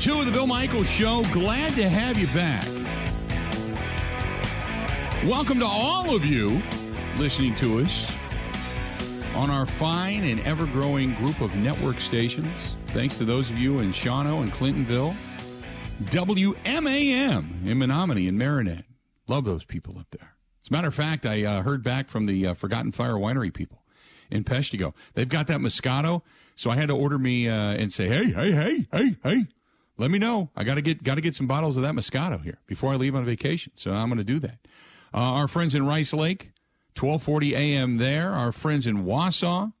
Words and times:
two 0.00 0.18
of 0.18 0.24
the 0.24 0.32
Bill 0.32 0.46
Michaels 0.46 0.88
Show. 0.88 1.22
Glad 1.24 1.72
to 1.72 1.86
have 1.86 2.16
you 2.16 2.26
back. 2.28 2.64
Welcome 5.28 5.58
to 5.58 5.66
all 5.66 6.14
of 6.14 6.24
you 6.24 6.62
listening 7.18 7.54
to 7.56 7.80
us 7.80 8.06
on 9.34 9.50
our 9.50 9.66
fine 9.66 10.24
and 10.24 10.40
ever 10.46 10.64
growing 10.64 11.12
group 11.16 11.42
of 11.42 11.54
network 11.56 12.00
stations. 12.00 12.48
Thanks 12.86 13.18
to 13.18 13.26
those 13.26 13.50
of 13.50 13.58
you 13.58 13.80
in 13.80 13.92
Shawano 13.92 14.42
and 14.42 14.50
Clintonville. 14.50 15.14
WMAM 16.04 17.66
in 17.66 17.78
Menominee 17.78 18.26
and 18.26 18.38
Marinette. 18.38 18.86
Love 19.28 19.44
those 19.44 19.64
people 19.64 19.98
up 19.98 20.06
there. 20.12 20.34
As 20.64 20.70
a 20.70 20.72
matter 20.72 20.88
of 20.88 20.94
fact, 20.94 21.26
I 21.26 21.44
uh, 21.44 21.62
heard 21.62 21.82
back 21.82 22.08
from 22.08 22.24
the 22.24 22.46
uh, 22.46 22.54
Forgotten 22.54 22.92
Fire 22.92 23.16
Winery 23.16 23.52
people 23.52 23.82
in 24.30 24.44
Peshtigo. 24.44 24.94
They've 25.12 25.28
got 25.28 25.46
that 25.48 25.60
Moscato, 25.60 26.22
so 26.56 26.70
I 26.70 26.76
had 26.76 26.88
to 26.88 26.96
order 26.96 27.18
me 27.18 27.48
uh, 27.48 27.74
and 27.74 27.92
say, 27.92 28.08
hey, 28.08 28.32
hey, 28.32 28.52
hey, 28.52 28.86
hey, 28.90 29.16
hey, 29.22 29.46
let 30.00 30.10
me 30.10 30.18
know. 30.18 30.48
I 30.56 30.64
got 30.64 30.76
to 30.76 30.82
get 30.82 31.02
got 31.02 31.16
to 31.16 31.20
get 31.20 31.36
some 31.36 31.46
bottles 31.46 31.76
of 31.76 31.82
that 31.82 31.94
Moscato 31.94 32.42
here 32.42 32.58
before 32.66 32.92
I 32.92 32.96
leave 32.96 33.14
on 33.14 33.24
vacation. 33.24 33.72
So 33.76 33.92
I'm 33.92 34.08
going 34.08 34.18
to 34.18 34.24
do 34.24 34.38
that. 34.40 34.58
Uh, 35.12 35.18
our 35.18 35.46
friends 35.46 35.74
in 35.74 35.86
Rice 35.86 36.14
Lake, 36.14 36.52
1240 36.98 37.54
a.m. 37.54 37.98
there. 37.98 38.30
Our 38.32 38.50
friends 38.50 38.86
in 38.86 39.04
Wausau, 39.04 39.74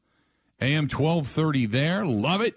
a.m. 0.60 0.84
1230 0.84 1.66
there. 1.66 2.04
Love 2.04 2.42
it. 2.42 2.56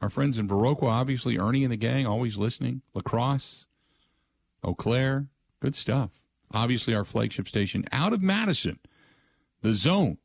Our 0.00 0.08
friends 0.08 0.38
in 0.38 0.48
Viroqua, 0.48 0.88
obviously, 0.88 1.38
Ernie 1.38 1.64
and 1.64 1.72
the 1.72 1.76
gang, 1.76 2.06
always 2.06 2.38
listening. 2.38 2.80
La 2.94 3.02
Crosse, 3.02 3.66
Eau 4.64 4.74
Claire, 4.74 5.26
good 5.60 5.76
stuff. 5.76 6.10
Obviously, 6.54 6.94
our 6.94 7.04
flagship 7.04 7.46
station 7.46 7.84
out 7.92 8.12
of 8.12 8.22
Madison, 8.22 8.78
The 9.60 9.74
Zone, 9.74 10.18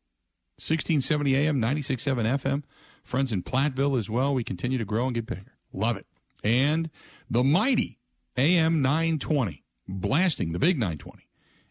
1670 0.57 1.35
AM, 1.35 1.61
96.7 1.61 2.39
FM. 2.39 2.63
Friends 3.03 3.31
in 3.31 3.43
Platteville 3.43 3.99
as 3.99 4.09
well. 4.09 4.33
We 4.33 4.43
continue 4.43 4.77
to 4.77 4.85
grow 4.85 5.05
and 5.05 5.13
get 5.13 5.25
bigger. 5.25 5.53
Love 5.71 5.97
it. 5.97 6.07
And 6.43 6.89
the 7.29 7.43
mighty 7.43 7.99
AM 8.37 8.81
920, 8.81 9.63
blasting 9.87 10.51
the 10.51 10.59
big 10.59 10.77
920 10.77 11.27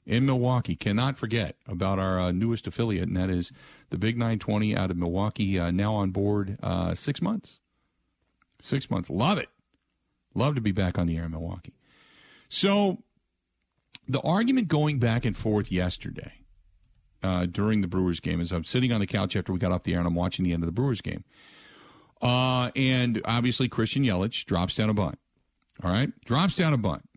in 0.06 0.24
Milwaukee. 0.24 0.76
Cannot 0.76 1.18
forget 1.18 1.56
about 1.66 1.98
our 1.98 2.20
uh, 2.20 2.32
newest 2.32 2.66
affiliate, 2.66 3.08
and 3.08 3.16
that 3.16 3.30
is 3.30 3.52
the 3.90 3.98
Big 3.98 4.16
920 4.16 4.76
out 4.76 4.90
of 4.90 4.96
Milwaukee, 4.96 5.58
uh, 5.58 5.70
now 5.70 5.94
on 5.94 6.10
board 6.10 6.58
uh, 6.62 6.94
six 6.94 7.20
months. 7.20 7.58
Six 8.60 8.90
months. 8.90 9.10
Love 9.10 9.38
it. 9.38 9.48
Love 10.34 10.54
to 10.54 10.60
be 10.60 10.72
back 10.72 10.98
on 10.98 11.06
the 11.06 11.16
air 11.16 11.24
in 11.24 11.32
Milwaukee. 11.32 11.74
So, 12.48 13.02
the 14.08 14.20
argument 14.20 14.68
going 14.68 14.98
back 14.98 15.24
and 15.24 15.36
forth 15.36 15.72
yesterday 15.72 16.44
uh, 17.22 17.46
during 17.46 17.80
the 17.80 17.88
Brewers 17.88 18.20
game 18.20 18.40
as 18.40 18.52
I'm 18.52 18.64
sitting 18.64 18.92
on 18.92 19.00
the 19.00 19.06
couch 19.06 19.34
after 19.34 19.52
we 19.52 19.58
got 19.58 19.72
off 19.72 19.82
the 19.82 19.94
air 19.94 19.98
and 19.98 20.06
I'm 20.06 20.14
watching 20.14 20.44
the 20.44 20.52
end 20.52 20.62
of 20.62 20.66
the 20.66 20.72
Brewers 20.72 21.00
game. 21.00 21.24
Uh, 22.22 22.70
and 22.74 23.20
obviously, 23.24 23.68
Christian 23.68 24.02
Yelich 24.02 24.44
drops 24.44 24.76
down 24.76 24.90
a 24.90 24.94
bunt. 24.94 25.18
All 25.82 25.90
right? 25.90 26.10
Drops 26.24 26.56
down 26.56 26.72
a 26.72 26.78
bunt. 26.78 27.08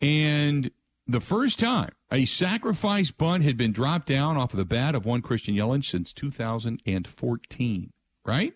And 0.00 0.70
the 1.06 1.20
first 1.20 1.58
time 1.58 1.90
a 2.10 2.24
sacrifice 2.24 3.10
bunt 3.10 3.44
had 3.44 3.56
been 3.56 3.72
dropped 3.72 4.06
down 4.06 4.36
off 4.36 4.52
of 4.52 4.58
the 4.58 4.64
bat 4.64 4.94
of 4.94 5.04
one 5.04 5.22
Christian 5.22 5.54
Yelich 5.54 5.84
since 5.84 6.12
2014. 6.12 7.92
Right? 8.24 8.54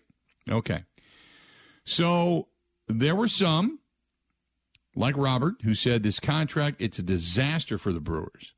Okay. 0.49 0.83
So 1.83 2.47
there 2.87 3.15
were 3.15 3.27
some, 3.27 3.79
like 4.95 5.15
Robert, 5.17 5.55
who 5.63 5.75
said 5.75 6.03
this 6.03 6.19
contract, 6.19 6.77
it's 6.79 6.99
a 6.99 7.03
disaster 7.03 7.77
for 7.77 7.93
the 7.93 7.99
Brewers. 7.99 8.53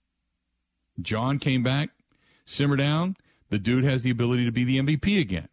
John 1.01 1.39
came 1.39 1.63
back, 1.63 1.89
simmer 2.45 2.75
down. 2.75 3.17
The 3.49 3.59
dude 3.59 3.83
has 3.83 4.01
the 4.01 4.09
ability 4.09 4.45
to 4.45 4.51
be 4.51 4.63
the 4.63 4.79
MVP 4.79 5.19
again. 5.21 5.47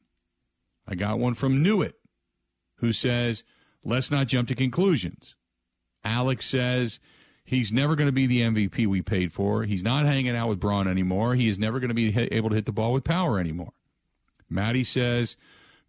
I 0.86 0.94
got 0.94 1.18
one 1.18 1.34
from 1.34 1.62
Newitt, 1.62 1.94
who 2.76 2.92
says, 2.92 3.44
let's 3.82 4.10
not 4.10 4.26
jump 4.26 4.48
to 4.48 4.54
conclusions. 4.54 5.34
Alex 6.04 6.46
says 6.46 7.00
he's 7.44 7.72
never 7.72 7.96
going 7.96 8.08
to 8.08 8.12
be 8.12 8.26
the 8.26 8.42
MVP 8.42 8.86
we 8.86 9.00
paid 9.00 9.32
for. 9.32 9.64
He's 9.64 9.82
not 9.82 10.04
hanging 10.04 10.36
out 10.36 10.48
with 10.48 10.60
Braun 10.60 10.86
anymore. 10.86 11.34
He 11.34 11.48
is 11.48 11.58
never 11.58 11.80
going 11.80 11.88
to 11.88 11.94
be 11.94 12.16
able 12.32 12.50
to 12.50 12.56
hit 12.56 12.66
the 12.66 12.72
ball 12.72 12.92
with 12.92 13.04
power 13.04 13.38
anymore. 13.38 13.72
Maddie 14.50 14.84
says 14.84 15.36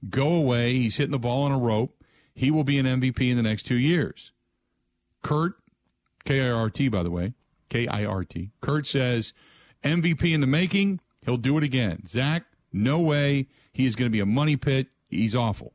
Go 0.09 0.33
away. 0.33 0.73
He's 0.73 0.97
hitting 0.97 1.11
the 1.11 1.19
ball 1.19 1.43
on 1.43 1.51
a 1.51 1.57
rope. 1.57 2.03
He 2.33 2.51
will 2.51 2.63
be 2.63 2.77
an 2.77 2.85
MVP 2.85 3.29
in 3.29 3.37
the 3.37 3.43
next 3.43 3.63
two 3.63 3.75
years. 3.75 4.31
Kurt, 5.21 5.53
K 6.25 6.41
I 6.41 6.49
R 6.49 6.69
T, 6.69 6.89
by 6.89 7.01
the 7.01 7.11
way, 7.11 7.33
K 7.69 7.87
I 7.87 8.05
R 8.05 8.23
T. 8.23 8.51
Kurt 8.61 8.85
says 8.85 9.33
MVP 9.83 10.33
in 10.33 10.41
the 10.41 10.47
making. 10.47 10.99
He'll 11.21 11.37
do 11.37 11.57
it 11.57 11.63
again. 11.63 12.03
Zach, 12.07 12.43
no 12.71 12.99
way. 12.99 13.47
He 13.75 13.85
is 13.85 13.97
going 13.97 14.05
to 14.05 14.11
be 14.11 14.21
a 14.21 14.25
money 14.25 14.55
pit. 14.55 14.87
He's 15.09 15.35
awful. 15.35 15.73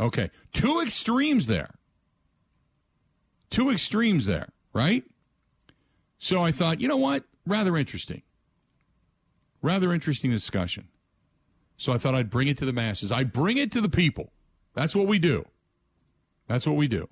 Okay. 0.00 0.30
Two 0.54 0.80
extremes 0.80 1.46
there. 1.46 1.74
Two 3.50 3.68
extremes 3.68 4.24
there, 4.24 4.48
right? 4.72 5.04
So 6.18 6.42
I 6.42 6.52
thought, 6.52 6.80
you 6.80 6.88
know 6.88 6.96
what? 6.96 7.24
Rather 7.46 7.76
interesting. 7.76 8.22
Rather 9.60 9.92
interesting 9.92 10.30
discussion. 10.30 10.88
So 11.76 11.92
I 11.92 11.98
thought 11.98 12.14
I'd 12.14 12.30
bring 12.30 12.48
it 12.48 12.56
to 12.58 12.64
the 12.64 12.72
masses. 12.72 13.12
I 13.12 13.24
bring 13.24 13.58
it 13.58 13.72
to 13.72 13.82
the 13.82 13.90
people. 13.90 14.32
That's 14.72 14.96
what 14.96 15.06
we 15.06 15.18
do. 15.18 15.44
That's 16.46 16.66
what 16.66 16.76
we 16.76 16.88
do. 16.88 17.10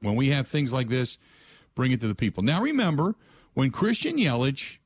When 0.00 0.16
we 0.16 0.30
have 0.30 0.48
things 0.48 0.72
like 0.72 0.88
this, 0.88 1.18
bring 1.76 1.92
it 1.92 2.00
to 2.00 2.08
the 2.08 2.16
people. 2.16 2.42
Now 2.42 2.60
remember, 2.60 3.14
when 3.54 3.70
Christian 3.70 4.16
Yelich, 4.16 4.78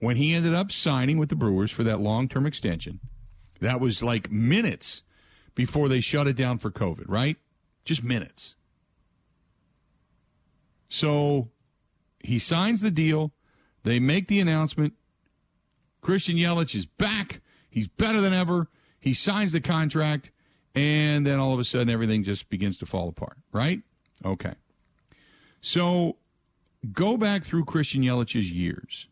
when 0.00 0.16
he 0.16 0.34
ended 0.34 0.52
up 0.52 0.70
signing 0.70 1.16
with 1.16 1.30
the 1.30 1.34
Brewers 1.34 1.70
for 1.70 1.82
that 1.84 1.98
long 1.98 2.28
term 2.28 2.44
extension, 2.44 3.00
that 3.60 3.80
was 3.80 4.02
like 4.02 4.30
minutes 4.30 5.02
before 5.54 5.88
they 5.88 6.00
shut 6.00 6.26
it 6.26 6.36
down 6.36 6.58
for 6.58 6.70
COVID, 6.70 7.04
right? 7.06 7.36
Just 7.84 8.04
minutes. 8.04 8.54
So 10.88 11.48
he 12.20 12.38
signs 12.38 12.80
the 12.80 12.90
deal. 12.90 13.32
They 13.82 13.98
make 14.00 14.28
the 14.28 14.40
announcement. 14.40 14.94
Christian 16.00 16.36
Yelich 16.36 16.74
is 16.74 16.86
back. 16.86 17.40
He's 17.70 17.88
better 17.88 18.20
than 18.20 18.32
ever. 18.32 18.68
He 19.00 19.14
signs 19.14 19.52
the 19.52 19.60
contract, 19.60 20.30
and 20.74 21.26
then 21.26 21.38
all 21.38 21.52
of 21.52 21.60
a 21.60 21.64
sudden 21.64 21.88
everything 21.88 22.22
just 22.22 22.48
begins 22.48 22.76
to 22.78 22.86
fall 22.86 23.08
apart, 23.08 23.36
right? 23.52 23.82
Okay. 24.24 24.54
So 25.60 26.16
go 26.92 27.16
back 27.16 27.44
through 27.44 27.64
Christian 27.64 28.02
Yelich's 28.02 28.50
years. 28.50 29.06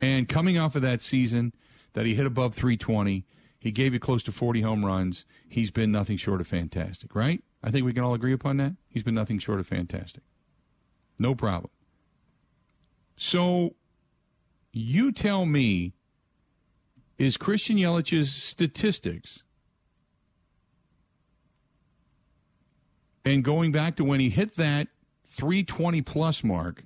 And 0.00 0.28
coming 0.28 0.58
off 0.58 0.76
of 0.76 0.82
that 0.82 1.00
season 1.00 1.52
that 1.98 2.06
he 2.06 2.14
hit 2.14 2.26
above 2.26 2.54
320, 2.54 3.26
he 3.58 3.72
gave 3.72 3.92
you 3.92 3.98
close 3.98 4.22
to 4.22 4.30
40 4.30 4.60
home 4.60 4.84
runs. 4.84 5.24
He's 5.48 5.72
been 5.72 5.90
nothing 5.90 6.16
short 6.16 6.40
of 6.40 6.46
fantastic, 6.46 7.12
right? 7.12 7.42
I 7.60 7.72
think 7.72 7.84
we 7.84 7.92
can 7.92 8.04
all 8.04 8.14
agree 8.14 8.32
upon 8.32 8.56
that. 8.58 8.76
He's 8.88 9.02
been 9.02 9.16
nothing 9.16 9.40
short 9.40 9.58
of 9.58 9.66
fantastic. 9.66 10.22
No 11.18 11.34
problem. 11.34 11.72
So 13.16 13.74
you 14.72 15.10
tell 15.10 15.44
me 15.44 15.94
is 17.18 17.36
Christian 17.36 17.76
Yelich's 17.76 18.32
statistics. 18.32 19.42
And 23.24 23.42
going 23.42 23.72
back 23.72 23.96
to 23.96 24.04
when 24.04 24.20
he 24.20 24.30
hit 24.30 24.54
that 24.54 24.86
320 25.24 26.02
plus 26.02 26.44
mark 26.44 26.84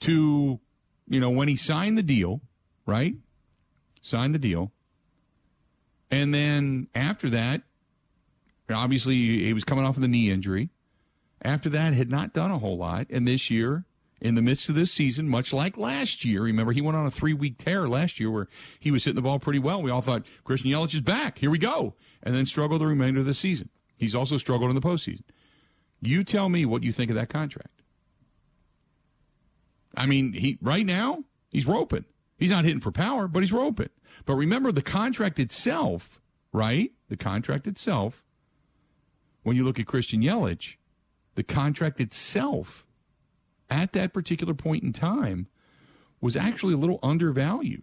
to, 0.00 0.58
you 1.06 1.20
know, 1.20 1.30
when 1.30 1.46
he 1.46 1.54
signed 1.54 1.96
the 1.96 2.02
deal, 2.02 2.40
right? 2.86 3.14
Signed 4.06 4.36
the 4.36 4.38
deal. 4.38 4.70
And 6.12 6.32
then 6.32 6.86
after 6.94 7.28
that, 7.30 7.62
obviously 8.70 9.16
he 9.16 9.52
was 9.52 9.64
coming 9.64 9.84
off 9.84 9.96
of 9.96 10.02
the 10.02 10.06
knee 10.06 10.30
injury. 10.30 10.70
After 11.42 11.68
that, 11.70 11.92
had 11.92 12.08
not 12.08 12.32
done 12.32 12.52
a 12.52 12.58
whole 12.60 12.78
lot. 12.78 13.08
And 13.10 13.26
this 13.26 13.50
year, 13.50 13.84
in 14.20 14.36
the 14.36 14.42
midst 14.42 14.68
of 14.68 14.76
this 14.76 14.92
season, 14.92 15.28
much 15.28 15.52
like 15.52 15.76
last 15.76 16.24
year. 16.24 16.42
Remember, 16.42 16.70
he 16.70 16.80
went 16.80 16.96
on 16.96 17.04
a 17.04 17.10
three 17.10 17.32
week 17.32 17.58
tear 17.58 17.88
last 17.88 18.20
year 18.20 18.30
where 18.30 18.46
he 18.78 18.92
was 18.92 19.02
hitting 19.02 19.16
the 19.16 19.22
ball 19.22 19.40
pretty 19.40 19.58
well. 19.58 19.82
We 19.82 19.90
all 19.90 20.02
thought 20.02 20.24
Christian 20.44 20.70
Yelich 20.70 20.94
is 20.94 21.00
back. 21.00 21.38
Here 21.38 21.50
we 21.50 21.58
go. 21.58 21.94
And 22.22 22.32
then 22.32 22.46
struggled 22.46 22.82
the 22.82 22.86
remainder 22.86 23.18
of 23.18 23.26
the 23.26 23.34
season. 23.34 23.70
He's 23.96 24.14
also 24.14 24.36
struggled 24.36 24.70
in 24.70 24.76
the 24.76 24.86
postseason. 24.86 25.24
You 26.00 26.22
tell 26.22 26.48
me 26.48 26.64
what 26.64 26.84
you 26.84 26.92
think 26.92 27.10
of 27.10 27.16
that 27.16 27.28
contract. 27.28 27.82
I 29.96 30.06
mean, 30.06 30.32
he 30.32 30.58
right 30.62 30.86
now 30.86 31.24
he's 31.50 31.66
roping. 31.66 32.04
He's 32.36 32.50
not 32.50 32.64
hitting 32.64 32.80
for 32.80 32.92
power, 32.92 33.28
but 33.28 33.42
he's 33.42 33.52
roping. 33.52 33.88
But 34.24 34.34
remember 34.34 34.72
the 34.72 34.82
contract 34.82 35.38
itself, 35.38 36.20
right? 36.52 36.92
The 37.08 37.16
contract 37.16 37.66
itself. 37.66 38.22
When 39.42 39.56
you 39.56 39.64
look 39.64 39.78
at 39.78 39.86
Christian 39.86 40.22
Yelich, 40.22 40.76
the 41.34 41.42
contract 41.42 42.00
itself 42.00 42.86
at 43.70 43.92
that 43.92 44.12
particular 44.12 44.54
point 44.54 44.82
in 44.82 44.92
time 44.92 45.46
was 46.20 46.36
actually 46.36 46.74
a 46.74 46.78
little 46.78 46.98
undervalued. 47.02 47.82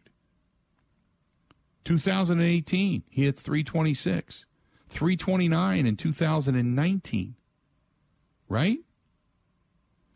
2018, 1.86 3.04
he 3.10 3.24
hits 3.24 3.42
326, 3.42 4.46
329 4.90 5.86
in 5.86 5.98
2019. 5.98 7.36
Right? 8.50 8.80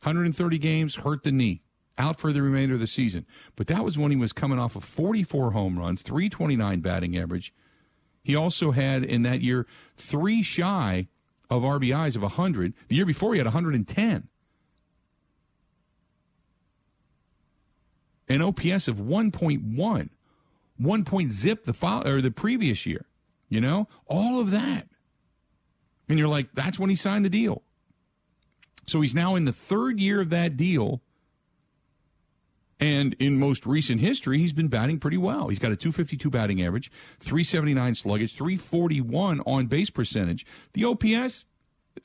130 0.04 0.58
games, 0.60 0.96
hurt 0.96 1.24
the 1.24 1.32
knee, 1.32 1.62
out 1.98 2.20
for 2.20 2.32
the 2.32 2.42
remainder 2.42 2.76
of 2.76 2.80
the 2.80 2.88
season. 2.88 3.26
But 3.56 3.68
that 3.68 3.84
was 3.84 3.98
when 3.98 4.12
he 4.12 4.18
was 4.18 4.34
coming 4.34 4.60
off 4.60 4.76
of 4.76 4.84
44 4.84 5.52
home 5.52 5.80
runs, 5.80 6.02
329 6.02 6.82
batting 6.82 7.18
average. 7.18 7.54
He 8.24 8.36
also 8.36 8.72
had 8.72 9.04
in 9.04 9.24
that 9.24 9.42
year 9.42 9.66
three 9.96 10.44
shy 10.44 11.08
of 11.50 11.64
RBIs 11.64 12.16
of 12.16 12.22
100. 12.22 12.74
The 12.90 12.96
year 12.96 13.06
before, 13.06 13.34
he 13.34 13.40
had 13.40 13.48
110. 13.48 14.28
An 18.30 18.42
OPS 18.42 18.90
of 18.90 18.98
1.1, 18.98 20.10
1 20.78 21.06
point 21.06 21.32
zip 21.32 21.64
the 21.64 21.74
fo- 21.74 22.04
or 22.04 22.22
the 22.22 22.32
previous 22.32 22.86
year. 22.86 23.06
You 23.50 23.62
know, 23.62 23.88
all 24.08 24.42
of 24.42 24.52
that. 24.52 24.88
And 26.10 26.20
you're 26.20 26.28
like, 26.28 26.50
that's 26.54 26.78
when 26.78 26.90
he 26.90 26.96
signed 26.96 27.24
the 27.24 27.30
deal. 27.30 27.64
So 28.86 29.02
he's 29.02 29.16
now 29.16 29.36
in 29.36 29.46
the 29.46 29.54
third 29.54 30.00
year 30.00 30.22
of 30.22 30.30
that 30.30 30.58
deal. 30.58 31.02
And 32.80 33.16
in 33.18 33.40
most 33.40 33.66
recent 33.66 34.02
history, 34.02 34.38
he's 34.38 34.54
been 34.54 34.68
batting 34.68 35.00
pretty 35.00 35.18
well. 35.18 35.48
He's 35.48 35.58
got 35.60 35.72
a 35.72 35.76
252 35.76 36.30
batting 36.30 36.62
average, 36.62 36.92
379 37.20 37.94
sluggage, 37.94 38.36
341 38.36 39.42
on 39.42 39.66
base 39.66 39.90
percentage. 39.90 40.46
The 40.74 40.86
OPS, 40.86 41.46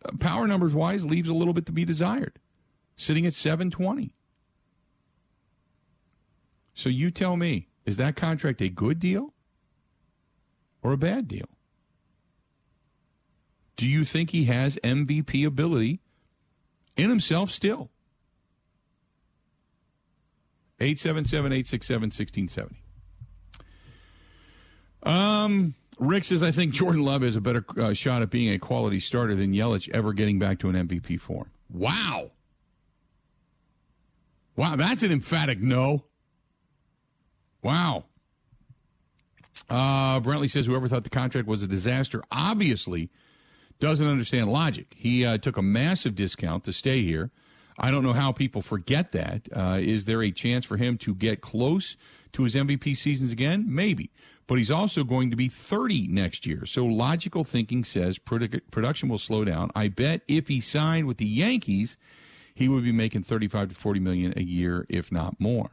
uh, 0.05 0.13
power 0.19 0.47
numbers 0.47 0.73
wise, 0.73 1.05
leaves 1.05 1.29
a 1.29 1.35
little 1.35 1.53
bit 1.53 1.67
to 1.67 1.73
be 1.73 1.85
desired, 1.85 2.39
sitting 2.97 3.27
at 3.27 3.35
720. 3.35 4.15
So 6.75 6.89
you 6.89 7.11
tell 7.11 7.37
me, 7.37 7.69
is 7.85 7.99
that 7.99 8.17
contract 8.17 8.63
a 8.63 8.71
good 8.71 8.99
deal 8.99 9.35
or 10.83 10.93
a 10.93 10.97
bad 10.97 11.29
deal? 11.29 11.49
Do 13.77 13.87
you 13.87 14.05
think 14.05 14.31
he 14.31 14.45
has 14.45 14.79
MVP 14.83 15.45
ability 15.45 16.01
in 16.97 17.11
himself 17.11 17.51
still? 17.51 17.91
877 20.83 21.53
867 21.53 22.03
1670. 22.11 22.83
Um, 25.05 25.75
Rick 25.99 26.25
says, 26.25 26.43
I 26.43 26.51
think 26.51 26.73
Jordan 26.73 27.03
Love 27.03 27.23
has 27.23 27.37
a 27.37 27.41
better 27.41 27.65
uh, 27.79 27.93
shot 27.93 28.23
at 28.23 28.31
being 28.31 28.53
a 28.53 28.59
quality 28.59 29.01
starter 29.01 29.35
than 29.35 29.53
Yelich 29.53 29.89
ever 29.91 30.13
getting 30.13 30.39
back 30.39 30.59
to 30.61 30.69
an 30.69 30.89
MVP 30.89 31.21
form. 31.21 31.51
Wow. 31.71 32.33
Wow, 34.57 34.77
that's 34.77 35.03
an 35.03 35.13
emphatic 35.13 35.61
no. 35.61 36.05
Wow. 37.63 38.05
Uh, 39.71 40.21
Brentley 40.21 40.51
says, 40.51 40.67
whoever 40.67 40.89
thought 40.89 41.05
the 41.05 41.11
contract 41.11 41.49
was 41.49 41.63
a 41.63 41.67
disaster 41.67 42.23
obviously 42.31 43.11
doesn't 43.81 44.07
understand 44.07 44.51
logic. 44.51 44.95
He 44.97 45.25
uh, 45.25 45.39
took 45.39 45.57
a 45.57 45.63
massive 45.63 46.15
discount 46.15 46.65
to 46.65 46.73
stay 46.73 47.03
here. 47.03 47.31
I 47.79 47.91
don't 47.91 48.03
know 48.03 48.13
how 48.13 48.33
people 48.33 48.63
forget 48.63 49.13
that. 49.13 49.49
Uh, 49.55 49.79
is 49.81 50.05
there 50.05 50.23
a 50.23 50.31
chance 50.31 50.65
for 50.65 50.77
him 50.77 50.99
to 50.99 51.15
get 51.15 51.41
close 51.41 51.97
to 52.33 52.43
his 52.43 52.55
MVP 52.55 52.97
seasons 52.97 53.33
again? 53.33 53.65
Maybe. 53.69 54.11
But 54.47 54.59
he's 54.59 54.71
also 54.71 55.05
going 55.05 55.31
to 55.31 55.37
be 55.37 55.49
30 55.49 56.09
next 56.09 56.47
year. 56.47 56.67
So 56.67 56.85
logical 56.85 57.45
thinking 57.45 57.85
says 57.85 58.19
produ- 58.19 58.61
production 58.71 59.09
will 59.09 59.19
slow 59.19 59.45
down. 59.45 59.71
I 59.75 59.89
bet 59.89 60.23
if 60.29 60.49
he 60.49 60.61
signed 60.61 61.07
with 61.07 61.17
the 61.17 61.27
Yankees, 61.27 61.97
he 62.55 62.69
would 62.69 62.85
be 62.85 62.93
making 62.93 63.23
35 63.23 63.71
to 63.71 63.75
40 63.75 64.01
million 64.01 64.35
a 64.37 64.43
year, 64.43 64.85
if 64.89 65.11
not 65.11 65.41
more. 65.41 65.71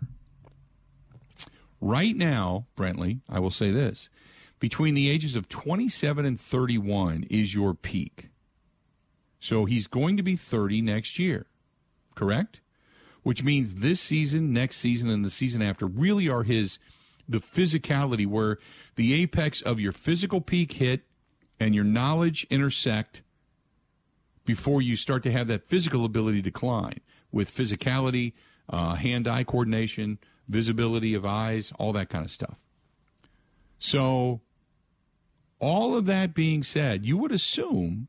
Right 1.82 2.16
now, 2.16 2.68
Brentley, 2.78 3.22
I 3.28 3.40
will 3.40 3.52
say 3.52 3.72
this. 3.72 4.10
Between 4.60 4.94
the 4.94 5.10
ages 5.10 5.36
of 5.36 5.48
27 5.48 6.26
and 6.26 6.40
31 6.40 7.26
is 7.30 7.54
your 7.54 7.74
peak. 7.74 8.30
So 9.40 9.66
he's 9.66 9.88
going 9.88 10.18
to 10.18 10.24
be 10.24 10.36
30 10.36 10.82
next 10.82 11.18
year 11.18 11.46
correct? 12.20 12.60
Which 13.24 13.44
means 13.44 13.76
this 13.76 14.02
season, 14.02 14.52
next 14.52 14.78
season, 14.78 15.10
and 15.10 15.24
the 15.24 15.30
season 15.30 15.62
after 15.62 15.88
really 15.88 16.28
are 16.28 16.44
his 16.44 16.80
the 17.28 17.40
physicality 17.40 18.28
where 18.28 18.58
the 18.96 19.14
apex 19.14 19.62
of 19.62 19.80
your 19.80 19.92
physical 19.92 20.42
peak 20.42 20.74
hit 20.74 21.04
and 21.60 21.74
your 21.74 21.84
knowledge 21.84 22.46
intersect 22.50 23.22
before 24.46 24.82
you 24.82 24.96
start 24.96 25.24
to 25.24 25.32
have 25.32 25.48
that 25.48 25.70
physical 25.70 26.04
ability 26.06 26.42
decline 26.42 27.00
with 27.32 27.54
physicality, 27.54 28.34
uh, 28.68 28.96
hand-eye 28.96 29.44
coordination, 29.44 30.18
visibility 30.48 31.14
of 31.14 31.26
eyes, 31.26 31.72
all 31.78 31.94
that 31.94 32.10
kind 32.10 32.26
of 32.26 32.32
stuff. 32.32 32.58
So, 33.78 34.42
all 35.60 35.96
of 35.96 36.06
that 36.08 36.34
being 36.34 36.64
said, 36.64 37.06
you 37.06 37.16
would 37.18 37.32
assume 37.32 38.08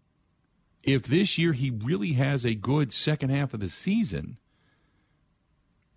if 0.82 1.02
this 1.02 1.38
year 1.38 1.52
he 1.52 1.70
really 1.70 2.12
has 2.12 2.44
a 2.44 2.54
good 2.54 2.92
second 2.92 3.30
half 3.30 3.54
of 3.54 3.60
the 3.60 3.68
season 3.68 4.38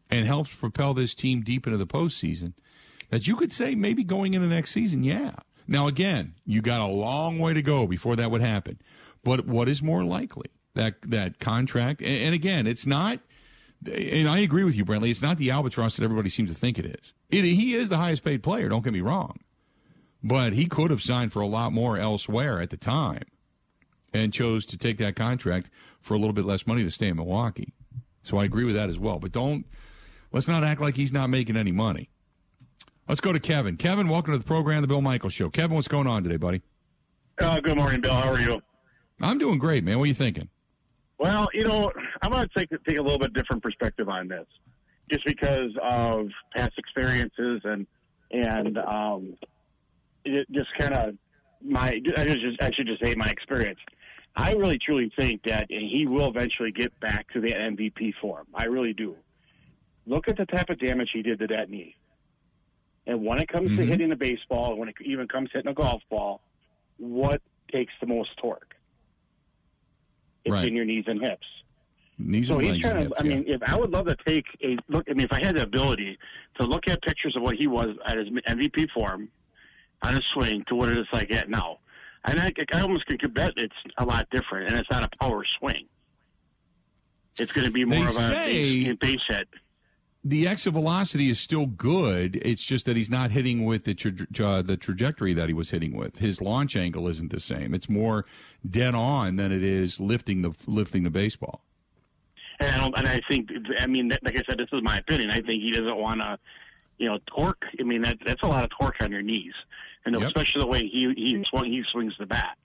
and 0.09 0.27
helps 0.27 0.53
propel 0.53 0.93
this 0.93 1.15
team 1.15 1.41
deep 1.41 1.65
into 1.65 1.77
the 1.77 1.87
postseason, 1.87 2.53
that 3.09 3.27
you 3.27 3.35
could 3.35 3.53
say 3.53 3.75
maybe 3.75 4.03
going 4.03 4.33
into 4.33 4.47
next 4.47 4.71
season, 4.71 5.03
yeah. 5.03 5.33
Now, 5.67 5.87
again, 5.87 6.35
you 6.45 6.61
got 6.61 6.81
a 6.81 6.87
long 6.87 7.39
way 7.39 7.53
to 7.53 7.61
go 7.61 7.87
before 7.87 8.15
that 8.17 8.31
would 8.31 8.41
happen. 8.41 8.79
But 9.23 9.47
what 9.47 9.69
is 9.69 9.81
more 9.81 10.03
likely? 10.03 10.47
That 10.75 10.95
that 11.03 11.39
contract, 11.39 12.01
and, 12.01 12.13
and 12.13 12.35
again, 12.35 12.67
it's 12.67 12.85
not. 12.85 13.19
And 13.85 14.27
I 14.27 14.39
agree 14.39 14.63
with 14.63 14.75
you, 14.75 14.85
Brentley. 14.85 15.11
It's 15.11 15.21
not 15.21 15.37
the 15.37 15.51
albatross 15.51 15.97
that 15.97 16.03
everybody 16.03 16.29
seems 16.29 16.49
to 16.49 16.55
think 16.55 16.79
it 16.79 16.85
is. 16.85 17.13
It, 17.29 17.43
he 17.43 17.75
is 17.75 17.89
the 17.89 17.97
highest 17.97 18.23
paid 18.23 18.41
player. 18.41 18.69
Don't 18.69 18.83
get 18.83 18.93
me 18.93 19.01
wrong, 19.01 19.39
but 20.23 20.53
he 20.53 20.65
could 20.65 20.89
have 20.89 21.01
signed 21.01 21.31
for 21.31 21.41
a 21.41 21.47
lot 21.47 21.73
more 21.73 21.97
elsewhere 21.97 22.59
at 22.59 22.69
the 22.69 22.77
time 22.77 23.25
and 24.13 24.31
chose 24.31 24.65
to 24.67 24.77
take 24.77 24.97
that 24.99 25.15
contract 25.15 25.69
for 26.01 26.13
a 26.13 26.17
little 26.17 26.33
bit 26.33 26.45
less 26.45 26.67
money 26.67 26.83
to 26.83 26.91
stay 26.91 27.07
in 27.07 27.15
Milwaukee. 27.15 27.73
So 28.23 28.37
I 28.37 28.45
agree 28.45 28.63
with 28.63 28.75
that 28.75 28.89
as 28.89 28.99
well. 28.99 29.19
But 29.19 29.31
don't 29.31 29.65
let's 30.31 30.47
not 30.47 30.63
act 30.63 30.81
like 30.81 30.95
he's 30.95 31.11
not 31.11 31.29
making 31.29 31.57
any 31.57 31.71
money. 31.71 32.09
Let's 33.07 33.21
go 33.21 33.33
to 33.33 33.39
Kevin. 33.39 33.75
Kevin, 33.75 34.07
welcome 34.07 34.33
to 34.33 34.37
the 34.37 34.45
program, 34.45 34.81
the 34.81 34.87
Bill 34.87 35.01
Michaels 35.01 35.33
Show. 35.33 35.49
Kevin, 35.49 35.75
what's 35.75 35.89
going 35.89 36.07
on 36.07 36.23
today, 36.23 36.37
buddy? 36.37 36.61
Uh, 37.39 37.59
good 37.59 37.77
morning, 37.77 37.99
Bill. 37.99 38.13
How 38.13 38.31
are 38.31 38.39
you? 38.39 38.61
I'm 39.19 39.37
doing 39.37 39.57
great, 39.57 39.83
man. 39.83 39.97
What 39.97 40.05
are 40.05 40.07
you 40.07 40.13
thinking? 40.13 40.49
Well, 41.19 41.47
you 41.53 41.63
know, 41.63 41.91
I'm 42.21 42.31
going 42.31 42.47
to 42.47 42.59
take 42.59 42.69
take 42.85 42.97
a 42.97 43.01
little 43.01 43.19
bit 43.19 43.33
different 43.33 43.63
perspective 43.63 44.09
on 44.09 44.27
this, 44.27 44.45
just 45.11 45.25
because 45.25 45.71
of 45.81 46.27
past 46.55 46.73
experiences 46.77 47.61
and 47.63 47.87
and 48.31 48.77
um, 48.77 49.35
it 50.25 50.47
just 50.51 50.69
kind 50.77 50.93
of 50.93 51.15
my 51.63 52.01
I 52.17 52.25
just 52.25 52.61
I 52.61 52.71
should 52.71 52.87
just 52.87 53.03
say 53.03 53.15
my 53.15 53.29
experience. 53.29 53.79
I 54.35 54.53
really 54.53 54.79
truly 54.79 55.11
think 55.17 55.43
that 55.43 55.67
he 55.69 56.07
will 56.07 56.27
eventually 56.27 56.71
get 56.71 56.97
back 56.99 57.31
to 57.33 57.41
the 57.41 57.49
MVP 57.49 58.13
form. 58.19 58.47
I 58.53 58.65
really 58.65 58.93
do. 58.93 59.15
Look 60.07 60.27
at 60.27 60.37
the 60.37 60.45
type 60.45 60.69
of 60.69 60.79
damage 60.79 61.09
he 61.13 61.21
did 61.21 61.39
to 61.39 61.47
that 61.47 61.69
knee. 61.69 61.95
And 63.05 63.23
when 63.23 63.39
it 63.39 63.47
comes 63.47 63.69
mm-hmm. 63.69 63.81
to 63.81 63.85
hitting 63.85 64.11
a 64.11 64.15
baseball, 64.15 64.75
when 64.77 64.89
it 64.89 64.95
even 65.03 65.27
comes 65.27 65.49
hitting 65.53 65.69
a 65.69 65.73
golf 65.73 66.01
ball, 66.09 66.41
what 66.97 67.41
takes 67.71 67.93
the 67.99 68.07
most 68.07 68.29
torque? 68.37 68.73
It's 70.45 70.53
right. 70.53 70.67
in 70.67 70.75
your 70.75 70.85
knees 70.85 71.05
and 71.07 71.21
hips. 71.21 71.45
Knees 72.17 72.47
so 72.47 72.59
he's 72.59 72.79
trying 72.79 72.95
to. 72.95 73.01
Hips, 73.01 73.13
I 73.17 73.23
mean, 73.23 73.43
if 73.47 73.61
I 73.63 73.77
would 73.77 73.91
love 73.91 74.05
to 74.05 74.15
take 74.25 74.45
a 74.63 74.77
look. 74.87 75.05
I 75.09 75.13
mean, 75.13 75.25
if 75.25 75.33
I 75.33 75.45
had 75.45 75.57
the 75.57 75.63
ability 75.63 76.17
to 76.59 76.65
look 76.65 76.87
at 76.87 77.01
pictures 77.01 77.35
of 77.35 77.43
what 77.43 77.55
he 77.55 77.67
was 77.67 77.89
at 78.05 78.17
his 78.17 78.27
MVP 78.29 78.89
form 78.91 79.29
on 80.01 80.13
his 80.13 80.23
swing 80.33 80.63
to 80.67 80.75
what 80.75 80.89
it 80.89 80.97
is 80.97 81.07
like 81.11 81.33
at 81.33 81.49
now, 81.49 81.79
and 82.25 82.39
I, 82.39 82.51
I 82.73 82.81
almost 82.81 83.05
can 83.05 83.31
bet 83.31 83.53
it's 83.57 83.75
a 83.97 84.05
lot 84.05 84.29
different, 84.31 84.69
and 84.69 84.79
it's 84.79 84.89
not 84.89 85.03
a 85.03 85.09
power 85.19 85.43
swing. 85.59 85.87
It's 87.39 87.51
going 87.51 87.65
to 87.65 87.71
be 87.71 87.83
more 87.83 88.05
they 88.05 88.85
of 88.85 88.91
a 88.91 88.93
base 88.93 89.19
hit. 89.27 89.47
The 90.25 90.47
exit 90.47 90.71
velocity 90.71 91.29
is 91.29 91.39
still 91.39 91.65
good. 91.65 92.39
It's 92.43 92.63
just 92.63 92.85
that 92.85 92.95
he's 92.95 93.09
not 93.09 93.31
hitting 93.31 93.65
with 93.65 93.83
the 93.83 93.93
tra- 93.93 94.45
uh, 94.45 94.61
the 94.61 94.77
trajectory 94.77 95.33
that 95.33 95.49
he 95.49 95.53
was 95.53 95.71
hitting 95.71 95.97
with. 95.97 96.19
His 96.19 96.41
launch 96.41 96.77
angle 96.77 97.09
isn't 97.09 97.31
the 97.31 97.41
same. 97.41 97.73
It's 97.73 97.89
more 97.89 98.25
dead 98.69 98.95
on 98.95 99.35
than 99.35 99.51
it 99.51 99.63
is 99.63 99.99
lifting 99.99 100.41
the 100.41 100.53
lifting 100.65 101.03
the 101.03 101.09
baseball. 101.09 101.61
And 102.59 102.69
I, 102.69 102.99
and 102.99 103.07
I 103.07 103.19
think, 103.27 103.49
I 103.79 103.87
mean, 103.87 104.09
like 104.23 104.39
I 104.39 104.43
said, 104.47 104.59
this 104.59 104.69
is 104.71 104.81
my 104.81 104.97
opinion. 104.97 105.31
I 105.31 105.41
think 105.41 105.61
he 105.61 105.71
doesn't 105.71 105.97
want 105.97 106.21
to, 106.21 106.37
you 106.99 107.09
know, 107.09 107.17
torque. 107.27 107.65
I 107.77 107.83
mean, 107.83 108.03
that, 108.03 108.19
that's 108.25 108.43
a 108.43 108.47
lot 108.47 108.63
of 108.63 108.69
torque 108.79 109.01
on 109.01 109.11
your 109.11 109.23
knees 109.23 109.53
and 110.05 110.19
yep. 110.19 110.27
especially 110.27 110.61
the 110.61 110.67
way 110.67 110.79
he 110.79 111.13
he 111.15 111.43
swung, 111.49 111.65
he 111.65 111.83
swings 111.91 112.13
the 112.19 112.25
bat. 112.25 112.57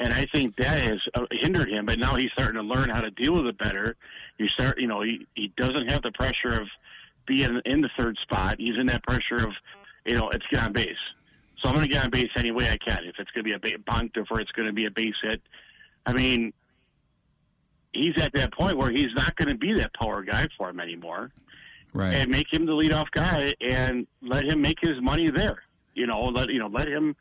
And 0.00 0.12
I 0.12 0.26
think 0.32 0.54
that 0.56 0.78
has 0.78 1.00
uh, 1.14 1.26
hindered 1.30 1.68
him. 1.68 1.86
But 1.86 1.98
now 1.98 2.14
he's 2.14 2.30
starting 2.32 2.54
to 2.54 2.62
learn 2.62 2.88
how 2.88 3.00
to 3.00 3.10
deal 3.10 3.34
with 3.34 3.46
it 3.46 3.58
better. 3.58 3.96
You 4.38 4.46
start, 4.48 4.78
you 4.78 4.86
know, 4.86 5.02
he 5.02 5.26
he 5.34 5.52
doesn't 5.56 5.90
have 5.90 6.02
the 6.02 6.12
pressure 6.12 6.60
of 6.60 6.68
being 7.26 7.60
in 7.64 7.80
the 7.80 7.90
third 7.98 8.16
spot. 8.22 8.56
He's 8.58 8.78
in 8.78 8.86
that 8.86 9.02
pressure 9.02 9.36
of, 9.36 9.52
you 10.06 10.14
know, 10.14 10.30
it's 10.30 10.44
get 10.50 10.62
on 10.62 10.72
base. 10.72 10.88
So 11.60 11.68
I'm 11.68 11.74
going 11.74 11.86
to 11.86 11.92
get 11.92 12.04
on 12.04 12.10
base 12.10 12.30
any 12.36 12.52
way 12.52 12.68
I 12.68 12.76
can. 12.76 13.04
If 13.04 13.16
it's 13.18 13.30
going 13.32 13.44
to 13.44 13.58
be 13.58 13.74
a 13.74 13.78
bunt 13.78 14.16
or 14.16 14.40
it's 14.40 14.52
going 14.52 14.68
to 14.68 14.72
be 14.72 14.86
a 14.86 14.90
base 14.90 15.14
hit, 15.22 15.42
I 16.06 16.12
mean, 16.12 16.52
he's 17.92 18.16
at 18.18 18.32
that 18.34 18.52
point 18.52 18.78
where 18.78 18.90
he's 18.90 19.12
not 19.14 19.34
going 19.36 19.48
to 19.48 19.56
be 19.56 19.74
that 19.74 19.92
power 19.94 20.22
guy 20.22 20.46
for 20.56 20.70
him 20.70 20.80
anymore. 20.80 21.32
Right. 21.92 22.14
And 22.14 22.30
make 22.30 22.52
him 22.52 22.66
the 22.66 22.72
leadoff 22.72 23.10
guy 23.10 23.54
and 23.60 24.06
let 24.22 24.44
him 24.44 24.60
make 24.60 24.78
his 24.80 25.00
money 25.00 25.30
there. 25.30 25.62
You 25.98 26.06
know, 26.06 26.24
let 26.24 26.48
you 26.50 26.58
know, 26.58 26.68
let 26.68 26.88
him 26.88 27.16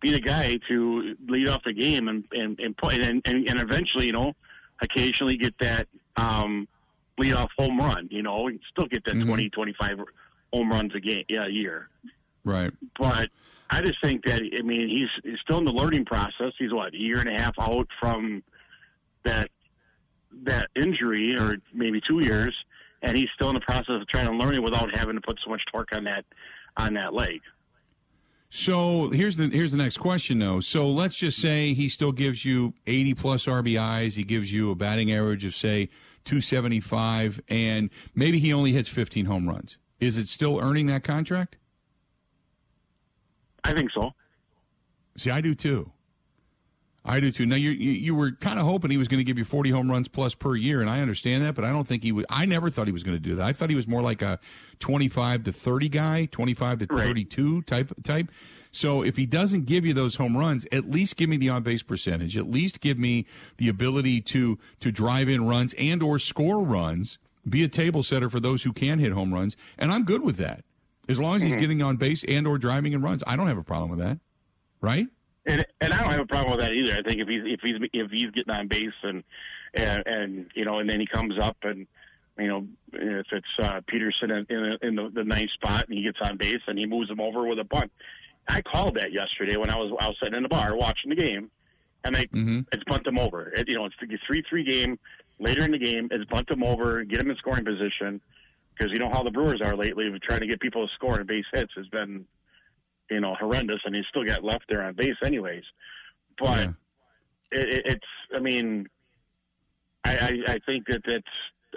be 0.00 0.10
the 0.10 0.20
guy 0.20 0.58
to 0.68 1.16
lead 1.28 1.48
off 1.48 1.62
the 1.64 1.72
game 1.72 2.08
and 2.08 2.24
and 2.32 2.58
and 2.60 2.76
put 2.76 2.94
and 2.94 3.22
and, 3.24 3.48
and 3.48 3.60
eventually, 3.60 4.06
you 4.06 4.12
know, 4.12 4.34
occasionally 4.82 5.36
get 5.36 5.54
that 5.60 5.88
um, 6.16 6.68
lead 7.18 7.34
off 7.34 7.50
home 7.58 7.78
run. 7.78 8.08
You 8.10 8.22
know, 8.22 8.50
still 8.70 8.86
get 8.86 9.04
that 9.06 9.14
mm-hmm. 9.14 9.28
20, 9.28 9.50
25 9.50 9.98
home 10.52 10.70
runs 10.70 10.94
a 10.94 11.00
game, 11.00 11.24
yeah, 11.28 11.46
a 11.46 11.50
year. 11.50 11.88
Right. 12.44 12.72
But 12.98 13.30
I 13.70 13.80
just 13.80 14.00
think 14.02 14.24
that 14.26 14.42
I 14.42 14.62
mean 14.62 14.88
he's, 14.88 15.08
he's 15.24 15.40
still 15.40 15.58
in 15.58 15.64
the 15.64 15.72
learning 15.72 16.04
process. 16.04 16.52
He's 16.58 16.72
what 16.72 16.94
a 16.94 16.98
year 16.98 17.18
and 17.18 17.28
a 17.28 17.40
half 17.40 17.54
out 17.58 17.88
from 18.00 18.42
that 19.24 19.50
that 20.44 20.68
injury, 20.76 21.34
or 21.38 21.56
maybe 21.72 22.00
two 22.06 22.20
years, 22.20 22.54
and 23.02 23.16
he's 23.16 23.28
still 23.34 23.48
in 23.48 23.54
the 23.54 23.60
process 23.60 24.00
of 24.00 24.08
trying 24.08 24.26
to 24.26 24.32
learn 24.32 24.54
it 24.54 24.62
without 24.62 24.96
having 24.96 25.14
to 25.14 25.20
put 25.20 25.38
so 25.44 25.50
much 25.50 25.62
torque 25.72 25.94
on 25.94 26.04
that 26.04 26.24
on 26.76 26.94
that 26.94 27.14
leg. 27.14 27.40
So 28.56 29.10
here's 29.10 29.36
the 29.36 29.50
here's 29.50 29.70
the 29.70 29.76
next 29.76 29.98
question 29.98 30.38
though. 30.38 30.60
So 30.60 30.88
let's 30.88 31.14
just 31.14 31.42
say 31.42 31.74
he 31.74 31.90
still 31.90 32.10
gives 32.10 32.42
you 32.42 32.72
80 32.86 33.12
plus 33.12 33.44
RBIs. 33.44 34.14
He 34.14 34.24
gives 34.24 34.50
you 34.50 34.70
a 34.70 34.74
batting 34.74 35.12
average 35.12 35.44
of 35.44 35.54
say 35.54 35.90
275, 36.24 37.42
and 37.48 37.90
maybe 38.14 38.38
he 38.38 38.54
only 38.54 38.72
hits 38.72 38.88
15 38.88 39.26
home 39.26 39.46
runs. 39.46 39.76
Is 40.00 40.16
it 40.16 40.26
still 40.26 40.58
earning 40.58 40.86
that 40.86 41.04
contract? 41.04 41.56
I 43.62 43.74
think 43.74 43.90
so. 43.92 44.12
See, 45.18 45.28
I 45.28 45.42
do 45.42 45.54
too. 45.54 45.92
I 47.06 47.20
do 47.20 47.30
too. 47.30 47.46
Now 47.46 47.56
you 47.56 47.70
you 47.70 48.14
were 48.14 48.32
kind 48.32 48.58
of 48.58 48.66
hoping 48.66 48.90
he 48.90 48.96
was 48.96 49.08
going 49.08 49.18
to 49.18 49.24
give 49.24 49.38
you 49.38 49.44
40 49.44 49.70
home 49.70 49.90
runs 49.90 50.08
plus 50.08 50.34
per 50.34 50.56
year, 50.56 50.80
and 50.80 50.90
I 50.90 51.00
understand 51.00 51.44
that, 51.44 51.54
but 51.54 51.64
I 51.64 51.70
don't 51.70 51.86
think 51.86 52.02
he 52.02 52.12
would. 52.12 52.26
I 52.28 52.46
never 52.46 52.68
thought 52.68 52.86
he 52.86 52.92
was 52.92 53.04
going 53.04 53.16
to 53.16 53.22
do 53.22 53.36
that. 53.36 53.44
I 53.44 53.52
thought 53.52 53.70
he 53.70 53.76
was 53.76 53.86
more 53.86 54.02
like 54.02 54.22
a 54.22 54.38
25 54.80 55.44
to 55.44 55.52
30 55.52 55.88
guy, 55.88 56.26
25 56.26 56.80
to 56.80 56.86
Right. 56.90 57.06
32 57.06 57.62
type 57.62 57.92
type. 58.02 58.30
So 58.72 59.02
if 59.02 59.16
he 59.16 59.24
doesn't 59.24 59.66
give 59.66 59.86
you 59.86 59.94
those 59.94 60.16
home 60.16 60.36
runs, 60.36 60.66
at 60.70 60.90
least 60.90 61.16
give 61.16 61.30
me 61.30 61.36
the 61.36 61.48
on 61.48 61.62
base 61.62 61.82
percentage. 61.82 62.36
At 62.36 62.50
least 62.50 62.80
give 62.80 62.98
me 62.98 63.26
the 63.56 63.68
ability 63.68 64.20
to 64.22 64.58
to 64.80 64.92
drive 64.92 65.28
in 65.28 65.46
runs 65.46 65.74
and 65.78 66.02
or 66.02 66.18
score 66.18 66.60
runs. 66.60 67.18
Be 67.48 67.62
a 67.62 67.68
table 67.68 68.02
setter 68.02 68.28
for 68.28 68.40
those 68.40 68.64
who 68.64 68.72
can 68.72 68.98
hit 68.98 69.12
home 69.12 69.32
runs, 69.32 69.56
and 69.78 69.92
I'm 69.92 70.04
good 70.04 70.22
with 70.22 70.36
that. 70.38 70.64
As 71.08 71.20
long 71.20 71.36
as 71.36 71.42
he's 71.42 71.52
mm-hmm. 71.52 71.60
getting 71.60 71.82
on 71.82 71.96
base 71.96 72.24
and 72.24 72.46
or 72.46 72.58
driving 72.58 72.92
in 72.92 73.00
runs, 73.00 73.22
I 73.26 73.36
don't 73.36 73.46
have 73.46 73.58
a 73.58 73.62
problem 73.62 73.90
with 73.90 74.00
that. 74.00 74.18
Right? 74.80 75.06
And 75.46 75.64
and 75.80 75.92
I 75.92 76.02
don't 76.02 76.10
have 76.10 76.20
a 76.20 76.26
problem 76.26 76.56
with 76.56 76.60
that 76.60 76.72
either. 76.72 76.92
I 76.92 77.02
think 77.08 77.20
if 77.20 77.28
he's 77.28 77.42
if 77.44 77.60
he's 77.62 77.76
if 77.92 78.10
he's 78.10 78.30
getting 78.32 78.54
on 78.54 78.68
base 78.68 78.94
and 79.02 79.22
and, 79.74 80.02
and 80.06 80.50
you 80.54 80.64
know 80.64 80.78
and 80.78 80.88
then 80.88 81.00
he 81.00 81.06
comes 81.06 81.38
up 81.40 81.56
and 81.62 81.86
you 82.38 82.48
know 82.48 82.66
if 82.92 83.26
it's 83.30 83.46
uh, 83.62 83.80
Peterson 83.86 84.30
in, 84.30 84.46
in, 84.48 84.78
in 84.82 84.94
the, 84.96 85.10
the 85.14 85.24
ninth 85.24 85.50
spot 85.52 85.86
and 85.88 85.96
he 85.96 86.04
gets 86.04 86.18
on 86.20 86.36
base 86.36 86.60
and 86.66 86.78
he 86.78 86.86
moves 86.86 87.10
him 87.10 87.20
over 87.20 87.46
with 87.46 87.58
a 87.58 87.64
bunt. 87.64 87.92
I 88.48 88.62
called 88.62 88.96
that 88.98 89.12
yesterday 89.12 89.56
when 89.56 89.70
I 89.70 89.76
was 89.76 89.96
I 90.00 90.08
was 90.08 90.16
sitting 90.20 90.36
in 90.36 90.42
the 90.42 90.48
bar 90.48 90.76
watching 90.76 91.10
the 91.10 91.16
game, 91.16 91.50
and 92.04 92.14
they 92.14 92.24
Mm-hmm. 92.26 92.60
it's 92.72 92.84
bunt 92.84 93.06
him 93.06 93.18
over. 93.18 93.50
It, 93.50 93.68
you 93.68 93.74
know 93.74 93.84
it's 93.86 93.94
the 94.00 94.18
three 94.26 94.42
three 94.48 94.64
game 94.64 94.98
later 95.38 95.64
in 95.64 95.70
the 95.70 95.78
game. 95.78 96.08
It's 96.10 96.24
bunt 96.30 96.50
him 96.50 96.64
over, 96.64 97.04
get 97.04 97.20
him 97.20 97.30
in 97.30 97.36
scoring 97.36 97.64
position 97.64 98.20
because 98.76 98.92
you 98.92 98.98
know 98.98 99.10
how 99.10 99.22
the 99.22 99.30
Brewers 99.30 99.60
are 99.62 99.76
lately. 99.76 100.10
Trying 100.22 100.40
to 100.40 100.46
get 100.46 100.60
people 100.60 100.86
to 100.86 100.92
score 100.94 101.16
and 101.18 101.26
base 101.26 101.44
hits 101.52 101.72
has 101.76 101.86
been 101.88 102.26
you 103.10 103.20
know 103.20 103.34
horrendous, 103.34 103.80
and 103.84 103.94
he 103.94 104.02
still 104.08 104.24
got 104.24 104.44
left 104.44 104.64
there 104.68 104.82
on 104.82 104.94
base 104.94 105.16
anyways. 105.24 105.64
But 106.38 106.58
Yeah. 106.58 107.60
it, 107.60 107.68
it, 107.68 107.82
it's 107.86 108.06
I 108.34 108.40
mean, 108.40 108.88
I, 110.04 110.16
I 110.16 110.52
I 110.52 110.58
think 110.66 110.86
that 110.88 111.02
that's 111.06 111.24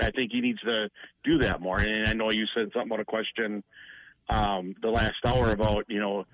I 0.01 0.11
think 0.11 0.31
he 0.31 0.41
needs 0.41 0.59
to 0.61 0.89
do 1.23 1.37
that 1.39 1.61
more. 1.61 1.79
And 1.79 2.07
I 2.07 2.13
know 2.13 2.31
you 2.31 2.45
said 2.55 2.69
something 2.73 2.91
about 2.91 2.99
a 2.99 3.05
question 3.05 3.63
um, 4.29 4.75
the 4.81 4.89
last 4.89 5.15
hour 5.25 5.51
about 5.51 5.85
you 5.87 5.99
know 5.99 6.25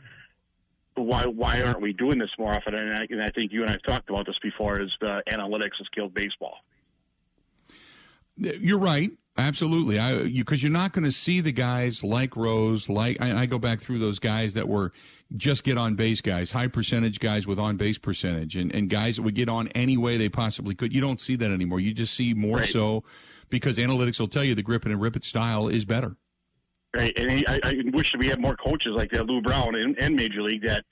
why 0.95 1.25
why 1.25 1.61
aren't 1.61 1.81
we 1.81 1.93
doing 1.93 2.17
this 2.17 2.29
more 2.37 2.53
often? 2.53 2.73
And 2.73 2.93
I, 2.93 3.07
and 3.09 3.21
I 3.21 3.29
think 3.29 3.51
you 3.51 3.61
and 3.61 3.71
I've 3.71 3.83
talked 3.83 4.09
about 4.09 4.25
this 4.25 4.37
before. 4.41 4.81
Is 4.81 4.91
the 5.01 5.21
analytics 5.29 5.77
has 5.77 5.87
killed 5.93 6.13
baseball? 6.13 6.57
You're 8.37 8.79
right. 8.79 9.11
Absolutely. 9.37 9.99
I 9.99 10.23
because 10.27 10.63
you're 10.63 10.71
not 10.71 10.93
going 10.93 11.03
to 11.03 11.11
see 11.11 11.41
the 11.41 11.51
guys 11.51 12.03
like 12.03 12.37
Rose, 12.37 12.87
like 12.87 13.17
I, 13.19 13.41
I 13.41 13.45
go 13.45 13.59
back 13.59 13.81
through 13.81 13.99
those 13.99 14.17
guys 14.17 14.53
that 14.53 14.67
were 14.67 14.93
just 15.35 15.63
get 15.65 15.77
on 15.77 15.95
base 15.95 16.21
guys, 16.21 16.51
high 16.51 16.67
percentage 16.67 17.19
guys 17.19 17.45
with 17.45 17.59
on 17.59 17.75
base 17.75 17.97
percentage, 17.97 18.55
and 18.55 18.73
and 18.73 18.89
guys 18.89 19.17
that 19.17 19.23
would 19.23 19.35
get 19.35 19.49
on 19.49 19.67
any 19.69 19.97
way 19.97 20.15
they 20.15 20.29
possibly 20.29 20.73
could. 20.73 20.93
You 20.93 21.01
don't 21.01 21.19
see 21.19 21.35
that 21.35 21.51
anymore. 21.51 21.81
You 21.81 21.93
just 21.93 22.13
see 22.13 22.33
more 22.33 22.59
Right. 22.59 22.69
so 22.69 23.03
because 23.49 23.77
analytics 23.77 24.19
will 24.21 24.29
tell 24.29 24.43
you 24.43 24.55
the 24.55 24.63
grip 24.63 24.85
it 24.85 24.91
and 24.91 25.01
rip 25.01 25.17
it 25.17 25.25
style 25.25 25.67
is 25.67 25.83
better. 25.83 26.15
Right, 26.95 27.11
and 27.17 27.29
he, 27.29 27.45
I, 27.45 27.59
I 27.61 27.73
wish 27.91 28.13
we 28.17 28.27
had 28.27 28.39
more 28.39 28.55
coaches 28.55 28.93
like 28.95 29.11
that, 29.11 29.25
Lou 29.25 29.41
Brown 29.41 29.75
in, 29.75 29.95
in 29.95 30.15
Major 30.15 30.41
League. 30.41 30.63
That 30.63 30.85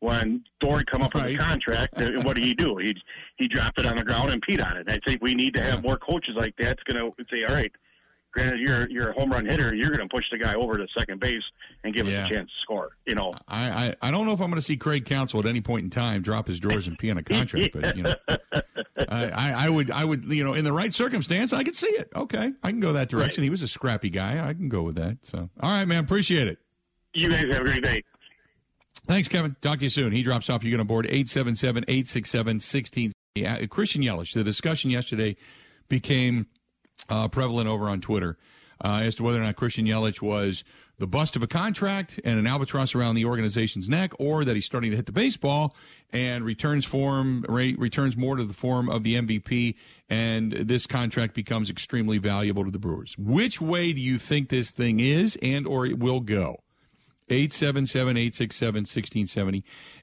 when 0.00 0.44
Dory 0.60 0.84
come 0.90 1.02
up 1.02 1.14
with 1.14 1.24
Right. 1.24 1.34
a 1.34 1.38
contract, 1.38 1.94
what 2.24 2.36
did 2.36 2.44
he 2.44 2.54
do? 2.54 2.76
He 2.76 2.94
he 3.36 3.48
drop 3.48 3.72
it 3.78 3.86
on 3.86 3.96
the 3.96 4.04
ground 4.04 4.30
and 4.30 4.40
peed 4.44 4.64
on 4.64 4.76
it. 4.76 4.86
I 4.90 4.98
think 5.06 5.20
we 5.22 5.34
need 5.34 5.54
to 5.54 5.62
have 5.62 5.82
more 5.82 5.96
coaches 5.96 6.34
like 6.36 6.54
that. 6.58 6.78
That's 6.78 6.82
going 6.84 7.12
to 7.12 7.24
say, 7.30 7.44
all 7.48 7.54
right, 7.54 7.72
granted 8.32 8.60
you're 8.60 8.88
you're 8.90 9.10
a 9.10 9.12
home 9.14 9.30
run 9.30 9.46
hitter, 9.46 9.74
you're 9.74 9.90
going 9.90 10.08
to 10.08 10.14
push 10.14 10.24
the 10.30 10.38
guy 10.38 10.54
over 10.54 10.76
to 10.76 10.86
second 10.96 11.18
base 11.20 11.42
and 11.84 11.94
give 11.94 12.06
Yeah. 12.06 12.20
him 12.20 12.26
a 12.26 12.34
chance 12.34 12.48
to 12.50 12.62
score. 12.62 12.90
You 13.06 13.14
know, 13.16 13.34
I, 13.48 13.68
I, 13.88 13.94
I 14.02 14.10
don't 14.10 14.26
know 14.26 14.32
if 14.32 14.40
I'm 14.40 14.50
going 14.50 14.60
to 14.60 14.64
see 14.66 14.76
Craig 14.76 15.04
Counsell 15.04 15.40
at 15.40 15.46
any 15.46 15.60
point 15.60 15.84
in 15.84 15.90
time 15.90 16.22
drop 16.22 16.46
his 16.46 16.60
drawers 16.60 16.86
and 16.86 16.98
pee 16.98 17.10
on 17.10 17.18
a 17.18 17.22
contract, 17.22 17.72
but 17.74 17.96
you 17.96 18.02
know, 18.04 18.14
I, 19.08 19.30
I, 19.30 19.54
I 19.66 19.68
would 19.70 19.90
I 19.90 20.04
would 20.04 20.24
you 20.24 20.44
know 20.44 20.54
in 20.54 20.64
the 20.64 20.72
right 20.72 20.92
circumstance 20.94 21.52
I 21.52 21.64
could 21.64 21.76
see 21.76 21.88
it. 21.90 22.10
Okay, 22.14 22.52
I 22.62 22.70
can 22.70 22.80
go 22.80 22.92
that 22.92 23.08
direction. 23.08 23.42
Right. 23.42 23.46
He 23.46 23.50
was 23.50 23.62
a 23.62 23.68
scrappy 23.68 24.10
guy. 24.10 24.46
I 24.46 24.54
can 24.54 24.68
go 24.68 24.82
with 24.82 24.96
that. 24.96 25.18
So 25.22 25.48
all 25.60 25.70
right, 25.70 25.84
man, 25.86 26.04
appreciate 26.04 26.46
it. 26.48 26.58
you 27.14 27.28
guys 27.30 27.42
have 27.50 27.62
a 27.62 27.64
great 27.64 27.82
day. 27.82 28.02
Thanks, 29.08 29.26
Kevin. 29.26 29.56
Talk 29.62 29.78
to 29.78 29.86
you 29.86 29.88
soon. 29.88 30.12
He 30.12 30.22
drops 30.22 30.50
off. 30.50 30.62
You 30.62 30.70
get 30.70 30.80
on 30.80 30.86
board 30.86 31.06
877 31.06 31.84
867 31.88 32.60
16. 32.60 33.12
Christian 33.70 34.02
Yelich, 34.02 34.34
the 34.34 34.44
discussion 34.44 34.90
yesterday 34.90 35.34
became 35.88 36.46
uh, 37.08 37.28
prevalent 37.28 37.68
over 37.70 37.88
on 37.88 38.02
Twitter 38.02 38.36
uh, 38.84 39.00
as 39.02 39.14
to 39.14 39.22
whether 39.22 39.40
or 39.40 39.44
not 39.44 39.56
Christian 39.56 39.86
Yelich 39.86 40.20
was 40.20 40.62
the 40.98 41.06
bust 41.06 41.36
of 41.36 41.42
a 41.42 41.46
contract 41.46 42.20
and 42.22 42.38
an 42.38 42.46
albatross 42.46 42.94
around 42.94 43.14
the 43.14 43.24
organization's 43.24 43.88
neck, 43.88 44.12
or 44.18 44.44
that 44.44 44.56
he's 44.56 44.66
starting 44.66 44.90
to 44.90 44.96
hit 44.96 45.06
the 45.06 45.12
baseball 45.12 45.74
and 46.10 46.44
returns 46.44 46.84
form 46.84 47.46
re- 47.48 47.76
returns 47.78 48.14
more 48.14 48.36
to 48.36 48.44
the 48.44 48.52
form 48.52 48.90
of 48.90 49.04
the 49.04 49.14
MVP, 49.14 49.74
and 50.10 50.52
this 50.52 50.86
contract 50.86 51.34
becomes 51.34 51.70
extremely 51.70 52.18
valuable 52.18 52.64
to 52.64 52.70
the 52.70 52.78
Brewers. 52.78 53.16
Which 53.16 53.58
way 53.58 53.94
do 53.94 54.02
you 54.02 54.18
think 54.18 54.50
this 54.50 54.70
thing 54.70 55.00
is, 55.00 55.38
and 55.40 55.66
or 55.66 55.86
it 55.86 55.98
will 55.98 56.20
go? 56.20 56.60
877-867-1670. 57.28 59.62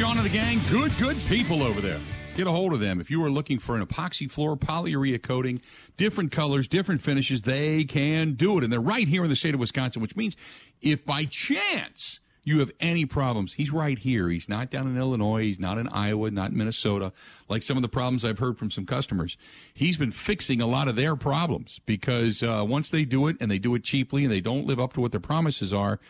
Sean 0.00 0.16
and 0.16 0.24
the 0.24 0.30
gang, 0.30 0.58
good, 0.70 0.90
good 0.98 1.18
people 1.28 1.62
over 1.62 1.82
there. 1.82 1.98
Get 2.34 2.46
a 2.46 2.50
hold 2.50 2.72
of 2.72 2.80
them. 2.80 3.02
If 3.02 3.10
you 3.10 3.22
are 3.22 3.30
looking 3.30 3.58
for 3.58 3.76
an 3.76 3.84
epoxy 3.84 4.30
floor, 4.30 4.56
polyurea 4.56 5.22
coating, 5.22 5.60
different 5.98 6.32
colors, 6.32 6.66
different 6.66 7.02
finishes, 7.02 7.42
they 7.42 7.84
can 7.84 8.32
do 8.32 8.56
it. 8.56 8.64
And 8.64 8.72
they're 8.72 8.80
right 8.80 9.06
here 9.06 9.24
in 9.24 9.28
the 9.28 9.36
state 9.36 9.52
of 9.52 9.60
Wisconsin, 9.60 10.00
which 10.00 10.16
means 10.16 10.38
if 10.80 11.04
by 11.04 11.26
chance 11.26 12.18
you 12.44 12.60
have 12.60 12.70
any 12.80 13.04
problems, 13.04 13.52
he's 13.52 13.70
right 13.70 13.98
here. 13.98 14.30
He's 14.30 14.48
not 14.48 14.70
down 14.70 14.86
in 14.86 14.96
Illinois. 14.96 15.42
He's 15.42 15.60
not 15.60 15.76
in 15.76 15.86
Iowa, 15.88 16.30
not 16.30 16.52
in 16.52 16.56
Minnesota, 16.56 17.12
like 17.50 17.62
some 17.62 17.76
of 17.76 17.82
the 17.82 17.88
problems 17.90 18.24
I've 18.24 18.38
heard 18.38 18.56
from 18.56 18.70
some 18.70 18.86
customers. 18.86 19.36
He's 19.74 19.98
been 19.98 20.12
fixing 20.12 20.62
a 20.62 20.66
lot 20.66 20.88
of 20.88 20.96
their 20.96 21.14
problems 21.14 21.78
because 21.84 22.42
uh, 22.42 22.64
once 22.66 22.88
they 22.88 23.04
do 23.04 23.26
it 23.26 23.36
and 23.38 23.50
they 23.50 23.58
do 23.58 23.74
it 23.74 23.84
cheaply 23.84 24.24
and 24.24 24.32
they 24.32 24.40
don't 24.40 24.64
live 24.64 24.80
up 24.80 24.94
to 24.94 25.02
what 25.02 25.10
their 25.10 25.20
promises 25.20 25.74
are, 25.74 26.00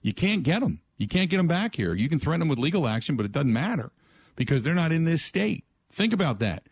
you 0.00 0.14
can't 0.14 0.44
get 0.44 0.60
them. 0.60 0.80
You 0.96 1.08
can't 1.08 1.28
get 1.30 1.38
them 1.38 1.48
back 1.48 1.74
here. 1.74 1.94
You 1.94 2.08
can 2.08 2.18
threaten 2.18 2.40
them 2.40 2.48
with 2.48 2.58
legal 2.58 2.86
action, 2.86 3.16
but 3.16 3.26
it 3.26 3.32
doesn't 3.32 3.52
matter 3.52 3.90
because 4.36 4.62
they're 4.62 4.74
not 4.74 4.92
in 4.92 5.04
this 5.04 5.22
state. 5.22 5.64
Think 5.92 6.12
about 6.12 6.38
that. 6.40 6.64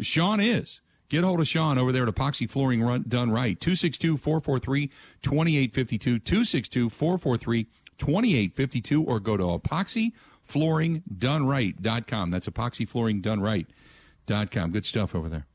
Sean 0.00 0.40
is. 0.40 0.80
Get 1.08 1.24
hold 1.24 1.40
of 1.40 1.48
Sean 1.48 1.78
over 1.78 1.92
there 1.92 2.08
at 2.08 2.14
Epoxy 2.14 2.48
Flooring 2.48 2.82
Run, 2.82 3.04
Done 3.06 3.30
Right. 3.30 3.60
262 3.60 4.16
443 4.16 4.90
2852. 5.20 6.18
262 6.18 6.88
443 6.88 7.66
2852. 7.98 9.02
Or 9.02 9.20
go 9.20 9.36
to 9.36 9.42
epoxyflooringdoneright.com. 9.42 12.30
That's 12.30 12.48
epoxyflooringdoneright.com. 12.48 14.70
Good 14.70 14.84
stuff 14.86 15.14
over 15.14 15.28
there. 15.28 15.46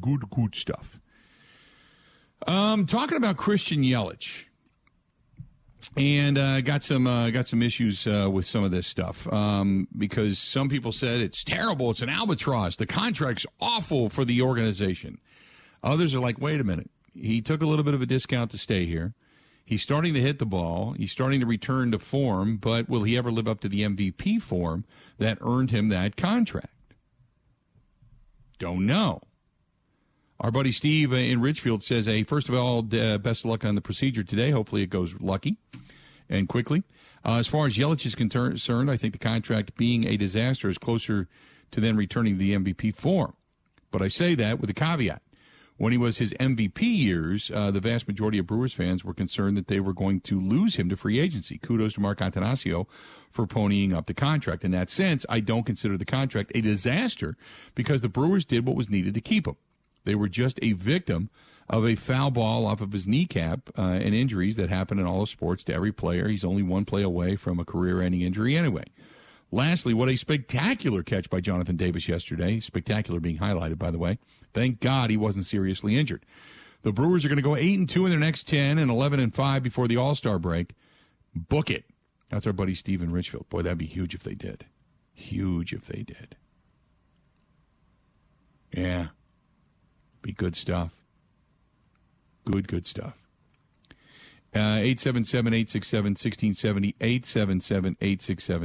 Good, 0.00 0.30
good 0.30 0.54
stuff. 0.54 0.98
Um, 2.46 2.86
talking 2.86 3.18
about 3.18 3.36
Christian 3.36 3.82
Yelich 3.82 4.44
and 5.96 6.38
uh, 6.38 6.60
got 6.60 6.82
some 6.82 7.06
uh, 7.06 7.30
got 7.30 7.48
some 7.48 7.62
issues 7.62 8.06
uh, 8.06 8.28
with 8.30 8.46
some 8.46 8.64
of 8.64 8.70
this 8.70 8.86
stuff 8.86 9.30
um, 9.32 9.88
because 9.96 10.38
some 10.38 10.68
people 10.68 10.92
said 10.92 11.20
it's 11.20 11.44
terrible, 11.44 11.90
it's 11.90 12.02
an 12.02 12.08
albatross, 12.08 12.76
the 12.76 12.86
contract's 12.86 13.46
awful 13.60 14.08
for 14.08 14.24
the 14.24 14.42
organization. 14.42 15.18
Others 15.82 16.14
are 16.14 16.20
like, 16.20 16.40
wait 16.40 16.60
a 16.60 16.64
minute, 16.64 16.90
he 17.14 17.40
took 17.42 17.62
a 17.62 17.66
little 17.66 17.84
bit 17.84 17.94
of 17.94 18.02
a 18.02 18.06
discount 18.06 18.50
to 18.52 18.58
stay 18.58 18.86
here. 18.86 19.14
He's 19.66 19.82
starting 19.82 20.12
to 20.14 20.20
hit 20.20 20.38
the 20.38 20.46
ball. 20.46 20.92
He's 20.92 21.10
starting 21.10 21.40
to 21.40 21.46
return 21.46 21.90
to 21.92 21.98
form, 21.98 22.58
but 22.58 22.88
will 22.88 23.02
he 23.02 23.16
ever 23.16 23.32
live 23.32 23.48
up 23.48 23.60
to 23.60 23.68
the 23.68 23.82
MVP 23.82 24.42
form 24.42 24.84
that 25.18 25.38
earned 25.40 25.70
him 25.70 25.88
that 25.88 26.16
contract? 26.16 26.68
Don't 28.58 28.86
know. 28.86 29.22
Our 30.40 30.50
buddy 30.50 30.72
Steve 30.72 31.12
uh, 31.12 31.16
in 31.16 31.40
Richfield 31.40 31.82
says, 31.82 32.06
"Hey, 32.06 32.24
first 32.24 32.48
of 32.48 32.54
all, 32.54 32.80
uh, 32.80 33.18
best 33.18 33.44
of 33.44 33.50
luck 33.50 33.64
on 33.64 33.74
the 33.74 33.80
procedure 33.80 34.24
today. 34.24 34.50
Hopefully, 34.50 34.82
it 34.82 34.90
goes 34.90 35.14
lucky 35.20 35.58
and 36.28 36.48
quickly." 36.48 36.82
Uh, 37.24 37.38
as 37.38 37.46
far 37.46 37.66
as 37.66 37.76
Yelich 37.76 38.04
is 38.04 38.14
concerned, 38.14 38.90
I 38.90 38.96
think 38.96 39.12
the 39.12 39.18
contract 39.18 39.76
being 39.76 40.06
a 40.06 40.16
disaster 40.16 40.68
is 40.68 40.76
closer 40.76 41.28
to 41.70 41.80
then 41.80 41.96
returning 41.96 42.34
to 42.34 42.38
the 42.38 42.54
MVP 42.54 42.94
form. 42.94 43.34
But 43.90 44.02
I 44.02 44.08
say 44.08 44.34
that 44.34 44.60
with 44.60 44.68
a 44.68 44.74
caveat. 44.74 45.22
When 45.76 45.90
he 45.90 45.98
was 45.98 46.18
his 46.18 46.32
MVP 46.34 46.82
years, 46.82 47.50
uh, 47.52 47.72
the 47.72 47.80
vast 47.80 48.06
majority 48.06 48.38
of 48.38 48.46
Brewers 48.46 48.72
fans 48.72 49.04
were 49.04 49.14
concerned 49.14 49.56
that 49.56 49.66
they 49.66 49.80
were 49.80 49.92
going 49.92 50.20
to 50.20 50.40
lose 50.40 50.76
him 50.76 50.88
to 50.88 50.96
free 50.96 51.18
agency. 51.18 51.58
Kudos 51.58 51.94
to 51.94 52.00
Mark 52.00 52.20
Attanasio 52.20 52.86
for 53.30 53.46
ponying 53.46 53.92
up 53.92 54.06
the 54.06 54.14
contract. 54.14 54.64
In 54.64 54.70
that 54.70 54.88
sense, 54.88 55.26
I 55.28 55.40
don't 55.40 55.66
consider 55.66 55.96
the 55.96 56.04
contract 56.04 56.52
a 56.54 56.60
disaster 56.60 57.36
because 57.74 58.02
the 58.02 58.08
Brewers 58.08 58.44
did 58.44 58.66
what 58.66 58.76
was 58.76 58.88
needed 58.88 59.14
to 59.14 59.20
keep 59.20 59.48
him. 59.48 59.56
They 60.04 60.14
were 60.14 60.28
just 60.28 60.58
a 60.62 60.72
victim 60.72 61.30
of 61.68 61.86
a 61.86 61.94
foul 61.94 62.30
ball 62.30 62.66
off 62.66 62.80
of 62.80 62.92
his 62.92 63.06
kneecap 63.06 63.70
uh, 63.78 63.82
and 63.82 64.14
injuries 64.14 64.56
that 64.56 64.68
happen 64.68 64.98
in 64.98 65.06
all 65.06 65.22
of 65.22 65.30
sports 65.30 65.64
to 65.64 65.74
every 65.74 65.92
player. 65.92 66.28
He's 66.28 66.44
only 66.44 66.62
one 66.62 66.84
play 66.84 67.02
away 67.02 67.36
from 67.36 67.58
a 67.58 67.64
career 67.64 68.02
ending 68.02 68.20
injury 68.20 68.56
anyway. 68.56 68.84
Lastly, 69.50 69.94
what 69.94 70.08
a 70.08 70.16
spectacular 70.16 71.02
catch 71.02 71.30
by 71.30 71.40
Jonathan 71.40 71.76
Davis 71.76 72.08
yesterday. 72.08 72.60
Spectacular 72.60 73.20
being 73.20 73.38
highlighted, 73.38 73.78
by 73.78 73.90
the 73.90 73.98
way. 73.98 74.18
Thank 74.52 74.80
God 74.80 75.10
he 75.10 75.16
wasn't 75.16 75.46
seriously 75.46 75.96
injured. 75.96 76.26
The 76.82 76.92
Brewers 76.92 77.24
are 77.24 77.28
going 77.28 77.36
to 77.36 77.42
go 77.42 77.56
8 77.56 77.78
and 77.78 77.88
2 77.88 78.04
in 78.04 78.10
their 78.10 78.20
next 78.20 78.46
10 78.48 78.78
and 78.78 78.90
11 78.90 79.20
and 79.20 79.34
5 79.34 79.62
before 79.62 79.88
the 79.88 79.96
All 79.96 80.14
Star 80.14 80.38
break. 80.38 80.72
Book 81.34 81.70
it. 81.70 81.84
That's 82.30 82.46
our 82.46 82.52
buddy 82.52 82.74
Steven 82.74 83.10
Richfield. 83.10 83.48
Boy, 83.48 83.62
that'd 83.62 83.78
be 83.78 83.86
huge 83.86 84.14
if 84.14 84.22
they 84.22 84.34
did. 84.34 84.66
Huge 85.12 85.72
if 85.72 85.86
they 85.86 86.02
did. 86.02 86.36
Yeah. 88.72 89.08
Be 90.24 90.32
good 90.32 90.56
stuff. 90.56 90.90
Good, 92.46 92.66
good 92.66 92.86
stuff. 92.86 93.12
Uh, 94.54 94.80
877 94.80 95.52
867 95.52 96.10
1670. 96.12 96.94
877 96.98 97.96
867 98.00 98.62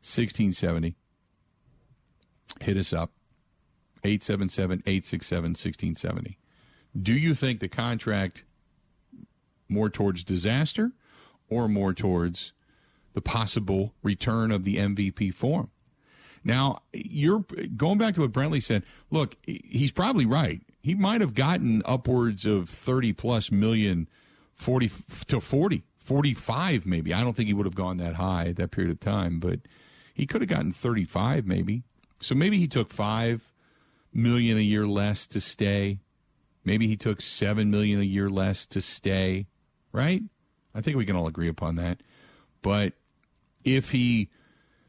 1670. 0.00 0.96
Hit 2.62 2.76
us 2.78 2.94
up. 2.94 3.12
877 4.02 4.82
867 4.86 5.42
1670. 5.50 6.38
Do 6.98 7.12
you 7.12 7.34
think 7.34 7.60
the 7.60 7.68
contract 7.68 8.44
more 9.68 9.90
towards 9.90 10.24
disaster 10.24 10.92
or 11.50 11.68
more 11.68 11.92
towards 11.92 12.52
the 13.12 13.20
possible 13.20 13.92
return 14.02 14.50
of 14.50 14.64
the 14.64 14.78
MVP 14.78 15.34
form? 15.34 15.68
Now, 16.42 16.80
you're 16.94 17.44
going 17.76 17.98
back 17.98 18.14
to 18.14 18.22
what 18.22 18.32
Brentley 18.32 18.62
said. 18.62 18.84
Look, 19.10 19.36
he's 19.42 19.92
probably 19.92 20.24
right 20.24 20.62
he 20.84 20.94
might 20.94 21.22
have 21.22 21.32
gotten 21.32 21.80
upwards 21.86 22.44
of 22.44 22.68
30 22.68 23.14
plus 23.14 23.50
million, 23.50 24.06
40 24.52 24.90
to 25.28 25.40
40, 25.40 25.82
45 25.96 26.84
maybe. 26.84 27.14
I 27.14 27.24
don't 27.24 27.34
think 27.34 27.46
he 27.46 27.54
would 27.54 27.64
have 27.64 27.74
gone 27.74 27.96
that 27.96 28.16
high 28.16 28.48
at 28.48 28.56
that 28.56 28.70
period 28.70 28.90
of 28.90 29.00
time, 29.00 29.40
but 29.40 29.60
he 30.12 30.26
could 30.26 30.42
have 30.42 30.50
gotten 30.50 30.72
35 30.72 31.46
maybe. 31.46 31.84
So 32.20 32.34
maybe 32.34 32.58
he 32.58 32.68
took 32.68 32.92
5 32.92 33.50
million 34.12 34.58
a 34.58 34.60
year 34.60 34.86
less 34.86 35.26
to 35.28 35.40
stay. 35.40 36.00
Maybe 36.66 36.86
he 36.86 36.98
took 36.98 37.22
7 37.22 37.70
million 37.70 37.98
a 37.98 38.04
year 38.04 38.28
less 38.28 38.66
to 38.66 38.82
stay, 38.82 39.46
right? 39.90 40.22
I 40.74 40.82
think 40.82 40.98
we 40.98 41.06
can 41.06 41.16
all 41.16 41.26
agree 41.26 41.48
upon 41.48 41.76
that. 41.76 42.02
But 42.60 42.92
if 43.64 43.92
he 43.92 44.28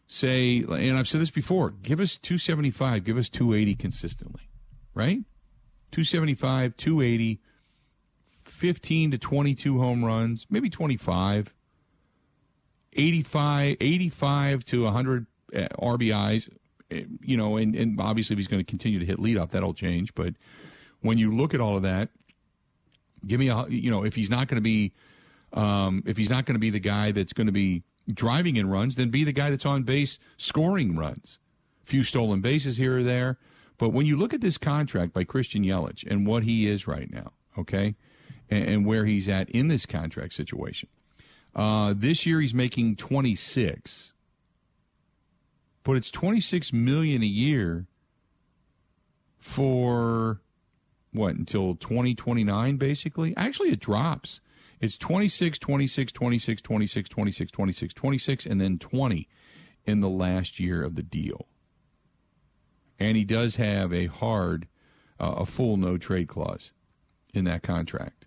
say 0.08 0.58
and 0.58 0.98
I've 0.98 1.08
said 1.08 1.22
this 1.22 1.32
before, 1.32 1.70
give 1.70 2.02
us 2.02 2.18
275, 2.18 3.06
give 3.06 3.16
us 3.18 3.30
280 3.30 3.76
consistently, 3.76 4.50
right? 4.94 5.20
275, 5.92 6.76
280, 6.78 7.40
15 8.44 9.12
to 9.12 9.18
22 9.18 9.80
home 9.80 10.04
runs, 10.04 10.46
maybe 10.50 10.70
25, 10.70 11.54
85, 12.94 13.78
85 13.80 14.64
to 14.66 14.84
100 14.84 15.26
uh, 15.54 15.60
RBIs, 15.80 16.50
eh, 16.92 17.04
you 17.22 17.38
know, 17.38 17.58
and, 17.58 17.76
and 17.76 18.00
obviously 18.00 18.34
if 18.34 18.38
he's 18.38 18.48
going 18.48 18.64
to 18.64 18.70
continue 18.70 19.00
to 19.00 19.06
hit 19.06 19.18
leadoff, 19.18 19.52
that'll 19.52 19.74
change. 19.74 20.14
But 20.16 20.36
when 21.02 21.18
you 21.18 21.36
look 21.36 21.54
at 21.54 21.60
all 21.60 21.76
of 21.76 21.84
that, 21.84 22.10
give 23.26 23.40
me 23.40 23.50
a, 23.50 23.66
you 23.68 23.92
know, 23.92 24.04
if 24.04 24.16
he's 24.16 24.30
not 24.30 24.48
going 24.48 24.58
to 24.58 24.62
be, 24.62 24.94
um, 25.54 26.04
if 26.06 26.18
he's 26.18 26.30
not 26.30 26.46
going 26.46 26.56
to 26.56 26.60
be 26.60 26.70
the 26.70 26.80
guy 26.80 27.12
that's 27.12 27.34
going 27.34 27.48
to 27.48 27.54
be 27.54 27.84
driving 28.14 28.56
in 28.56 28.70
runs, 28.70 28.96
then 28.96 29.10
be 29.10 29.24
the 29.24 29.32
guy 29.32 29.50
that's 29.50 29.66
on 29.66 29.84
base 29.84 30.20
scoring 30.38 30.96
runs. 30.96 31.40
A 31.84 31.88
few 31.88 32.04
stolen 32.04 32.42
bases 32.42 32.78
here 32.78 33.00
or 33.00 33.04
there. 33.04 33.38
But 33.78 33.90
when 33.90 34.06
you 34.06 34.16
look 34.16 34.34
at 34.34 34.42
this 34.42 34.58
contract 34.58 35.14
by 35.14 35.24
Christian 35.24 35.64
Yelich 35.64 36.06
and 36.10 36.26
what 36.26 36.44
he 36.44 36.68
is 36.68 36.88
right 36.88 37.12
now, 37.12 37.34
okay, 37.58 37.96
and, 38.50 38.66
and 38.68 38.86
where 38.86 39.06
he's 39.06 39.28
at 39.28 39.50
in 39.50 39.68
this 39.68 39.86
contract 39.86 40.34
situation, 40.34 40.90
uh, 41.56 41.94
this 41.96 42.26
year 42.26 42.42
he's 42.42 42.54
making 42.54 42.96
26, 42.96 44.14
but 45.84 45.98
it's 45.98 46.12
26 46.12 46.74
million 46.74 47.22
a 47.22 47.28
year 47.28 47.88
for 49.38 50.42
what 51.12 51.36
until 51.36 51.76
2029 51.76 52.78
basically? 52.78 53.34
Actually 53.38 53.70
it 53.70 53.80
drops. 53.80 54.42
It's 54.82 54.98
26 54.98 55.60
26 55.60 56.12
26 56.12 56.62
26 56.62 57.10
26 57.10 57.52
26 57.52 57.94
26 57.94 58.46
and 58.46 58.60
then 58.60 58.78
20 58.78 59.28
in 59.86 60.02
the 60.02 60.10
last 60.10 60.60
year 60.60 60.84
of 60.84 60.96
the 60.96 61.04
deal 61.04 61.48
and 63.00 63.18
he 63.18 63.24
does 63.24 63.56
have 63.56 63.94
a 63.94 64.08
hard, 64.08 64.68
uh, 65.20 65.36
a 65.38 65.46
full 65.46 65.78
no 65.78 65.98
trade 65.98 66.28
clause 66.28 66.72
in 67.34 67.46
that 67.46 67.64
contract. 67.64 68.26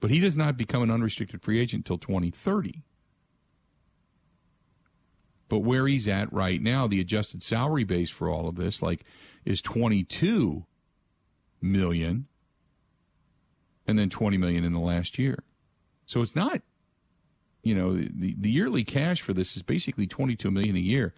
But 0.00 0.10
he 0.10 0.20
does 0.20 0.36
not 0.36 0.56
become 0.56 0.82
an 0.82 0.90
unrestricted 0.90 1.42
free 1.42 1.60
agent 1.60 1.88
until 1.88 1.98
2030. 1.98 2.82
But 5.48 5.60
where 5.60 5.86
he's 5.86 6.08
at 6.08 6.32
right 6.32 6.60
now, 6.60 6.86
the 6.86 7.00
adjusted 7.00 7.42
salary 7.42 7.84
base 7.84 8.10
for 8.10 8.28
all 8.28 8.48
of 8.48 8.56
this, 8.56 8.82
like, 8.82 9.04
is 9.44 9.62
22 9.62 10.66
million, 11.62 12.26
and 13.86 13.98
then 13.98 14.10
20 14.10 14.36
million 14.38 14.64
in 14.64 14.72
the 14.72 14.80
last 14.80 15.18
year. 15.18 15.44
So 16.06 16.20
it's 16.20 16.34
not, 16.34 16.62
you 17.62 17.74
know, 17.74 17.96
the 17.96 18.34
the 18.38 18.50
yearly 18.50 18.84
cash 18.84 19.20
for 19.20 19.32
this 19.32 19.56
is 19.56 19.62
basically 19.62 20.06
22 20.06 20.50
million 20.50 20.76
a 20.76 20.80
year. 20.80 21.14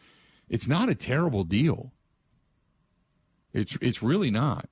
It's 0.49 0.67
not 0.67 0.89
a 0.89 0.95
terrible 0.95 1.45
deal. 1.45 1.93
It's 3.53 3.77
it's 3.81 4.03
really 4.03 4.31
not. 4.31 4.69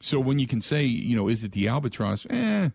So 0.00 0.20
when 0.20 0.38
you 0.38 0.46
can 0.46 0.60
say, 0.60 0.84
you 0.84 1.16
know, 1.16 1.28
is 1.28 1.44
it 1.44 1.52
the 1.52 1.68
albatross? 1.68 2.26
Eh, 2.28 2.68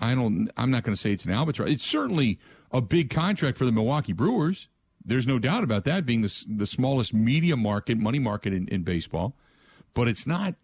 I 0.00 0.14
don't. 0.14 0.50
I'm 0.56 0.70
not 0.70 0.82
going 0.82 0.94
to 0.94 1.00
say 1.00 1.12
it's 1.12 1.24
an 1.24 1.30
albatross. 1.30 1.68
It's 1.70 1.86
certainly 1.86 2.38
a 2.72 2.80
big 2.80 3.10
contract 3.10 3.56
for 3.56 3.64
the 3.64 3.72
Milwaukee 3.72 4.12
Brewers. 4.12 4.68
There's 5.04 5.26
no 5.26 5.38
doubt 5.38 5.64
about 5.64 5.84
that 5.84 6.04
being 6.04 6.22
the 6.22 6.44
the 6.48 6.66
smallest 6.66 7.14
media 7.14 7.56
market, 7.56 7.98
money 7.98 8.18
market 8.18 8.52
in, 8.52 8.68
in 8.68 8.82
baseball. 8.82 9.36
But 9.94 10.08
it's 10.08 10.26
not 10.26 10.54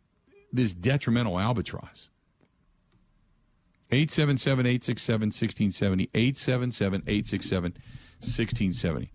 this 0.53 0.73
detrimental 0.73 1.38
albatross. 1.38 2.09
877 3.91 4.67
867 4.67 5.21
1670. 5.29 6.11
877 6.14 7.03
867 7.07 7.77
1670. 8.21 9.11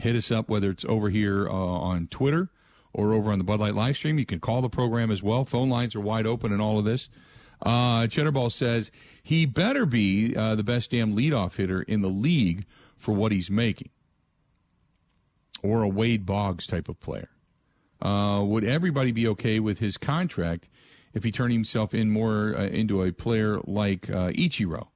Hit 0.00 0.16
us 0.16 0.30
up, 0.30 0.48
whether 0.48 0.70
it's 0.70 0.84
over 0.84 1.10
here 1.10 1.48
uh, 1.48 1.52
on 1.52 2.08
Twitter 2.08 2.50
or 2.92 3.12
over 3.12 3.30
on 3.30 3.38
the 3.38 3.44
Bud 3.44 3.60
Light 3.60 3.74
live 3.74 3.96
stream. 3.96 4.18
You 4.18 4.26
can 4.26 4.40
call 4.40 4.62
the 4.62 4.68
program 4.68 5.10
as 5.10 5.22
well. 5.22 5.44
Phone 5.44 5.70
lines 5.70 5.94
are 5.94 6.00
wide 6.00 6.26
open 6.26 6.52
and 6.52 6.60
all 6.60 6.78
of 6.78 6.84
this. 6.84 7.08
Uh, 7.60 8.02
Cheddarball 8.02 8.50
says 8.50 8.90
he 9.22 9.46
better 9.46 9.86
be 9.86 10.34
uh, 10.36 10.56
the 10.56 10.64
best 10.64 10.90
damn 10.90 11.16
leadoff 11.16 11.54
hitter 11.54 11.82
in 11.82 12.02
the 12.02 12.08
league 12.08 12.66
for 12.96 13.12
what 13.12 13.32
he's 13.32 13.50
making, 13.50 13.90
or 15.62 15.82
a 15.82 15.88
Wade 15.88 16.26
Boggs 16.26 16.66
type 16.66 16.88
of 16.88 16.98
player. 16.98 17.28
Uh, 18.00 18.42
would 18.44 18.64
everybody 18.64 19.12
be 19.12 19.28
okay 19.28 19.60
with 19.60 19.78
his 19.78 19.96
contract 19.96 20.68
if 21.14 21.22
he 21.22 21.30
turned 21.30 21.52
himself 21.52 21.94
in 21.94 22.10
more 22.10 22.54
uh, 22.56 22.66
into 22.66 23.02
a 23.02 23.12
player 23.12 23.60
like 23.64 24.10
uh, 24.10 24.30
Ichiro? 24.30 24.88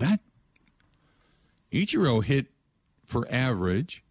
That 0.00 0.20
Ichiro 1.70 2.24
hit 2.24 2.46
for 3.04 3.30
average, 3.30 4.02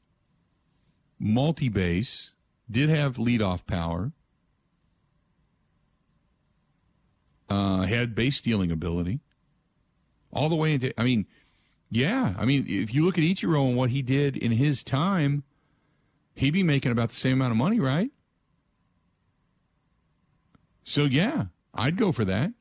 multi 1.20 1.68
base, 1.68 2.32
did 2.70 2.90
have 2.90 3.18
leadoff 3.18 3.66
power, 3.66 4.12
uh, 7.50 7.82
had 7.82 8.14
base 8.14 8.38
stealing 8.38 8.72
ability, 8.72 9.20
all 10.32 10.48
the 10.48 10.56
way 10.56 10.76
into. 10.76 10.98
I 11.00 11.04
mean, 11.04 11.26
yeah, 11.90 12.36
I 12.38 12.46
mean, 12.46 12.66
if 12.68 12.94
you 12.94 13.04
look 13.04 13.18
at 13.18 13.24
Ichiro 13.24 13.68
and 13.68 13.76
what 13.76 13.90
he 13.90 14.04
did 14.04 14.38
in 14.38 14.52
his 14.52 14.84
time, 14.84 15.44
he'd 16.36 16.52
be 16.52 16.64
making 16.64 16.92
about 16.92 17.10
the 17.10 17.16
same 17.16 17.34
amount 17.34 17.52
of 17.52 17.58
money, 17.58 17.80
right? 17.80 18.12
So 20.84 21.06
yeah, 21.06 21.46
I'd 21.74 21.98
go 21.98 22.12
for 22.12 22.26
that. 22.26 22.52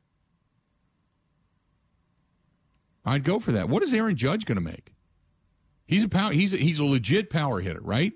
I'd 3.09 3.25
go 3.25 3.38
for 3.38 3.53
that. 3.53 3.68
What 3.68 3.83
is 3.83 3.94
Aaron 3.94 4.16
Judge 4.16 4.44
going 4.44 4.57
to 4.57 4.62
make? 4.62 4.92
He's 5.87 6.05
a 6.05 6.09
power. 6.09 6.33
He's 6.33 6.53
a, 6.53 6.59
he's 6.59 6.79
a 6.79 6.85
legit 6.85 7.31
power 7.31 7.61
hitter, 7.61 7.81
right? 7.81 8.12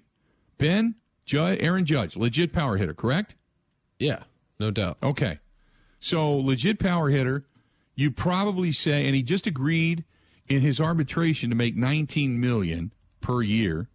Ben, 0.59 0.96
Judge, 1.24 1.62
Aaron 1.62 1.87
Judge, 1.87 2.16
legit 2.16 2.52
power 2.52 2.76
hitter, 2.76 2.92
correct? 2.92 3.35
Yeah, 3.98 4.24
no 4.61 4.70
doubt. 4.70 4.98
Okay, 5.02 5.38
so 5.98 6.37
legit 6.37 6.78
power 6.78 7.09
hitter. 7.09 7.46
You 7.94 8.11
probably 8.11 8.72
say, 8.72 9.07
and 9.07 9.14
he 9.14 9.22
just 9.22 9.46
agreed 9.46 10.05
in 10.48 10.61
his 10.61 10.81
arbitration 10.81 11.50
to 11.50 11.57
make 11.57 11.76
19 11.76 12.38
million 12.38 12.92
per 13.20 13.42
year, 13.42 13.88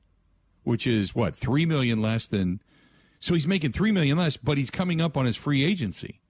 which 0.63 0.87
is 0.87 1.13
what 1.13 1.35
three 1.35 1.65
million 1.65 2.01
less 2.01 2.27
than. 2.27 2.61
So 3.19 3.33
he's 3.33 3.47
making 3.47 3.71
three 3.71 3.91
million 3.91 4.17
less, 4.17 4.37
but 4.37 4.57
he's 4.57 4.71
coming 4.71 5.01
up 5.01 5.15
on 5.15 5.25
his 5.25 5.35
free 5.35 5.63
agency 5.63 6.21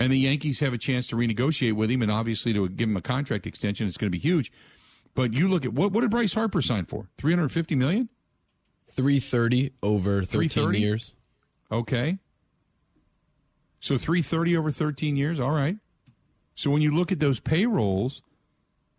and 0.00 0.10
the 0.10 0.18
Yankees 0.18 0.58
have 0.60 0.72
a 0.72 0.78
chance 0.78 1.06
to 1.08 1.16
renegotiate 1.16 1.74
with 1.74 1.90
him, 1.90 2.00
and 2.00 2.10
obviously 2.10 2.54
to 2.54 2.68
give 2.68 2.88
him 2.88 2.96
a 2.96 3.02
contract 3.02 3.46
extension, 3.46 3.86
it's 3.86 3.98
going 3.98 4.10
to 4.10 4.16
be 4.16 4.18
huge. 4.18 4.50
But 5.14 5.34
you 5.34 5.46
look 5.46 5.64
at 5.64 5.74
what 5.74 5.92
what 5.92 6.00
did 6.00 6.10
Bryce 6.10 6.34
Harper 6.34 6.62
sign 6.62 6.86
for? 6.86 7.10
Three 7.18 7.32
hundred 7.32 7.52
fifty 7.52 7.76
million. 7.76 8.08
Three 8.88 9.20
thirty 9.20 9.72
over 9.82 10.24
thirteen 10.24 10.74
years. 10.74 11.14
Okay. 11.70 12.18
So 13.78 13.98
three 13.98 14.22
thirty 14.22 14.56
over 14.56 14.70
thirteen 14.70 15.16
years. 15.16 15.38
All 15.38 15.50
right. 15.52 15.76
So 16.54 16.70
when 16.70 16.82
you 16.82 16.94
look 16.94 17.12
at 17.12 17.20
those 17.20 17.40
payrolls, 17.40 18.22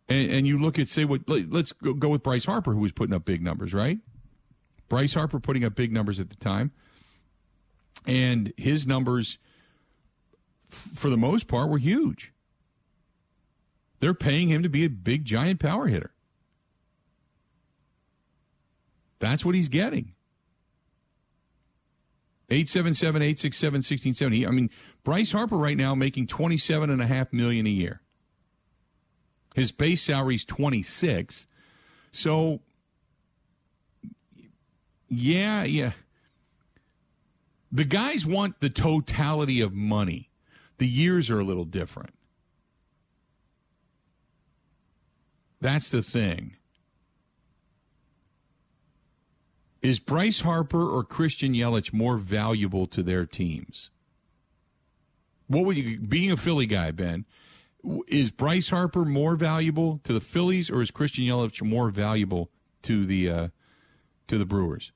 and, 0.07 0.31
and 0.31 0.47
you 0.47 0.59
look 0.59 0.79
at 0.79 0.87
say 0.87 1.05
what 1.05 1.21
let's 1.27 1.71
go, 1.71 1.93
go 1.93 2.09
with 2.09 2.23
Bryce 2.23 2.45
Harper, 2.45 2.73
who 2.73 2.79
was 2.79 2.91
putting 2.91 3.15
up 3.15 3.25
big 3.25 3.41
numbers, 3.41 3.73
right? 3.73 3.97
Bryce 4.89 5.13
Harper 5.13 5.39
putting 5.39 5.63
up 5.63 5.75
big 5.75 5.91
numbers 5.91 6.19
at 6.19 6.29
the 6.29 6.35
time, 6.35 6.71
and 8.05 8.53
his 8.57 8.85
numbers 8.85 9.37
for 10.71 11.09
the 11.09 11.17
most 11.17 11.47
part, 11.47 11.69
were 11.69 11.77
huge. 11.77 12.31
They're 13.99 14.13
paying 14.13 14.49
him 14.49 14.63
to 14.63 14.69
be 14.69 14.83
a 14.83 14.89
big, 14.89 15.25
giant 15.25 15.59
power 15.59 15.87
hitter. 15.87 16.11
That's 19.19 19.45
what 19.45 19.53
he's 19.53 19.69
getting. 19.69 20.13
877 22.49 23.21
867 23.21 23.77
1670. 23.77 24.47
I 24.47 24.49
mean, 24.49 24.69
Bryce 25.03 25.31
Harper 25.31 25.55
right 25.55 25.77
now 25.77 25.95
making 25.95 26.27
27.5 26.27 27.31
million 27.31 27.65
a 27.67 27.69
year. 27.69 28.01
His 29.53 29.71
base 29.71 30.01
salary 30.01 30.35
is 30.35 30.45
26. 30.45 31.45
So, 32.11 32.59
yeah, 35.07 35.63
yeah. 35.63 35.91
The 37.71 37.85
guys 37.85 38.25
want 38.25 38.59
the 38.59 38.69
totality 38.69 39.61
of 39.61 39.73
money 39.73 40.30
the 40.81 40.87
years 40.87 41.29
are 41.29 41.39
a 41.39 41.43
little 41.43 41.63
different. 41.63 42.09
That's 45.61 45.91
the 45.91 46.01
thing. 46.01 46.55
Is 49.83 49.99
Bryce 49.99 50.39
Harper 50.39 50.83
or 50.83 51.03
Christian 51.03 51.53
Yelich 51.53 51.93
more 51.93 52.17
valuable 52.17 52.87
to 52.87 53.03
their 53.03 53.27
teams? 53.27 53.91
What 55.45 55.65
would 55.65 55.77
you, 55.77 55.99
being 55.99 56.31
a 56.31 56.37
Philly 56.37 56.65
guy, 56.65 56.89
Ben, 56.89 57.27
is 58.07 58.31
Bryce 58.31 58.69
Harper 58.69 59.05
more 59.05 59.35
valuable 59.35 59.99
to 60.03 60.13
the 60.13 60.19
Phillies 60.19 60.71
or 60.71 60.81
is 60.81 60.89
Christian 60.89 61.25
Yelich 61.25 61.61
more 61.61 61.91
valuable 61.91 62.49
to 62.81 63.05
the 63.05 63.29
uh, 63.29 63.47
to 64.27 64.39
the 64.39 64.47
Brewers? 64.47 64.91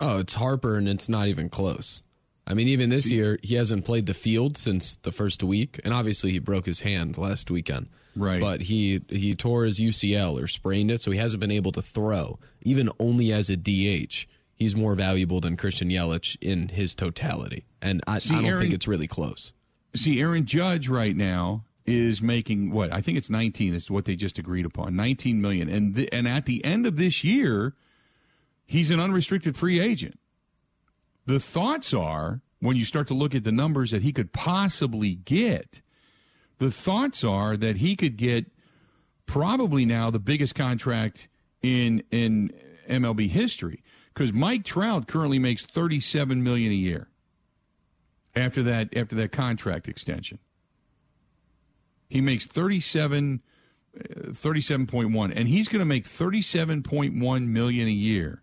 Oh, 0.00 0.18
it's 0.18 0.34
Harper, 0.34 0.74
and 0.74 0.88
it's 0.88 1.08
not 1.08 1.28
even 1.28 1.48
close. 1.48 2.02
I 2.46 2.54
mean, 2.54 2.68
even 2.68 2.88
this 2.90 3.10
year, 3.10 3.38
he 3.42 3.54
hasn't 3.54 3.84
played 3.84 4.06
the 4.06 4.14
field 4.14 4.56
since 4.56 4.96
the 4.96 5.12
first 5.12 5.42
week, 5.42 5.80
and 5.84 5.94
obviously 5.94 6.32
he 6.32 6.38
broke 6.38 6.66
his 6.66 6.80
hand 6.80 7.16
last 7.16 7.50
weekend. 7.50 7.88
Right. 8.16 8.40
But 8.40 8.62
he 8.62 9.00
he 9.08 9.34
tore 9.34 9.64
his 9.64 9.78
UCL 9.78 10.42
or 10.42 10.46
sprained 10.46 10.90
it, 10.90 11.00
so 11.00 11.10
he 11.10 11.18
hasn't 11.18 11.40
been 11.40 11.50
able 11.50 11.72
to 11.72 11.82
throw, 11.82 12.38
even 12.62 12.90
only 12.98 13.32
as 13.32 13.48
a 13.48 13.56
DH. 13.56 14.26
He's 14.54 14.76
more 14.76 14.94
valuable 14.94 15.40
than 15.40 15.56
Christian 15.56 15.88
Yelich 15.88 16.36
in 16.40 16.68
his 16.68 16.94
totality, 16.94 17.64
and 17.80 18.00
I, 18.06 18.18
see, 18.18 18.34
I 18.34 18.36
don't 18.38 18.46
Aaron, 18.46 18.60
think 18.60 18.74
it's 18.74 18.86
really 18.86 19.08
close. 19.08 19.52
See, 19.94 20.20
Aaron 20.20 20.44
Judge 20.44 20.88
right 20.88 21.16
now 21.16 21.64
is 21.86 22.22
making 22.22 22.70
what 22.70 22.92
I 22.92 23.00
think 23.00 23.18
it's 23.18 23.30
19 23.30 23.74
is 23.74 23.90
what 23.90 24.04
they 24.04 24.14
just 24.14 24.38
agreed 24.38 24.66
upon, 24.66 24.94
19 24.94 25.40
million, 25.40 25.68
and 25.68 25.96
th- 25.96 26.08
and 26.12 26.28
at 26.28 26.44
the 26.44 26.64
end 26.64 26.86
of 26.86 26.96
this 26.96 27.24
year, 27.24 27.74
he's 28.66 28.90
an 28.90 29.00
unrestricted 29.00 29.56
free 29.56 29.80
agent. 29.80 30.18
The 31.26 31.40
thoughts 31.40 31.94
are, 31.94 32.40
when 32.60 32.76
you 32.76 32.84
start 32.84 33.08
to 33.08 33.14
look 33.14 33.34
at 33.34 33.44
the 33.44 33.52
numbers 33.52 33.90
that 33.90 34.02
he 34.02 34.12
could 34.12 34.32
possibly 34.32 35.14
get, 35.14 35.82
the 36.58 36.70
thoughts 36.70 37.24
are 37.24 37.56
that 37.56 37.76
he 37.76 37.96
could 37.96 38.16
get 38.16 38.46
probably 39.26 39.84
now 39.84 40.10
the 40.10 40.18
biggest 40.18 40.54
contract 40.54 41.28
in 41.62 42.02
in 42.10 42.52
MLB 42.88 43.28
history 43.28 43.82
because 44.12 44.32
Mike 44.32 44.64
Trout 44.64 45.06
currently 45.06 45.38
makes 45.38 45.64
37 45.64 46.42
million 46.42 46.70
a 46.70 46.74
year 46.74 47.08
after 48.34 48.62
that 48.62 48.96
after 48.96 49.16
that 49.16 49.32
contract 49.32 49.88
extension. 49.88 50.38
He 52.08 52.20
makes 52.20 52.46
37 52.46 53.42
uh, 53.98 54.02
37.1 54.30 55.32
and 55.34 55.48
he's 55.48 55.68
going 55.68 55.80
to 55.80 55.86
make 55.86 56.04
37.1 56.04 57.46
million 57.46 57.88
a 57.88 57.90
year 57.90 58.42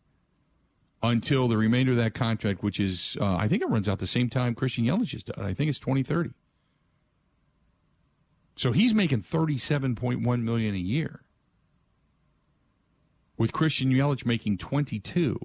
until 1.02 1.48
the 1.48 1.58
remainder 1.58 1.92
of 1.92 1.98
that 1.98 2.14
contract, 2.14 2.62
which 2.62 2.80
is, 2.80 3.18
uh, 3.22 3.36
I 3.36 3.48
think 3.48 3.62
it 3.62 3.70
runs 3.70 3.88
out 3.88 4.00
the 4.00 4.08
same 4.08 4.30
time 4.30 4.56
Christian 4.56 4.86
Yelich 4.86 5.14
has 5.14 5.24
done. 5.24 5.46
I 5.46 5.54
think 5.54 5.70
it's 5.70 5.80
2030. 5.80 6.32
So 8.56 8.74
he's 8.74 8.94
making 8.94 9.22
37.1 9.22 10.42
million 10.42 10.76
a 10.76 10.80
year. 10.80 11.22
With 13.38 13.54
Christian 13.54 13.92
Yelich 13.92 14.26
making 14.26 14.58
22. 14.58 15.40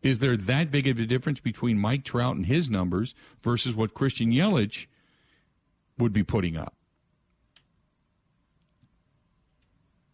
Is 0.00 0.20
there 0.20 0.36
that 0.36 0.70
big 0.70 0.88
of 0.88 0.98
a 0.98 1.04
difference 1.04 1.40
between 1.40 1.78
Mike 1.78 2.04
Trout 2.04 2.36
and 2.36 2.46
his 2.46 2.70
numbers 2.70 3.14
versus 3.42 3.74
what 3.74 3.92
Christian 3.92 4.30
Yelich 4.30 4.86
would 5.98 6.12
be 6.12 6.22
putting 6.22 6.56
up? 6.56 6.74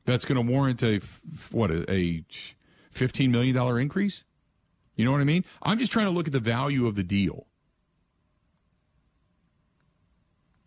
That's 0.07 0.25
going 0.25 0.45
to 0.45 0.53
warrant 0.53 0.83
a 0.83 1.01
what 1.51 1.71
a, 1.71 1.91
a 1.91 2.25
$15 2.95 3.31
million 3.31 3.57
increase? 3.79 4.25
You 4.97 5.05
know 5.05 5.13
what 5.13 5.21
I 5.21 5.25
mean? 5.25 5.45
I'm 5.63 5.79
just 5.79 5.93
trying 5.93 6.07
to 6.07 6.13
look 6.13 6.27
at 6.27 6.33
the 6.33 6.41
value 6.41 6.87
of 6.87 6.95
the 6.95 7.03
deal. 7.03 7.47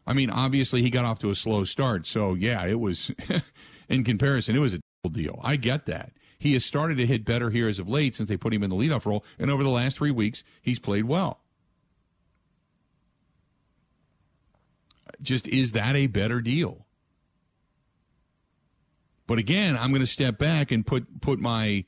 I 0.05 0.13
mean, 0.13 0.29
obviously 0.29 0.81
he 0.81 0.89
got 0.89 1.05
off 1.05 1.19
to 1.19 1.29
a 1.29 1.35
slow 1.35 1.65
start, 1.65 2.07
so 2.07 2.33
yeah, 2.33 2.65
it 2.65 2.79
was 2.79 3.11
in 3.89 4.03
comparison, 4.03 4.55
it 4.55 4.59
was 4.59 4.73
a 4.73 4.79
deal. 5.09 5.39
I 5.43 5.55
get 5.55 5.85
that. 5.85 6.11
He 6.39 6.53
has 6.53 6.63
started 6.63 6.97
to 6.97 7.05
hit 7.05 7.25
better 7.25 7.49
here 7.49 7.67
as 7.67 7.79
of 7.79 7.89
late 7.89 8.15
since 8.15 8.29
they 8.29 8.37
put 8.37 8.53
him 8.53 8.63
in 8.63 8.69
the 8.69 8.75
leadoff 8.75 9.05
role, 9.05 9.23
and 9.39 9.49
over 9.49 9.63
the 9.63 9.69
last 9.69 9.97
three 9.97 10.11
weeks, 10.11 10.43
he's 10.61 10.79
played 10.79 11.05
well. 11.05 11.39
Just 15.21 15.47
is 15.47 15.71
that 15.71 15.95
a 15.95 16.07
better 16.07 16.41
deal? 16.41 16.85
But 19.25 19.39
again, 19.39 19.75
I'm 19.75 19.89
going 19.89 20.01
to 20.01 20.07
step 20.07 20.37
back 20.37 20.71
and 20.71 20.85
put 20.85 21.21
put 21.21 21.39
my 21.39 21.85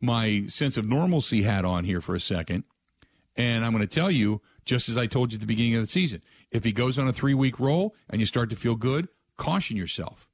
my 0.00 0.44
sense 0.48 0.76
of 0.76 0.86
normalcy 0.86 1.42
hat 1.42 1.64
on 1.64 1.84
here 1.84 2.00
for 2.00 2.14
a 2.14 2.20
second. 2.20 2.64
And 3.36 3.64
I'm 3.64 3.72
going 3.72 3.86
to 3.86 3.94
tell 3.94 4.10
you, 4.10 4.40
just 4.64 4.88
as 4.88 4.96
I 4.96 5.06
told 5.06 5.32
you 5.32 5.36
at 5.36 5.40
the 5.40 5.46
beginning 5.46 5.76
of 5.76 5.82
the 5.82 5.86
season, 5.86 6.22
if 6.50 6.64
he 6.64 6.72
goes 6.72 6.98
on 6.98 7.08
a 7.08 7.12
three 7.12 7.34
week 7.34 7.58
roll 7.60 7.94
and 8.08 8.20
you 8.20 8.26
start 8.26 8.50
to 8.50 8.56
feel 8.56 8.74
good, 8.74 9.08
caution 9.36 9.76
yourself 9.76 10.28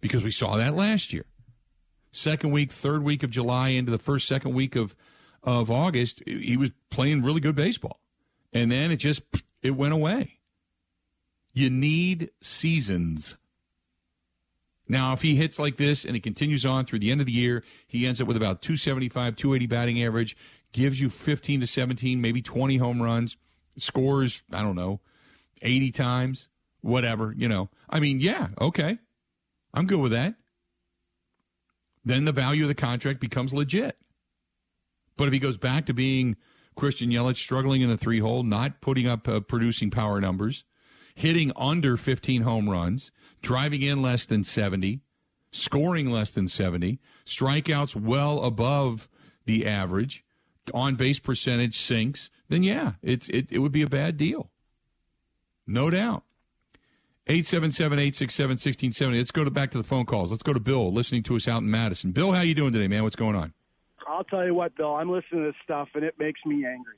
because 0.00 0.22
we 0.22 0.30
saw 0.30 0.56
that 0.56 0.74
last 0.74 1.12
year. 1.12 1.24
Second 2.12 2.52
week, 2.52 2.70
third 2.70 3.02
week 3.02 3.22
of 3.22 3.30
July 3.30 3.70
into 3.70 3.90
the 3.90 3.98
first, 3.98 4.28
second 4.28 4.54
week 4.54 4.76
of, 4.76 4.94
of 5.42 5.70
August, 5.70 6.22
he 6.26 6.56
was 6.56 6.70
playing 6.90 7.22
really 7.22 7.40
good 7.40 7.56
baseball. 7.56 8.00
And 8.52 8.70
then 8.70 8.92
it 8.92 8.98
just, 8.98 9.22
it 9.62 9.72
went 9.72 9.94
away. 9.94 10.38
You 11.52 11.70
need 11.70 12.30
seasons. 12.40 13.36
Now, 14.86 15.12
if 15.14 15.22
he 15.22 15.36
hits 15.36 15.58
like 15.58 15.76
this 15.76 16.04
and 16.04 16.14
he 16.14 16.20
continues 16.20 16.66
on 16.66 16.84
through 16.84 16.98
the 16.98 17.10
end 17.10 17.20
of 17.20 17.26
the 17.26 17.32
year, 17.32 17.64
he 17.86 18.06
ends 18.06 18.20
up 18.20 18.28
with 18.28 18.36
about 18.36 18.60
275, 18.60 19.36
280 19.36 19.66
batting 19.66 20.02
average, 20.02 20.36
gives 20.72 21.00
you 21.00 21.08
15 21.08 21.60
to 21.60 21.66
17, 21.66 22.20
maybe 22.20 22.42
20 22.42 22.76
home 22.76 23.02
runs, 23.02 23.36
scores, 23.78 24.42
I 24.52 24.62
don't 24.62 24.76
know, 24.76 25.00
80 25.62 25.90
times, 25.92 26.48
whatever, 26.82 27.34
you 27.36 27.48
know. 27.48 27.70
I 27.88 28.00
mean, 28.00 28.20
yeah, 28.20 28.48
okay. 28.60 28.98
I'm 29.72 29.86
good 29.86 30.00
with 30.00 30.12
that. 30.12 30.34
Then 32.04 32.26
the 32.26 32.32
value 32.32 32.64
of 32.64 32.68
the 32.68 32.74
contract 32.74 33.20
becomes 33.20 33.54
legit. 33.54 33.96
But 35.16 35.28
if 35.28 35.32
he 35.32 35.38
goes 35.38 35.56
back 35.56 35.86
to 35.86 35.94
being 35.94 36.36
Christian 36.76 37.10
Yelich, 37.10 37.36
struggling 37.36 37.82
in 37.82 37.90
a 37.90 37.96
three 37.96 38.18
hole, 38.18 38.42
not 38.42 38.80
putting 38.80 39.06
up 39.06 39.26
uh, 39.28 39.40
producing 39.40 39.90
power 39.90 40.20
numbers, 40.20 40.64
hitting 41.14 41.52
under 41.56 41.96
15 41.96 42.42
home 42.42 42.68
runs, 42.68 43.10
driving 43.44 43.82
in 43.82 44.02
less 44.02 44.24
than 44.24 44.42
70, 44.42 45.00
scoring 45.52 46.10
less 46.10 46.30
than 46.30 46.48
70, 46.48 46.98
strikeouts 47.24 47.94
well 47.94 48.42
above 48.42 49.08
the 49.44 49.66
average, 49.66 50.24
on 50.72 50.94
base 50.96 51.18
percentage 51.18 51.78
sinks, 51.78 52.30
then 52.48 52.62
yeah, 52.62 52.92
it's 53.02 53.28
it, 53.28 53.46
it 53.50 53.58
would 53.58 53.72
be 53.72 53.82
a 53.82 53.86
bad 53.86 54.16
deal. 54.16 54.50
No 55.66 55.90
doubt. 55.90 56.24
877-867-1670. 57.28 59.16
Let's 59.16 59.30
go 59.30 59.44
to 59.44 59.50
back 59.50 59.70
to 59.70 59.78
the 59.78 59.84
phone 59.84 60.04
calls. 60.04 60.30
Let's 60.30 60.42
go 60.42 60.52
to 60.52 60.60
Bill 60.60 60.92
listening 60.92 61.22
to 61.24 61.36
us 61.36 61.48
out 61.48 61.62
in 61.62 61.70
Madison. 61.70 62.12
Bill, 62.12 62.32
how 62.32 62.42
you 62.42 62.54
doing 62.54 62.72
today, 62.72 62.88
man? 62.88 63.02
What's 63.02 63.16
going 63.16 63.34
on? 63.34 63.54
I'll 64.06 64.24
tell 64.24 64.44
you 64.44 64.54
what, 64.54 64.76
Bill. 64.76 64.94
I'm 64.94 65.10
listening 65.10 65.42
to 65.42 65.46
this 65.48 65.56
stuff 65.62 65.88
and 65.94 66.04
it 66.04 66.14
makes 66.18 66.40
me 66.44 66.66
angry. 66.66 66.96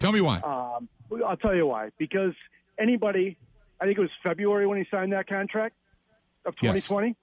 Tell 0.00 0.10
me 0.10 0.20
why. 0.20 0.38
Um, 0.38 0.88
I'll 1.24 1.36
tell 1.36 1.54
you 1.54 1.66
why. 1.66 1.90
Because 1.98 2.32
anybody, 2.80 3.38
I 3.80 3.84
think 3.84 3.98
it 3.98 4.00
was 4.00 4.10
February 4.22 4.66
when 4.66 4.78
he 4.78 4.86
signed 4.90 5.12
that 5.12 5.28
contract 5.28 5.74
of 6.44 6.56
2020. 6.56 7.08
Yes. 7.08 7.16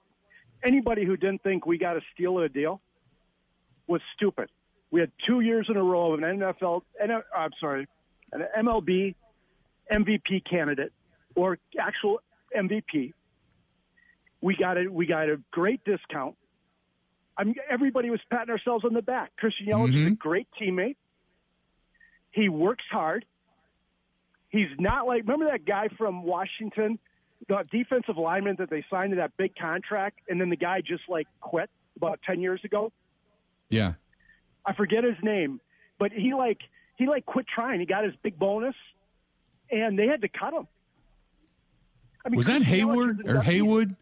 Anybody 0.62 1.04
who 1.04 1.16
didn't 1.16 1.42
think 1.42 1.66
we 1.66 1.78
got 1.78 1.96
a 1.96 2.00
steal 2.14 2.38
of 2.38 2.44
a 2.44 2.48
deal 2.48 2.80
was 3.86 4.00
stupid. 4.16 4.50
We 4.90 5.00
had 5.00 5.10
two 5.26 5.40
years 5.40 5.66
in 5.68 5.76
a 5.76 5.82
row 5.82 6.12
of 6.12 6.22
an 6.22 6.38
NFL, 6.38 6.82
I'm 7.36 7.50
sorry, 7.60 7.86
an 8.32 8.46
MLB 8.58 9.14
MVP 9.92 10.48
candidate 10.48 10.92
or 11.34 11.58
actual 11.78 12.20
MVP. 12.56 13.12
We 14.40 14.56
got 14.56 14.78
a 14.78 14.88
we 14.88 15.06
got 15.06 15.28
a 15.28 15.40
great 15.50 15.84
discount. 15.84 16.36
I 17.36 17.44
mean, 17.44 17.56
everybody 17.68 18.10
was 18.10 18.20
patting 18.30 18.50
ourselves 18.50 18.84
on 18.84 18.94
the 18.94 19.02
back. 19.02 19.32
Christian 19.36 19.66
Yelich 19.66 19.88
mm-hmm. 19.88 19.96
is 19.96 20.02
a 20.02 20.04
mm-hmm. 20.06 20.14
great 20.14 20.46
teammate. 20.60 20.96
He 22.30 22.48
works 22.48 22.84
hard. 22.90 23.24
He's 24.54 24.68
not 24.78 25.08
like 25.08 25.22
remember 25.22 25.46
that 25.46 25.64
guy 25.64 25.88
from 25.98 26.22
Washington, 26.22 27.00
the 27.48 27.64
defensive 27.72 28.16
lineman 28.16 28.54
that 28.60 28.70
they 28.70 28.84
signed 28.88 29.10
to 29.10 29.16
that 29.16 29.36
big 29.36 29.56
contract, 29.56 30.20
and 30.28 30.40
then 30.40 30.48
the 30.48 30.56
guy 30.56 30.80
just 30.80 31.02
like 31.08 31.26
quit 31.40 31.68
about 31.96 32.20
ten 32.24 32.40
years 32.40 32.60
ago. 32.62 32.92
Yeah, 33.68 33.94
I 34.64 34.72
forget 34.74 35.02
his 35.02 35.16
name, 35.24 35.60
but 35.98 36.12
he 36.12 36.34
like 36.34 36.60
he 36.96 37.08
like 37.08 37.26
quit 37.26 37.46
trying. 37.52 37.80
He 37.80 37.86
got 37.86 38.04
his 38.04 38.14
big 38.22 38.38
bonus, 38.38 38.76
and 39.72 39.98
they 39.98 40.06
had 40.06 40.20
to 40.20 40.28
cut 40.28 40.54
him. 40.54 40.68
I 42.24 42.28
mean, 42.28 42.36
was 42.36 42.46
that 42.46 42.62
Hayward 42.62 43.28
or 43.28 43.42
Haywood? 43.42 43.96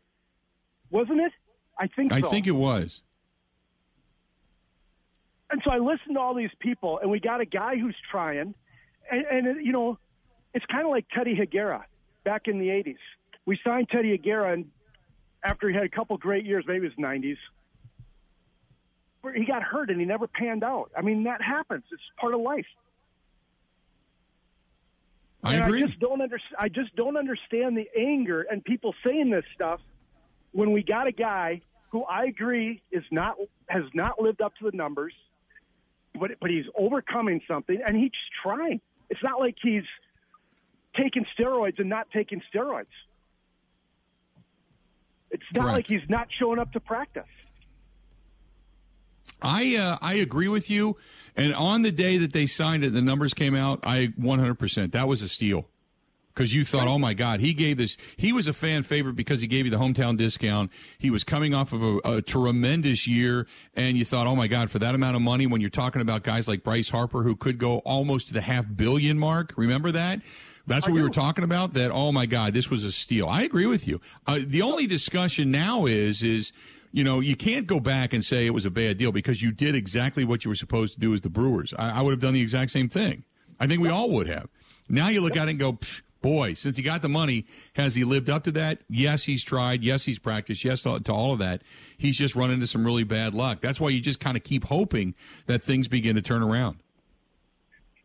Wasn't 0.91 1.19
it? 1.19 1.33
I 1.79 1.87
think. 1.87 2.13
I 2.13 2.21
so. 2.21 2.29
think 2.29 2.47
it 2.47 2.51
was. 2.51 3.01
And 5.51 5.63
so 5.65 5.71
I 5.71 5.79
listened 5.79 6.17
to 6.17 6.21
all 6.21 6.35
these 6.35 6.53
people, 6.61 6.99
and 6.99 7.11
we 7.11 7.21
got 7.21 7.41
a 7.41 7.47
guy 7.47 7.79
who's 7.79 7.97
trying, 8.11 8.55
and, 9.11 9.25
and 9.47 9.65
you 9.65 9.73
know, 9.73 9.99
it's 10.55 10.65
kind 10.67 10.85
of 10.85 10.91
like 10.91 11.07
Teddy 11.15 11.35
Higuera 11.35 11.83
back 12.25 12.49
in 12.49 12.59
the 12.59 12.69
80s. 12.69 12.97
We 13.47 13.59
signed 13.65 13.89
Teddy 13.91 14.17
Higuera 14.17 14.53
and 14.53 14.71
after 15.45 15.69
he 15.69 15.75
had 15.75 15.85
a 15.85 15.89
couple 15.89 16.17
great 16.19 16.45
years, 16.45 16.65
maybe 16.67 16.87
it 16.87 16.93
was 16.97 17.05
90s, 17.05 17.37
where 19.23 19.35
he 19.35 19.45
got 19.45 19.63
hurt 19.63 19.91
and 19.91 19.99
he 19.99 20.07
never 20.07 20.27
panned 20.27 20.63
out. 20.63 20.91
I 20.97 21.03
mean, 21.03 21.25
that 21.25 21.43
happens. 21.43 21.85
It's 21.91 22.03
part 22.21 22.35
of 22.35 22.41
life. 22.41 22.67
I 25.43 25.55
and 25.57 25.65
agree. 25.65 25.83
I 25.83 25.87
just 25.87 25.99
don't 25.99 26.21
under, 26.21 26.39
I 26.57 26.69
just 26.69 26.95
don't 26.95 27.17
understand 27.17 27.77
the 27.77 27.89
anger 27.99 28.47
and 28.49 28.65
people 28.65 28.95
saying 29.05 29.31
this 29.31 29.45
stuff 29.55 29.81
when 30.53 30.73
we 30.73 30.83
got 30.83 31.09
a 31.09 31.13
guy 31.13 31.63
who 31.91 32.05
I 32.05 32.25
agree 32.25 32.83
is 32.91 33.05
not 33.11 33.37
has 33.69 33.85
not 33.93 34.21
lived 34.21 34.41
up 34.41 34.55
to 34.57 34.71
the 34.71 34.77
numbers, 34.77 35.13
but 36.19 36.31
but 36.41 36.51
he's 36.51 36.67
overcoming 36.79 37.41
something 37.49 37.81
and 37.85 37.97
he's 37.97 38.13
trying. 38.43 38.81
It's 39.11 39.23
not 39.23 39.41
like 39.41 39.57
he's 39.61 39.83
taking 40.97 41.25
steroids 41.39 41.79
and 41.79 41.89
not 41.89 42.09
taking 42.13 42.43
steroids. 42.55 42.87
It's 45.31 45.43
not 45.55 45.63
Correct. 45.63 45.77
like 45.77 45.87
he's 45.87 46.09
not 46.09 46.29
showing 46.39 46.59
up 46.59 46.73
to 46.73 46.81
practice. 46.81 47.25
I 49.41 49.77
uh, 49.77 49.99
I 50.01 50.15
agree 50.15 50.49
with 50.49 50.71
you. 50.71 50.97
And 51.37 51.55
on 51.55 51.83
the 51.83 51.91
day 51.91 52.19
that 52.19 52.33
they 52.33 52.47
signed 52.47 52.85
it, 52.85 52.93
the 52.93 53.03
numbers 53.03 53.35
came 53.35 53.55
out. 53.55 53.81
I 53.83 54.09
100%. 54.21 54.93
That 54.93 55.09
was 55.09 55.23
a 55.23 55.29
steal 55.29 55.67
because 56.35 56.55
you 56.55 56.65
thought, 56.65 56.89
oh 56.89 56.99
my 56.99 57.15
God, 57.15 57.41
he 57.41 57.53
gave 57.53 57.77
this. 57.77 57.97
He 58.17 58.33
was 58.33 58.49
a 58.49 58.53
fan 58.53 58.83
favorite 58.83 59.15
because 59.15 59.41
he 59.41 59.47
gave 59.47 59.65
you 59.65 59.71
the 59.71 59.79
hometown 59.79 60.17
discount. 60.17 60.71
He 60.99 61.11
was 61.11 61.25
coming 61.25 61.55
off 61.55 61.73
of 61.73 61.83
a, 61.83 62.01
a, 62.05 62.23
tremendous 62.23 63.07
year, 63.07 63.47
and 63.75 63.97
you 63.97 64.05
thought, 64.05 64.27
oh 64.27 64.37
my 64.37 64.49
God, 64.49 64.71
for 64.71 64.79
that 64.79 64.95
amount 64.95 65.17
of 65.17 65.23
money, 65.23 65.47
when 65.47 65.61
you're 65.61 65.71
talking 65.71 66.01
about 66.01 66.23
guys 66.23 66.49
like 66.49 66.63
Bryce 66.63 66.89
Harper 66.89 67.23
who 67.23 67.37
could 67.37 67.59
go 67.59 67.79
almost 67.79 68.29
to 68.29 68.35
the 68.35 68.41
half 68.41 68.67
billion 68.75 69.19
mark. 69.19 69.53
Remember 69.57 69.93
that? 69.93 70.21
That's 70.67 70.87
what 70.87 70.95
we 70.95 71.03
were 71.03 71.11
talking 71.11 71.45
about. 71.45 71.73
That 71.73 71.91
oh 71.91 72.13
my 72.13 72.27
God, 72.27 72.55
this 72.55 72.71
was 72.71 72.85
a 72.85 72.93
steal. 72.93 73.29
I 73.29 73.43
agree 73.43 73.67
with 73.67 73.87
you. 73.89 74.01
Uh, 74.27 74.39
the 74.45 74.63
only 74.63 74.87
discussion 74.87 75.51
now 75.51 75.87
is 75.87 76.23
is 76.23 76.53
you 76.93 77.05
know 77.05 77.21
you 77.21 77.37
can't 77.37 77.67
go 77.67 77.81
back 77.81 78.13
and 78.13 78.25
say 78.25 78.47
it 78.47 78.55
was 78.55 78.67
a 78.67 78.71
bad 78.71 78.99
deal 78.99 79.13
because 79.13 79.43
you 79.43 79.53
did 79.53 79.75
exactly 79.75 80.25
what 80.25 80.45
you 80.45 80.51
were 80.51 80.55
supposed 80.55 80.95
to 80.95 81.01
do 81.01 81.13
as 81.15 81.21
the 81.21 81.31
Brewers. 81.31 81.75
I, 81.79 81.99
I 81.99 82.03
would 82.03 82.13
have 82.13 82.21
done 82.21 82.35
the 82.35 82.43
exact 82.43 82.71
same 82.71 82.89
thing. 82.89 83.25
I 83.59 83.67
think 83.67 83.81
we 83.81 83.89
all 83.89 84.11
would 84.11 84.29
have. 84.29 84.49
Now 84.89 85.09
you 85.09 85.21
look 85.21 85.37
at 85.37 85.49
it 85.49 85.53
and 85.53 85.59
go. 85.59 85.79
Boy, 86.23 86.55
since 86.55 86.77
he 86.77 86.83
got 86.83 87.03
the 87.03 87.09
money, 87.09 87.47
has 87.75 87.95
he 87.97 88.05
lived 88.05 88.31
up 88.31 88.45
to 88.45 88.53
that? 88.53 88.83
Yes, 88.89 89.25
he's 89.25 89.43
tried. 89.43 89.83
Yes, 89.83 90.05
he's 90.05 90.21
practiced. 90.21 90.65
Yes, 90.65 90.83
to, 90.83 91.01
to 91.01 91.13
all 91.13 91.33
of 91.33 91.41
that. 91.41 91.63
He's 91.99 92.17
just 92.17 92.37
run 92.37 92.51
into 92.51 92.67
some 92.67 92.85
really 92.85 93.05
bad 93.05 93.35
luck. 93.35 93.61
That's 93.61 93.81
why 93.81 93.91
you 93.91 94.01
just 94.01 94.21
kind 94.21 94.37
of 94.37 94.45
keep 94.45 94.65
hoping 94.65 95.15
that 95.47 95.61
things 95.61 95.89
begin 95.89 96.15
to 96.15 96.23
turn 96.23 96.43
around. 96.43 96.79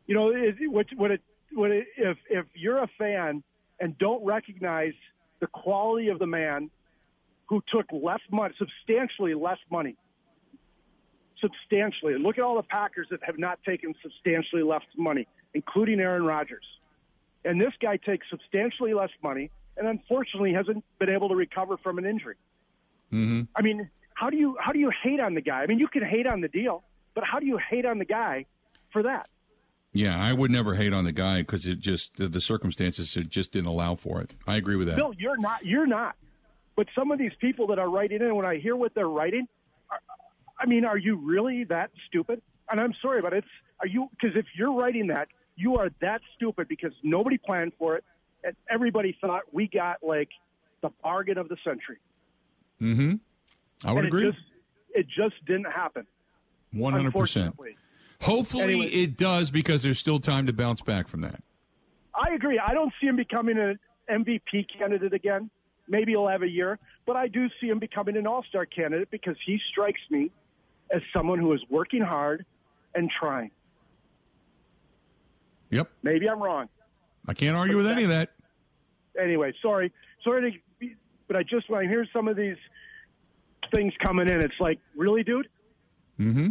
You 0.07 0.15
know, 0.15 0.33
what, 0.69 0.87
what 0.95 1.11
it 1.11 1.21
when 1.53 1.71
it, 1.71 1.87
if 1.97 2.17
if 2.29 2.45
you're 2.55 2.79
a 2.79 2.89
fan 2.97 3.43
and 3.79 3.97
don't 3.97 4.25
recognize 4.25 4.93
the 5.39 5.47
quality 5.47 6.09
of 6.09 6.19
the 6.19 6.25
man 6.25 6.69
who 7.47 7.61
took 7.71 7.85
less 7.91 8.19
money, 8.31 8.53
substantially 8.57 9.33
less 9.33 9.59
money, 9.71 9.95
substantially. 11.39 12.17
Look 12.17 12.37
at 12.37 12.43
all 12.43 12.55
the 12.55 12.63
Packers 12.63 13.07
that 13.11 13.19
have 13.23 13.37
not 13.37 13.59
taken 13.63 13.93
substantially 14.01 14.63
less 14.63 14.81
money, 14.97 15.27
including 15.53 15.99
Aaron 15.99 16.25
Rodgers. 16.25 16.65
And 17.47 17.61
this 17.61 17.73
guy 17.81 17.97
takes 17.97 18.27
substantially 18.29 18.93
less 18.93 19.09
money, 19.23 19.49
and 19.77 19.87
unfortunately 19.87 20.53
hasn't 20.53 20.83
been 20.99 21.09
able 21.09 21.29
to 21.29 21.35
recover 21.35 21.77
from 21.77 21.97
an 21.97 22.05
injury. 22.05 22.35
Mm-hmm. 23.13 23.43
I 23.55 23.61
mean, 23.61 23.89
how 24.13 24.29
do 24.29 24.37
you 24.37 24.57
how 24.59 24.73
do 24.73 24.79
you 24.79 24.91
hate 25.03 25.19
on 25.19 25.33
the 25.33 25.41
guy? 25.41 25.61
I 25.61 25.67
mean, 25.67 25.79
you 25.79 25.87
can 25.87 26.03
hate 26.03 26.27
on 26.27 26.41
the 26.41 26.47
deal, 26.49 26.83
but 27.15 27.23
how 27.23 27.39
do 27.39 27.45
you 27.45 27.57
hate 27.57 27.85
on 27.85 27.99
the 27.99 28.05
guy 28.05 28.45
for 28.91 29.03
that? 29.03 29.29
Yeah, 29.93 30.19
I 30.19 30.33
would 30.33 30.51
never 30.51 30.75
hate 30.75 30.93
on 30.93 31.05
the 31.05 31.11
guy 31.11 31.41
because 31.41 31.65
it 31.65 31.79
just 31.79 32.17
the, 32.17 32.27
the 32.27 32.41
circumstances 32.41 33.17
just 33.29 33.53
didn't 33.53 33.67
allow 33.67 33.95
for 33.95 34.21
it. 34.21 34.35
I 34.45 34.57
agree 34.57 34.75
with 34.75 34.87
that. 34.87 34.97
Bill, 34.97 35.13
you're 35.17 35.37
not. 35.37 35.65
You're 35.65 35.87
not. 35.87 36.15
But 36.75 36.87
some 36.93 37.11
of 37.11 37.17
these 37.17 37.31
people 37.39 37.67
that 37.67 37.79
are 37.79 37.89
writing 37.89 38.21
in, 38.21 38.35
when 38.35 38.45
I 38.45 38.57
hear 38.57 38.75
what 38.75 38.93
they're 38.93 39.09
writing, 39.09 39.47
are, 39.89 39.99
I 40.59 40.67
mean, 40.67 40.85
are 40.85 40.97
you 40.97 41.15
really 41.15 41.63
that 41.65 41.91
stupid? 42.07 42.41
And 42.69 42.79
I'm 42.79 42.93
sorry, 43.01 43.21
but 43.21 43.33
it's 43.33 43.47
are 43.79 43.87
you 43.87 44.09
because 44.11 44.35
if 44.35 44.45
you're 44.57 44.73
writing 44.73 45.07
that, 45.07 45.29
you 45.57 45.77
are 45.77 45.89
that 46.01 46.21
stupid 46.35 46.67
because 46.67 46.93
nobody 47.03 47.37
planned 47.37 47.73
for 47.77 47.97
it, 47.97 48.03
and 48.43 48.55
everybody 48.69 49.17
thought 49.19 49.41
we 49.51 49.67
got 49.67 49.97
like 50.01 50.29
the 50.81 50.89
bargain 51.03 51.37
of 51.37 51.49
the 51.49 51.57
century. 51.63 51.97
Mm-hmm. 52.81 53.15
I 53.83 53.91
would 53.91 54.05
and 54.05 54.07
agree. 54.07 54.27
It 54.27 54.31
just, 54.31 54.43
it 54.91 55.07
just 55.07 55.45
didn't 55.45 55.71
happen. 55.71 56.05
One 56.71 56.93
hundred 56.93 57.13
percent. 57.13 57.55
Hopefully 58.21 58.63
anyway, 58.63 58.87
it 58.87 59.17
does 59.17 59.51
because 59.51 59.83
there's 59.83 59.99
still 59.99 60.19
time 60.19 60.47
to 60.47 60.53
bounce 60.53 60.81
back 60.81 61.07
from 61.07 61.21
that. 61.21 61.43
I 62.15 62.33
agree. 62.33 62.59
I 62.59 62.73
don't 62.73 62.91
see 62.99 63.07
him 63.07 63.15
becoming 63.15 63.57
an 63.57 63.79
MVP 64.09 64.65
candidate 64.77 65.13
again. 65.13 65.49
Maybe 65.87 66.11
he'll 66.13 66.27
have 66.27 66.41
a 66.41 66.49
year, 66.49 66.79
but 67.05 67.15
I 67.15 67.27
do 67.27 67.47
see 67.61 67.67
him 67.67 67.79
becoming 67.79 68.17
an 68.17 68.27
All 68.27 68.43
Star 68.49 68.65
candidate 68.65 69.09
because 69.11 69.35
he 69.45 69.59
strikes 69.71 70.01
me 70.09 70.31
as 70.91 71.01
someone 71.15 71.39
who 71.39 71.53
is 71.53 71.61
working 71.69 72.01
hard 72.01 72.45
and 72.95 73.09
trying. 73.19 73.51
Yep. 75.69 75.89
Maybe 76.03 76.29
I'm 76.29 76.41
wrong. 76.41 76.69
I 77.27 77.33
can't 77.33 77.55
argue 77.55 77.75
with 77.75 77.87
any 77.87 78.03
of 78.03 78.09
that. 78.09 78.31
Anyway, 79.21 79.53
sorry, 79.61 79.91
sorry 80.23 80.51
to, 80.51 80.57
be, 80.79 80.95
but 81.27 81.35
I 81.35 81.43
just 81.43 81.69
when 81.69 81.85
I 81.85 81.87
hear 81.87 82.07
some 82.13 82.27
of 82.27 82.37
these 82.37 82.57
things 83.73 83.93
coming 84.03 84.29
in, 84.29 84.39
it's 84.41 84.59
like, 84.59 84.79
really, 84.95 85.23
dude. 85.23 85.47
Mm-hmm. 86.19 86.49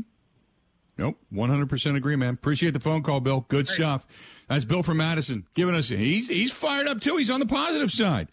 Nope, 0.98 1.18
100% 1.33 1.96
agree, 1.96 2.16
man. 2.16 2.35
Appreciate 2.35 2.72
the 2.72 2.81
phone 2.81 3.02
call, 3.02 3.20
Bill. 3.20 3.44
Good 3.48 3.68
stuff. 3.68 4.07
That's 4.48 4.64
Bill 4.64 4.83
from 4.83 4.96
Madison 4.96 5.46
giving 5.55 5.74
us, 5.74 5.88
he's, 5.88 6.29
he's 6.29 6.52
fired 6.52 6.88
up 6.88 7.00
too. 7.00 7.16
He's 7.16 7.31
on 7.31 7.40
the 7.40 7.46
positive 7.46 7.92
side. 7.92 8.29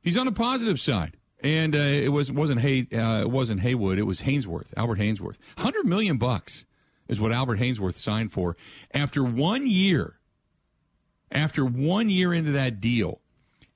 He's 0.00 0.16
on 0.16 0.26
the 0.26 0.32
positive 0.32 0.80
side. 0.80 1.16
And 1.42 1.74
uh, 1.74 1.78
it 1.78 2.08
was 2.08 2.32
wasn't 2.32 2.62
Hay 2.62 2.86
uh, 2.90 3.20
it 3.20 3.30
wasn't 3.30 3.60
Haywood. 3.60 3.98
It 3.98 4.04
was 4.04 4.22
Haynesworth, 4.22 4.68
Albert 4.78 4.98
Haynesworth. 4.98 5.36
Hundred 5.58 5.84
million 5.84 6.16
bucks 6.16 6.64
is 7.08 7.20
what 7.20 7.32
Albert 7.32 7.58
Haynesworth 7.58 7.96
signed 7.96 8.32
for. 8.32 8.56
After 8.92 9.22
one 9.22 9.66
year, 9.66 10.18
after 11.30 11.64
one 11.64 12.08
year 12.08 12.32
into 12.32 12.52
that 12.52 12.80
deal, 12.80 13.20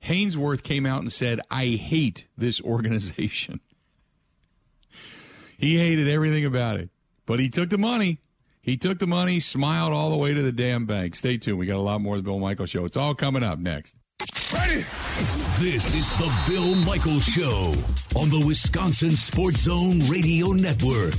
Haynesworth 0.03 0.63
came 0.63 0.85
out 0.85 1.01
and 1.01 1.11
said, 1.11 1.41
"I 1.51 1.67
hate 1.67 2.25
this 2.37 2.61
organization." 2.61 3.59
he 5.57 5.77
hated 5.77 6.07
everything 6.07 6.45
about 6.45 6.79
it. 6.79 6.89
But 7.25 7.39
he 7.39 7.49
took 7.49 7.69
the 7.69 7.77
money. 7.77 8.19
He 8.61 8.77
took 8.77 8.97
the 8.99 9.07
money, 9.07 9.39
smiled 9.39 9.93
all 9.93 10.09
the 10.09 10.17
way 10.17 10.33
to 10.33 10.41
the 10.41 10.51
damn 10.51 10.85
bank. 10.85 11.15
Stay 11.15 11.37
tuned. 11.37 11.59
We 11.59 11.65
got 11.65 11.75
a 11.77 11.81
lot 11.81 12.01
more 12.01 12.15
of 12.15 12.23
the 12.23 12.29
Bill 12.29 12.39
Michaels 12.39 12.69
Show. 12.69 12.85
It's 12.85 12.97
all 12.97 13.13
coming 13.13 13.43
up 13.43 13.59
next. 13.59 13.95
Ready? 14.53 14.85
This 15.59 15.93
is 15.93 16.09
the 16.11 16.33
Bill 16.47 16.75
Michaels 16.75 17.25
Show 17.25 17.73
on 18.15 18.29
the 18.29 18.43
Wisconsin 18.45 19.15
Sports 19.15 19.61
Zone 19.61 19.99
Radio 20.07 20.47
Network. 20.53 21.15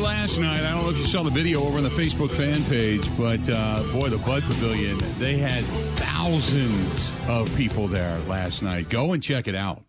Last 0.00 0.38
night. 0.38 0.60
I 0.60 0.72
don't 0.72 0.84
know 0.84 0.90
if 0.90 0.96
you 0.96 1.04
saw 1.04 1.22
the 1.22 1.30
video 1.30 1.60
over 1.60 1.76
on 1.76 1.84
the 1.84 1.90
Facebook 1.90 2.30
fan 2.30 2.62
page, 2.64 3.04
but 3.18 3.40
uh, 3.52 3.82
boy, 3.92 4.08
the 4.08 4.18
Bud 4.18 4.42
Pavilion, 4.42 4.96
they 5.18 5.36
had 5.36 5.62
thousands 5.96 7.12
of 7.28 7.54
people 7.56 7.86
there 7.86 8.18
last 8.20 8.62
night. 8.62 8.88
Go 8.88 9.12
and 9.12 9.22
check 9.22 9.46
it 9.46 9.54
out. 9.54 9.82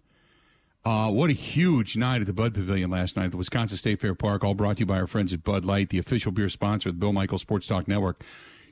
Uh, 0.84 1.10
what 1.12 1.30
a 1.30 1.34
huge 1.34 1.96
night 1.96 2.22
at 2.22 2.28
the 2.28 2.34
Bud 2.34 2.54
Pavilion 2.54 2.90
last 2.90 3.16
night 3.16 3.26
at 3.26 3.32
the 3.32 3.38
Wisconsin 3.38 3.78
State 3.78 4.02
Fair 4.02 4.14
Park, 4.14 4.44
all 4.44 4.54
brought 4.54 4.78
to 4.78 4.80
you 4.82 4.86
by 4.86 5.00
our 5.00 5.08
friends 5.08 5.32
at 5.32 5.44
Bud 5.44 5.64
Light, 5.64 5.90
the 5.90 6.00
official 6.00 6.32
beer 6.32 6.50
sponsor 6.50 6.90
of 6.90 6.96
the 6.96 7.00
Bill 7.00 7.14
Michaels 7.14 7.42
Sports 7.42 7.68
Talk 7.68 7.88
Network. 7.88 8.24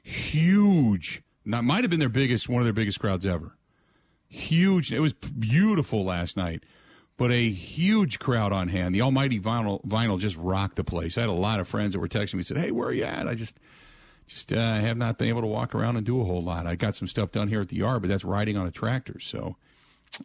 Huge. 0.03 1.21
Now, 1.45 1.61
might 1.61 1.83
have 1.83 1.89
been 1.89 1.99
their 1.99 2.09
biggest, 2.09 2.49
one 2.49 2.61
of 2.61 2.65
their 2.65 2.73
biggest 2.73 2.99
crowds 2.99 3.25
ever. 3.25 3.55
Huge. 4.27 4.91
It 4.91 4.99
was 4.99 5.13
beautiful 5.13 6.03
last 6.03 6.35
night 6.35 6.63
but 7.19 7.31
a 7.31 7.49
huge 7.49 8.17
crowd 8.17 8.53
on 8.53 8.69
hand. 8.69 8.95
The 8.95 9.01
almighty 9.01 9.39
vinyl 9.39 9.85
vinyl 9.85 10.17
just 10.17 10.37
rocked 10.37 10.77
the 10.77 10.85
place. 10.85 11.17
I 11.17 11.21
had 11.21 11.29
a 11.29 11.33
lot 11.33 11.59
of 11.59 11.67
friends 11.67 11.93
that 11.93 11.99
were 11.99 12.07
texting 12.07 12.35
me 12.35 12.43
said, 12.43 12.57
"Hey, 12.57 12.71
where 12.71 12.87
are 12.87 12.93
you 12.93 13.03
at?" 13.03 13.27
I 13.27 13.35
just 13.35 13.59
just 14.25 14.53
uh, 14.53 14.79
have 14.79 14.97
not 14.97 15.17
been 15.17 15.27
able 15.27 15.41
to 15.41 15.47
walk 15.47 15.75
around 15.75 15.97
and 15.97 16.05
do 16.05 16.21
a 16.21 16.23
whole 16.23 16.41
lot. 16.41 16.65
I 16.65 16.75
got 16.75 16.95
some 16.95 17.07
stuff 17.07 17.31
done 17.31 17.49
here 17.49 17.61
at 17.61 17.67
the 17.67 17.75
yard, 17.75 18.01
but 18.01 18.07
that's 18.07 18.23
riding 18.23 18.55
on 18.55 18.65
a 18.67 18.71
tractor. 18.71 19.19
So 19.19 19.57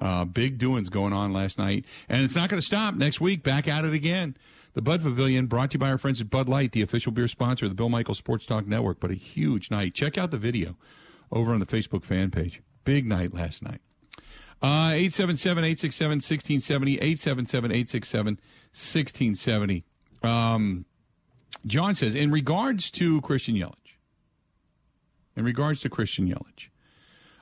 uh, 0.01 0.25
big 0.25 0.59
doings 0.59 0.89
going 0.89 1.13
on 1.13 1.33
last 1.33 1.59
night, 1.59 1.85
and 2.09 2.23
it's 2.23 2.37
not 2.37 2.49
going 2.49 2.61
to 2.61 2.67
stop 2.67 2.95
next 2.95 3.21
week. 3.21 3.43
Back 3.43 3.67
at 3.67 3.85
it 3.85 3.93
again. 3.93 4.37
The 4.75 4.83
Bud 4.83 5.03
Pavilion, 5.03 5.47
brought 5.47 5.71
to 5.71 5.77
you 5.77 5.79
by 5.79 5.91
our 5.91 5.99
friends 5.99 6.21
at 6.21 6.31
Bud 6.31 6.49
Light, 6.49 6.73
the 6.73 6.83
official 6.83 7.13
beer 7.13 7.29
sponsor 7.29 7.67
of 7.67 7.71
the 7.71 7.77
Bill 7.77 7.89
Michaels 7.89 8.19
Sports 8.19 8.45
Talk 8.45 8.67
Network. 8.67 8.99
But 8.99 9.13
a 9.13 9.15
huge 9.15 9.71
night. 9.71 9.95
Check 9.95 10.17
out 10.17 10.31
the 10.31 10.39
video 10.39 10.77
over 11.31 11.53
on 11.53 11.61
the 11.61 11.67
Facebook 11.67 12.05
fan 12.05 12.31
page. 12.31 12.61
Big 12.85 13.07
night 13.07 13.33
last 13.33 13.63
night. 13.63 13.81
Uh, 14.63 14.93
877 14.95 15.65
867 15.65 16.17
1670. 16.17 16.95
877 16.95 17.71
867 17.71 18.35
1670. 18.73 19.85
Um, 20.23 20.87
John 21.67 21.95
says, 21.95 22.15
in 22.15 22.31
regards 22.31 22.91
to 22.93 23.21
Christian 23.21 23.55
Yelich, 23.55 23.97
in 25.37 25.45
regards 25.45 25.81
to 25.81 25.89
Christian 25.89 26.29
Yelich, 26.29 26.69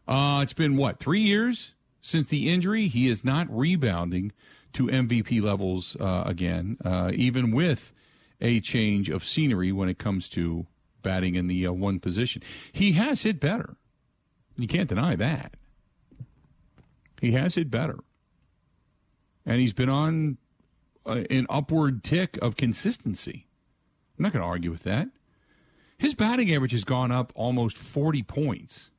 uh, 0.06 0.42
it's 0.42 0.52
been 0.52 0.76
what, 0.76 0.98
three 0.98 1.20
years 1.20 1.74
since 2.00 2.28
the 2.28 2.48
injury? 2.52 2.88
He 2.88 3.08
is 3.08 3.24
not 3.24 3.46
rebounding 3.50 4.32
to 4.74 4.86
MVP 4.86 5.42
levels 5.42 5.96
uh, 6.00 6.24
again, 6.26 6.76
uh, 6.84 7.10
even 7.14 7.52
with 7.52 7.92
a 8.40 8.60
change 8.60 9.08
of 9.08 9.24
scenery 9.24 9.70
when 9.72 9.88
it 9.88 9.98
comes 9.98 10.28
to 10.30 10.66
batting 11.02 11.34
in 11.34 11.46
the 11.46 11.66
uh, 11.66 11.72
one 11.72 12.00
position. 12.00 12.42
He 12.72 12.92
has 12.92 13.22
hit 13.22 13.40
better. 13.40 13.76
You 14.56 14.68
can't 14.68 14.88
deny 14.88 15.16
that. 15.16 15.54
He 17.22 17.30
has 17.32 17.56
it 17.56 17.70
better. 17.70 18.00
And 19.46 19.60
he's 19.60 19.72
been 19.72 19.88
on 19.88 20.38
uh, 21.06 21.22
an 21.30 21.46
upward 21.48 22.02
tick 22.02 22.36
of 22.42 22.56
consistency. 22.56 23.46
I'm 24.18 24.24
not 24.24 24.32
going 24.32 24.42
to 24.42 24.48
argue 24.48 24.72
with 24.72 24.82
that. 24.82 25.06
His 25.98 26.14
batting 26.14 26.52
average 26.52 26.72
has 26.72 26.82
gone 26.82 27.12
up 27.12 27.32
almost 27.36 27.78
40 27.78 28.24
points. 28.24 28.90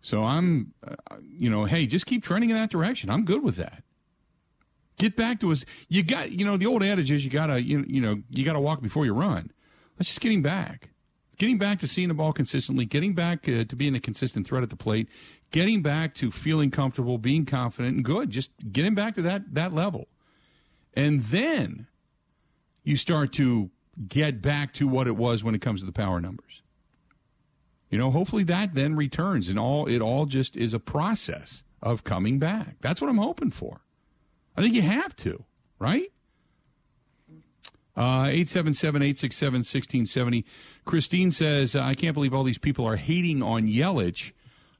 So 0.00 0.24
I'm, 0.24 0.72
uh, 0.82 1.16
you 1.20 1.50
know, 1.50 1.66
hey, 1.66 1.86
just 1.86 2.06
keep 2.06 2.24
trending 2.24 2.48
in 2.48 2.56
that 2.56 2.70
direction. 2.70 3.10
I'm 3.10 3.26
good 3.26 3.42
with 3.42 3.56
that. 3.56 3.82
Get 4.96 5.14
back 5.14 5.40
to 5.40 5.52
us. 5.52 5.66
You 5.90 6.02
got, 6.02 6.32
you 6.32 6.46
know, 6.46 6.56
the 6.56 6.66
old 6.66 6.82
adage 6.82 7.10
is 7.10 7.22
you 7.22 7.30
gotta, 7.30 7.62
you, 7.62 7.84
you 7.86 8.00
know, 8.00 8.22
you 8.30 8.46
gotta 8.46 8.60
walk 8.60 8.80
before 8.80 9.04
you 9.04 9.12
run. 9.12 9.52
Let's 9.98 10.08
just 10.08 10.22
get 10.22 10.32
him 10.32 10.40
back 10.40 10.88
getting 11.36 11.58
back 11.58 11.80
to 11.80 11.88
seeing 11.88 12.08
the 12.08 12.14
ball 12.14 12.32
consistently, 12.32 12.84
getting 12.84 13.14
back 13.14 13.48
uh, 13.48 13.64
to 13.64 13.76
being 13.76 13.94
a 13.94 14.00
consistent 14.00 14.46
threat 14.46 14.62
at 14.62 14.70
the 14.70 14.76
plate, 14.76 15.08
getting 15.50 15.82
back 15.82 16.14
to 16.16 16.30
feeling 16.30 16.70
comfortable, 16.70 17.18
being 17.18 17.44
confident 17.44 17.96
and 17.96 18.04
good. 18.04 18.30
Just 18.30 18.50
getting 18.72 18.94
back 18.94 19.14
to 19.16 19.22
that 19.22 19.54
that 19.54 19.72
level, 19.72 20.08
and 20.94 21.22
then 21.22 21.86
you 22.82 22.96
start 22.96 23.32
to 23.34 23.70
get 24.08 24.42
back 24.42 24.72
to 24.74 24.88
what 24.88 25.06
it 25.06 25.16
was 25.16 25.44
when 25.44 25.54
it 25.54 25.60
comes 25.60 25.80
to 25.80 25.86
the 25.86 25.92
power 25.92 26.20
numbers. 26.20 26.62
You 27.90 27.98
know, 27.98 28.10
hopefully 28.10 28.44
that 28.44 28.74
then 28.74 28.96
returns, 28.96 29.48
and 29.48 29.58
all 29.58 29.86
it 29.86 30.00
all 30.00 30.26
just 30.26 30.56
is 30.56 30.74
a 30.74 30.80
process 30.80 31.62
of 31.82 32.02
coming 32.02 32.38
back. 32.38 32.76
That's 32.80 33.00
what 33.00 33.10
I'm 33.10 33.18
hoping 33.18 33.50
for. 33.50 33.82
I 34.56 34.62
think 34.62 34.74
you 34.74 34.82
have 34.82 35.14
to, 35.16 35.44
right? 35.78 36.10
Uh, 37.96 38.26
877 38.26 39.02
867 39.02 39.58
1670. 39.58 40.44
Christine 40.84 41.30
says, 41.30 41.76
I 41.76 41.94
can't 41.94 42.14
believe 42.14 42.34
all 42.34 42.42
these 42.42 42.58
people 42.58 42.86
are 42.86 42.96
hating 42.96 43.42
on 43.42 43.66
Yelich. 43.66 44.32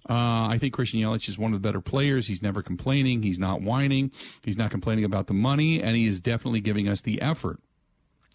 Uh, 0.09 0.48
I 0.48 0.59
think 0.61 0.74
Christian 0.74 1.00
Yelich 1.00 1.29
is 1.29 1.38
one 1.38 1.55
of 1.55 1.62
the 1.62 1.66
better 1.66 1.81
players. 1.81 2.27
He's 2.27 2.42
never 2.42 2.62
complaining. 2.62 3.22
He's 3.22 3.38
not 3.38 3.62
whining. 3.62 4.11
He's 4.42 4.59
not 4.59 4.70
complaining 4.70 5.05
about 5.05 5.29
the 5.29 5.35
money, 5.35 5.83
and 5.83 5.96
he 5.96 6.07
is 6.07 6.20
definitely 6.20 6.61
giving 6.61 6.88
us 6.88 7.00
the 7.00 7.22
effort. 7.22 7.61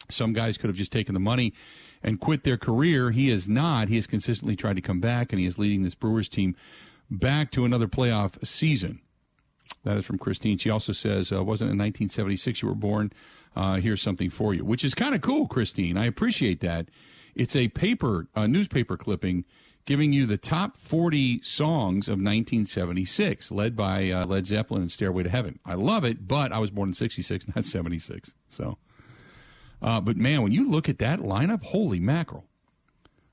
Some 0.09 0.33
guys 0.33 0.57
could 0.57 0.69
have 0.69 0.77
just 0.77 0.91
taken 0.91 1.13
the 1.13 1.19
money 1.19 1.53
and 2.01 2.19
quit 2.19 2.43
their 2.43 2.57
career. 2.57 3.11
He 3.11 3.29
is 3.29 3.47
not. 3.47 3.89
He 3.89 3.97
has 3.97 4.07
consistently 4.07 4.55
tried 4.55 4.77
to 4.77 4.81
come 4.81 4.99
back, 4.99 5.31
and 5.31 5.39
he 5.39 5.45
is 5.45 5.59
leading 5.59 5.83
this 5.83 5.93
Brewers 5.93 6.29
team 6.29 6.55
back 7.11 7.51
to 7.51 7.65
another 7.65 7.87
playoff 7.87 8.43
season. 8.45 9.01
That 9.83 9.97
is 9.97 10.05
from 10.05 10.17
Christine. 10.17 10.57
She 10.57 10.69
also 10.69 10.93
says, 10.93 11.31
uh, 11.31 11.43
wasn't 11.43 11.71
in 11.71 11.77
1976 11.77 12.61
you 12.61 12.67
were 12.67 12.75
born? 12.75 13.11
Uh, 13.55 13.75
here's 13.75 14.01
something 14.01 14.29
for 14.29 14.53
you, 14.53 14.63
which 14.63 14.83
is 14.83 14.93
kind 14.93 15.15
of 15.15 15.21
cool, 15.21 15.47
Christine. 15.47 15.97
I 15.97 16.05
appreciate 16.05 16.61
that. 16.61 16.89
It's 17.35 17.55
a 17.55 17.67
paper, 17.69 18.27
a 18.35 18.47
newspaper 18.47 18.97
clipping 18.97 19.45
giving 19.85 20.13
you 20.13 20.27
the 20.27 20.37
top 20.37 20.77
40 20.77 21.41
songs 21.41 22.07
of 22.07 22.13
1976, 22.13 23.49
led 23.51 23.75
by 23.75 24.11
uh, 24.11 24.25
Led 24.25 24.45
Zeppelin 24.45 24.83
and 24.83 24.91
Stairway 24.91 25.23
to 25.23 25.29
Heaven. 25.29 25.59
I 25.65 25.73
love 25.73 26.03
it, 26.03 26.27
but 26.27 26.51
I 26.51 26.59
was 26.59 26.69
born 26.69 26.89
in 26.89 26.93
66, 26.93 27.47
not 27.55 27.65
76. 27.65 28.35
So, 28.49 28.77
uh, 29.81 29.99
but 29.99 30.15
man, 30.15 30.43
when 30.43 30.51
you 30.51 30.69
look 30.69 30.89
at 30.89 30.99
that 30.99 31.21
lineup, 31.21 31.63
holy 31.63 31.99
mackerel. 31.99 32.45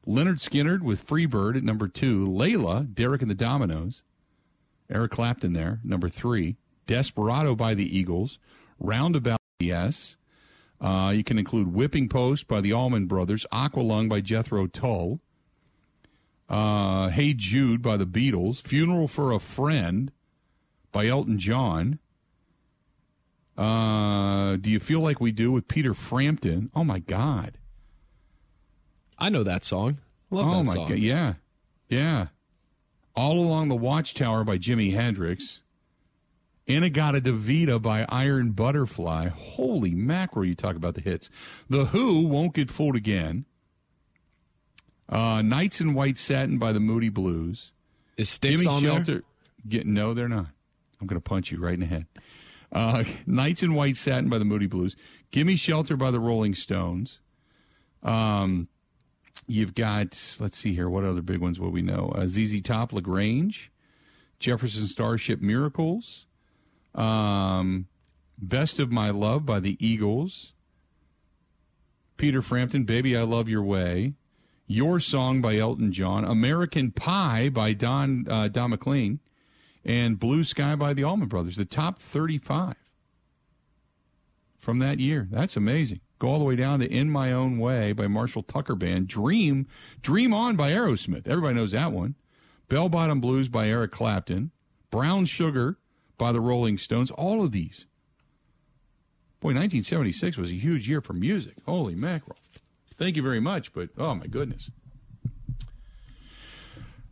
Lynyrd 0.07 0.39
Skynyrd 0.39 0.83
with 0.83 1.07
Freebird 1.07 1.57
at 1.57 1.65
number 1.65 1.89
two. 1.89 2.27
Layla, 2.27 2.95
Derek 2.95 3.23
and 3.23 3.31
the 3.31 3.35
Dominos. 3.35 4.03
Eric 4.89 5.11
Clapton 5.11 5.53
there, 5.53 5.81
number 5.85 6.09
three. 6.09 6.57
Desperado 6.87 7.57
by 7.57 7.75
the 7.75 7.99
Eagles. 7.99 8.39
Roundabout 8.79 9.41
Yes. 9.59 10.17
Uh, 10.81 11.13
you 11.15 11.25
can 11.25 11.39
include 11.39 11.73
Whipping 11.73 12.09
Post 12.09 12.47
by 12.47 12.61
the 12.61 12.73
Allman 12.73 13.07
Brothers, 13.07 13.47
Aqualung 13.53 14.09
by 14.09 14.21
Jethro 14.21 14.67
Tull, 14.67 15.21
uh, 16.49 17.09
Hey 17.09 17.33
Jude 17.33 17.81
by 17.81 17.97
the 17.97 18.07
Beatles, 18.07 18.61
Funeral 18.61 19.09
for 19.09 19.33
a 19.33 19.39
Friend 19.39 20.13
by 20.93 21.07
Elton 21.07 21.39
John. 21.39 21.99
Uh, 23.57 24.57
do 24.57 24.69
you 24.69 24.79
feel 24.79 25.01
like 25.01 25.19
we 25.19 25.33
do 25.33 25.51
with 25.51 25.67
Peter 25.67 25.95
Frampton? 25.95 26.71
Oh 26.75 26.85
my 26.85 26.99
God! 26.99 27.57
I 29.19 29.31
know 29.31 29.43
that 29.43 29.65
song. 29.65 29.99
Love 30.31 30.47
oh 30.49 30.51
that 30.59 30.65
my 30.65 30.75
song. 30.75 30.89
God! 30.89 30.99
Yeah, 30.99 31.35
yeah. 31.89 32.27
All 33.15 33.39
along 33.39 33.69
the 33.69 33.77
Watchtower 33.77 34.45
by 34.45 34.59
Jimi 34.59 34.93
Hendrix. 34.93 35.63
In-A-Gadda-Da-Vida 36.67 37.79
by 37.79 38.05
Iron 38.09 38.51
Butterfly. 38.51 39.29
Holy 39.29 39.95
mackerel, 39.95 40.45
you 40.45 40.55
talk 40.55 40.77
about 40.77 40.95
the 40.95 41.01
hits. 41.01 41.31
The 41.69 41.87
Who 41.87 42.27
won't 42.27 42.55
get 42.55 42.71
fooled 42.71 42.97
again. 42.97 43.45
Uh, 45.09 45.43
Nights 45.43 45.81
in 45.81 45.95
White 45.95 46.19
Satin 46.19 46.59
by 46.59 46.73
the 46.73 46.81
Moody 46.81 47.09
Blues. 47.09 47.71
Is 48.17 48.37
Gimme 48.39 48.67
on 48.67 48.83
Shelter. 48.83 49.05
there? 49.05 49.23
Get, 49.69 49.87
no, 49.87 50.15
they're 50.15 50.29
not. 50.29 50.47
I'm 51.01 51.07
going 51.07 51.21
to 51.21 51.29
punch 51.29 51.53
you 51.53 51.59
right 51.59 51.75
in 51.75 51.81
the 51.81 51.87
head. 51.87 52.07
Uh, 52.73 53.05
Nights 53.27 53.63
in 53.63 53.75
White 53.75 53.97
Satin 53.97 54.29
by 54.29 54.39
the 54.39 54.45
Moody 54.45 54.67
Blues. 54.67 54.97
Gimme 55.31 55.57
Shelter 55.57 55.97
by 55.97 56.11
the 56.11 56.21
Rolling 56.21 56.55
Stones. 56.55 57.19
Um, 58.03 58.69
you've 59.47 59.75
got, 59.75 60.37
let's 60.41 60.57
see 60.59 60.75
here, 60.75 60.89
what 60.89 61.05
other 61.05 61.23
big 61.23 61.39
ones 61.39 61.61
will 61.61 61.71
we 61.71 61.83
know? 61.83 62.13
Uh, 62.17 62.27
ZZ 62.27 62.61
Top, 62.63 62.93
La 62.93 63.01
Grange. 63.01 63.71
Jefferson 64.39 64.87
Starship 64.87 65.41
Miracles. 65.41 66.26
Um, 66.97 67.87
Best 68.39 68.81
of 68.81 68.91
My 68.91 69.11
Love 69.11 69.47
by 69.47 69.61
the 69.61 69.77
Eagles. 69.85 70.53
Peter 72.17 72.41
Frampton, 72.41 72.85
Baby 72.85 73.17
I 73.17 73.23
Love 73.23 73.49
Your 73.49 73.63
Way. 73.63 74.15
Your 74.67 74.99
Song 74.99 75.41
by 75.41 75.59
Elton 75.59 75.93
John. 75.93 76.25
American 76.25 76.91
Pie 76.91 77.51
by 77.51 77.73
Don, 77.73 78.27
uh, 78.29 78.49
Don 78.49 78.71
McLean. 78.71 79.21
And 79.85 80.19
Blue 80.19 80.43
Sky 80.43 80.75
by 80.75 80.95
the 80.95 81.05
Allman 81.05 81.29
Brothers. 81.29 81.57
The 81.57 81.65
top 81.65 82.01
35 82.01 82.75
from 84.59 84.81
that 84.81 84.99
year. 84.99 85.29
That's 85.31 85.57
amazing. 85.57 86.01
Go 86.19 86.29
all 86.29 86.39
the 86.39 86.45
way 86.45 86.57
down 86.57 86.81
to 86.81 86.91
In 86.91 87.11
My 87.11 87.31
Own 87.31 87.59
Way 87.59 87.93
by 87.93 88.09
Marshall 88.09 88.43
Tucker 88.43 88.75
Band. 88.75 89.07
Dream, 89.07 89.67
Dream 90.03 90.33
On 90.33 90.57
by 90.57 90.73
Aerosmith. 90.73 91.29
Everybody 91.29 91.55
knows 91.55 91.73
that 91.73 91.93
one. 91.93 92.17
Bell 92.69 92.89
Bottom 92.89 93.21
Blues 93.21 93.49
by 93.49 93.69
Eric 93.69 93.93
Clapton. 93.93 94.51
Brown 94.91 95.27
Sugar 95.27 95.79
by 96.19 96.33
the 96.33 96.41
Rolling 96.41 96.79
Stones. 96.79 97.11
All 97.11 97.43
of 97.43 97.53
these. 97.53 97.87
Boy, 99.41 99.49
1976 99.49 100.37
was 100.37 100.51
a 100.51 100.55
huge 100.55 100.89
year 100.89 101.01
for 101.01 101.13
music. 101.13 101.55
Holy 101.67 101.95
mackerel. 101.95 102.37
Thank 102.99 103.17
you 103.17 103.23
very 103.23 103.41
much, 103.41 103.73
but 103.73 103.91
oh 103.99 104.15
my 104.15 104.27
goodness. 104.27 104.71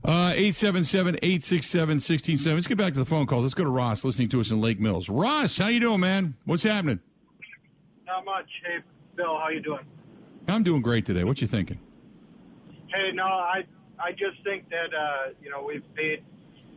Uh, 0.05 0.33
877 0.35 1.17
867 1.17 1.89
1670. 1.97 2.55
Let's 2.55 2.67
get 2.67 2.77
back 2.77 2.93
to 2.93 2.99
the 2.99 3.07
phone 3.07 3.27
calls. 3.27 3.43
Let's 3.43 3.55
go 3.55 3.65
to 3.65 3.71
Ross 3.71 4.05
listening 4.05 4.29
to 4.31 4.41
us 4.41 4.51
in 4.51 4.61
Lake 4.61 4.79
Mills. 4.79 5.09
Ross, 5.09 5.57
how 5.57 5.69
you 5.69 5.81
doing, 5.81 6.01
man? 6.01 6.35
What's 6.45 6.63
happening? 6.63 7.01
Not 8.07 8.25
much. 8.25 8.49
Hey, 8.67 8.79
Bill, 9.17 9.39
how 9.39 9.49
you 9.49 9.61
doing? 9.61 9.81
I'm 10.49 10.63
doing 10.63 10.83
great 10.83 11.07
today. 11.07 11.25
What 11.25 11.41
you 11.41 11.47
thinking? 11.47 11.79
Hey, 12.89 13.13
no, 13.15 13.25
I 13.25 13.65
I 13.99 14.13
just 14.13 14.43
think 14.45 14.69
that 14.69 14.95
uh, 14.95 15.33
you 15.43 15.51
know 15.51 15.65
we've 15.67 15.83
paid 15.95 16.23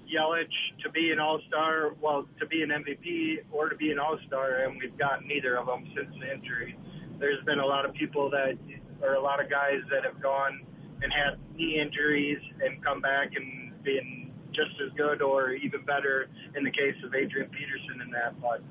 Yelich 0.07 0.81
to 0.83 0.89
be 0.89 1.11
an 1.11 1.19
All 1.19 1.39
Star, 1.47 1.93
well, 2.01 2.27
to 2.39 2.45
be 2.45 2.63
an 2.63 2.69
MVP 2.69 3.39
or 3.51 3.69
to 3.69 3.75
be 3.75 3.91
an 3.91 3.99
All 3.99 4.17
Star, 4.27 4.63
and 4.63 4.77
we've 4.79 4.97
gotten 4.97 5.27
neither 5.27 5.57
of 5.57 5.67
them 5.67 5.85
since 5.95 6.09
the 6.19 6.33
injury. 6.33 6.77
There's 7.19 7.43
been 7.45 7.59
a 7.59 7.65
lot 7.65 7.85
of 7.85 7.93
people 7.93 8.29
that, 8.31 8.57
or 9.01 9.15
a 9.15 9.21
lot 9.21 9.43
of 9.43 9.49
guys 9.49 9.81
that 9.91 10.03
have 10.03 10.21
gone 10.21 10.61
and 11.01 11.11
had 11.11 11.37
knee 11.55 11.79
injuries 11.79 12.39
and 12.63 12.83
come 12.83 13.01
back 13.01 13.29
and 13.35 13.71
been 13.83 14.31
just 14.53 14.73
as 14.83 14.91
good 14.97 15.21
or 15.21 15.51
even 15.51 15.83
better 15.85 16.29
in 16.55 16.63
the 16.63 16.71
case 16.71 16.95
of 17.03 17.13
Adrian 17.13 17.49
Peterson 17.49 18.01
and 18.01 18.13
that. 18.13 18.39
But 18.41 18.61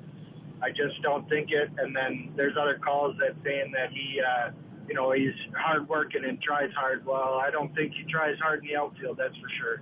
I 0.61 0.69
just 0.69 1.01
don't 1.01 1.27
think 1.29 1.49
it. 1.51 1.69
And 1.77 1.95
then 1.95 2.33
there's 2.35 2.57
other 2.59 2.79
calls 2.83 3.15
that 3.19 3.35
saying 3.43 3.71
that 3.73 3.91
he, 3.91 4.19
uh, 4.19 4.51
you 4.87 4.95
know, 4.95 5.11
he's 5.11 5.35
hard 5.55 5.87
working 5.87 6.25
and 6.25 6.41
tries 6.41 6.71
hard. 6.73 7.05
Well, 7.05 7.39
I 7.41 7.51
don't 7.51 7.73
think 7.75 7.93
he 7.93 8.03
tries 8.11 8.37
hard 8.39 8.61
in 8.63 8.67
the 8.67 8.75
outfield. 8.75 9.17
That's 9.17 9.35
for 9.35 9.49
sure. 9.59 9.81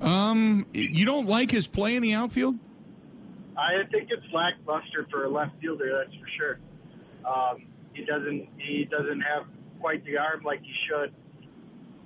Um, 0.00 0.66
you 0.72 1.06
don't 1.06 1.26
like 1.26 1.50
his 1.50 1.66
play 1.66 1.96
in 1.96 2.02
the 2.02 2.14
outfield? 2.14 2.56
I 3.56 3.82
think 3.90 4.08
it's 4.10 4.26
lackluster 4.32 5.06
for 5.10 5.24
a 5.24 5.28
left 5.30 5.58
fielder. 5.60 6.04
That's 6.04 6.14
for 6.20 6.28
sure. 6.36 6.58
Um, 7.24 7.66
he 7.94 8.04
doesn't. 8.04 8.48
He 8.58 8.84
doesn't 8.84 9.20
have 9.22 9.46
quite 9.80 10.04
the 10.04 10.18
arm 10.18 10.42
like 10.44 10.60
he 10.60 10.72
should. 10.88 11.12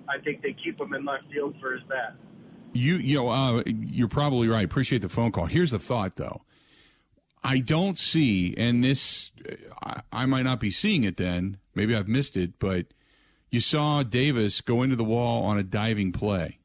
I 0.08 0.18
think 0.22 0.42
they 0.42 0.54
keep 0.64 0.80
him 0.80 0.94
in 0.94 1.04
left 1.04 1.24
field 1.32 1.56
for 1.60 1.72
his 1.72 1.82
bat. 1.88 2.14
You, 2.72 2.96
you 2.96 3.16
know, 3.16 3.28
uh, 3.28 3.62
you're 3.66 4.08
probably 4.08 4.46
right. 4.46 4.64
Appreciate 4.64 5.02
the 5.02 5.08
phone 5.08 5.32
call. 5.32 5.46
Here's 5.46 5.72
the 5.72 5.78
thought, 5.78 6.16
though. 6.16 6.42
I 7.42 7.58
don't 7.58 7.98
see, 7.98 8.54
and 8.56 8.84
this, 8.84 9.32
I, 9.82 10.02
I 10.12 10.26
might 10.26 10.42
not 10.42 10.60
be 10.60 10.70
seeing 10.70 11.04
it 11.04 11.16
then. 11.16 11.56
Maybe 11.74 11.96
I've 11.96 12.06
missed 12.06 12.36
it, 12.36 12.58
but 12.58 12.86
you 13.50 13.60
saw 13.60 14.02
Davis 14.02 14.60
go 14.60 14.82
into 14.82 14.94
the 14.94 15.04
wall 15.04 15.44
on 15.44 15.58
a 15.58 15.62
diving 15.62 16.12
play. 16.12 16.59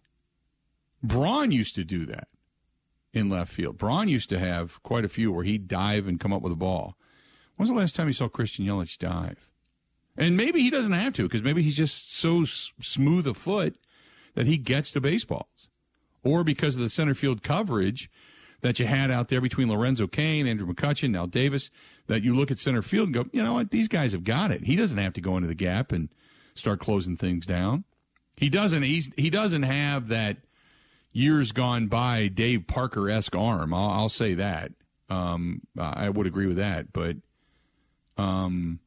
Braun 1.07 1.51
used 1.51 1.75
to 1.75 1.83
do 1.83 2.05
that 2.05 2.27
in 3.13 3.29
left 3.29 3.51
field. 3.51 3.77
Braun 3.77 4.07
used 4.07 4.29
to 4.29 4.39
have 4.39 4.81
quite 4.83 5.05
a 5.05 5.09
few 5.09 5.31
where 5.31 5.43
he'd 5.43 5.67
dive 5.67 6.07
and 6.07 6.19
come 6.19 6.33
up 6.33 6.41
with 6.41 6.53
a 6.53 6.57
ball. 6.57 6.95
When's 7.55 7.69
the 7.69 7.75
last 7.75 7.95
time 7.95 8.07
you 8.07 8.13
saw 8.13 8.27
Christian 8.27 8.65
Yelich 8.65 8.97
dive? 8.97 9.47
And 10.17 10.37
maybe 10.37 10.61
he 10.61 10.69
doesn't 10.69 10.91
have 10.93 11.13
to 11.13 11.23
because 11.23 11.43
maybe 11.43 11.61
he's 11.61 11.77
just 11.77 12.15
so 12.15 12.41
s- 12.41 12.73
smooth 12.81 13.27
a 13.27 13.33
foot 13.33 13.75
that 14.33 14.47
he 14.47 14.57
gets 14.57 14.91
to 14.91 15.01
baseballs. 15.01 15.69
Or 16.23 16.43
because 16.43 16.75
of 16.75 16.81
the 16.81 16.89
center 16.89 17.13
field 17.13 17.43
coverage 17.43 18.09
that 18.61 18.79
you 18.79 18.87
had 18.87 19.11
out 19.11 19.29
there 19.29 19.41
between 19.41 19.69
Lorenzo 19.69 20.07
Cain, 20.07 20.47
Andrew 20.47 20.67
McCutchen, 20.67 21.11
now 21.11 21.25
Davis, 21.25 21.69
that 22.07 22.23
you 22.23 22.35
look 22.35 22.51
at 22.51 22.59
center 22.59 22.81
field 22.81 23.07
and 23.07 23.13
go, 23.13 23.25
you 23.31 23.43
know 23.43 23.53
what, 23.53 23.71
these 23.71 23.87
guys 23.87 24.11
have 24.11 24.23
got 24.23 24.51
it. 24.51 24.63
He 24.63 24.75
doesn't 24.75 24.97
have 24.97 25.13
to 25.13 25.21
go 25.21 25.35
into 25.37 25.47
the 25.47 25.55
gap 25.55 25.91
and 25.91 26.09
start 26.55 26.79
closing 26.79 27.15
things 27.15 27.45
down. 27.45 27.83
He 28.37 28.49
doesn't. 28.49 28.83
He's 28.83 29.11
he 29.15 29.29
doesn't 29.29 29.63
have 29.63 30.09
that 30.09 30.37
years 31.15 31.53
gone 31.53 31.87
by 31.87 32.27
Dave 32.27 32.67
Parker 32.67 33.09
esque 33.09 33.35
arm. 33.35 33.73
I'll, 33.73 33.89
I'll, 33.89 34.09
say 34.09 34.33
that. 34.35 34.73
Um, 35.09 35.61
I 35.79 36.09
would 36.09 36.27
agree 36.27 36.45
with 36.45 36.57
that, 36.57 36.91
but 36.91 37.15
um, 38.17 38.79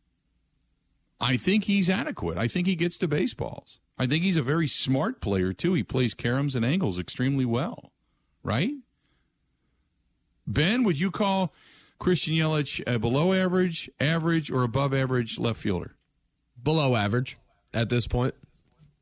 I 1.20 1.36
think 1.36 1.64
he's 1.64 1.88
adequate. 1.88 2.36
I 2.36 2.46
think 2.46 2.66
he 2.66 2.76
gets 2.76 2.96
to 2.98 3.08
baseballs. 3.08 3.78
I 3.98 4.06
think 4.06 4.24
he's 4.24 4.36
a 4.36 4.42
very 4.42 4.68
smart 4.68 5.20
player 5.20 5.52
too. 5.52 5.74
He 5.74 5.82
plays 5.82 6.14
caroms 6.14 6.54
and 6.54 6.64
angles 6.64 6.98
extremely 6.98 7.44
well, 7.44 7.92
right? 8.42 8.74
Ben, 10.46 10.84
would 10.84 11.00
you 11.00 11.10
call 11.10 11.52
Christian 11.98 12.34
Yelich 12.34 12.82
a 12.86 12.98
below 12.98 13.32
average, 13.32 13.90
average, 13.98 14.50
or 14.50 14.62
above 14.64 14.92
average 14.92 15.38
left 15.38 15.60
fielder? 15.60 15.94
Below 16.62 16.94
average 16.94 17.38
at 17.72 17.88
this 17.88 18.06
point. 18.06 18.34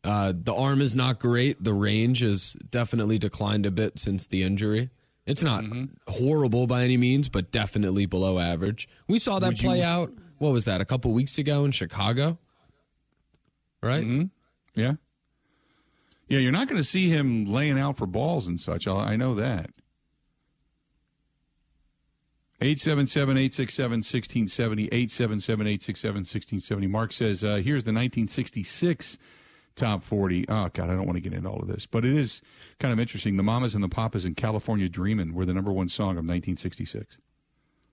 Uh, 0.05 0.33
the 0.37 0.55
arm 0.55 0.81
is 0.81 0.95
not 0.95 1.19
great. 1.19 1.63
The 1.63 1.75
range 1.75 2.21
has 2.21 2.55
definitely 2.71 3.19
declined 3.19 3.67
a 3.67 3.71
bit 3.71 3.99
since 3.99 4.27
the 4.27 4.43
injury. 4.43 4.91
It's 5.27 5.43
not 5.43 5.65
mm-hmm. 5.65 5.87
horrible 6.07 6.69
by 6.69 6.85
any 6.85 6.97
means, 6.97 7.29
but 7.29 7.51
definitely 7.51 8.07
below 8.07 8.39
average. 8.39 8.89
We 9.09 9.19
saw 9.19 9.41
that 9.41 9.49
Would 9.49 9.59
play 9.59 9.79
you... 9.79 9.85
out. 9.85 10.13
What 10.39 10.53
was 10.53 10.67
that? 10.67 10.81
A 10.81 10.85
couple 10.85 11.13
weeks 11.13 11.39
ago 11.39 11.65
in 11.65 11.73
Chicago, 11.73 12.39
right? 13.83 14.05
Mm-hmm. 14.05 14.81
Yeah, 14.81 14.93
yeah. 16.29 16.39
You're 16.39 16.53
not 16.53 16.69
going 16.69 16.81
to 16.81 16.85
see 16.85 17.09
him 17.09 17.47
laying 17.47 17.79
out 17.79 17.97
for 17.97 18.07
balls 18.07 18.47
and 18.47 18.61
such. 18.61 18.87
I 18.87 19.17
know 19.17 19.35
that. 19.35 19.71
877-867-1670, 22.61 24.91
877-867-1670. 24.91 26.89
Mark 26.89 27.13
says, 27.13 27.45
uh, 27.45 27.57
here's 27.57 27.85
the 27.85 27.93
1966 27.93 29.19
top 29.77 30.03
40. 30.03 30.47
Oh, 30.49 30.71
God, 30.73 30.91
I 30.91 30.95
don't 30.95 31.07
want 31.07 31.17
to 31.17 31.21
get 31.21 31.33
into 31.33 31.49
all 31.49 31.61
of 31.61 31.69
this, 31.69 31.87
but 31.87 32.05
it 32.05 32.17
is 32.17 32.43
kind 32.81 32.93
of 32.93 32.99
interesting. 32.99 33.37
The 33.37 33.43
Mamas 33.43 33.75
and 33.75 33.85
the 33.85 33.89
Papas 33.89 34.25
in 34.25 34.35
California 34.35 34.89
Dreamin' 34.89 35.35
were 35.35 35.47
the 35.47 35.55
number 35.55 35.73
one 35.73 35.89
song 35.89 36.13
of 36.13 36.25
1966. 36.25 37.19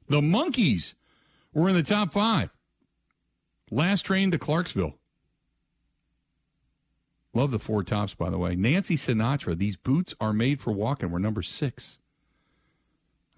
The 0.08 0.22
Monkees 0.22 0.96
were 1.54 1.70
in 1.70 1.76
the 1.76 1.84
top 1.84 2.12
five. 2.12 2.50
Last 3.70 4.04
train 4.04 4.32
to 4.32 4.40
Clarksville. 4.40 4.96
Love 7.34 7.52
the 7.52 7.60
four 7.60 7.84
tops, 7.84 8.14
by 8.14 8.30
the 8.30 8.38
way. 8.38 8.56
Nancy 8.56 8.96
Sinatra, 8.96 9.58
these 9.58 9.76
boots 9.76 10.14
are 10.20 10.34
made 10.34 10.62
for 10.62 10.72
walking, 10.72 11.10
were 11.10 11.20
number 11.20 11.42
six. 11.42 11.98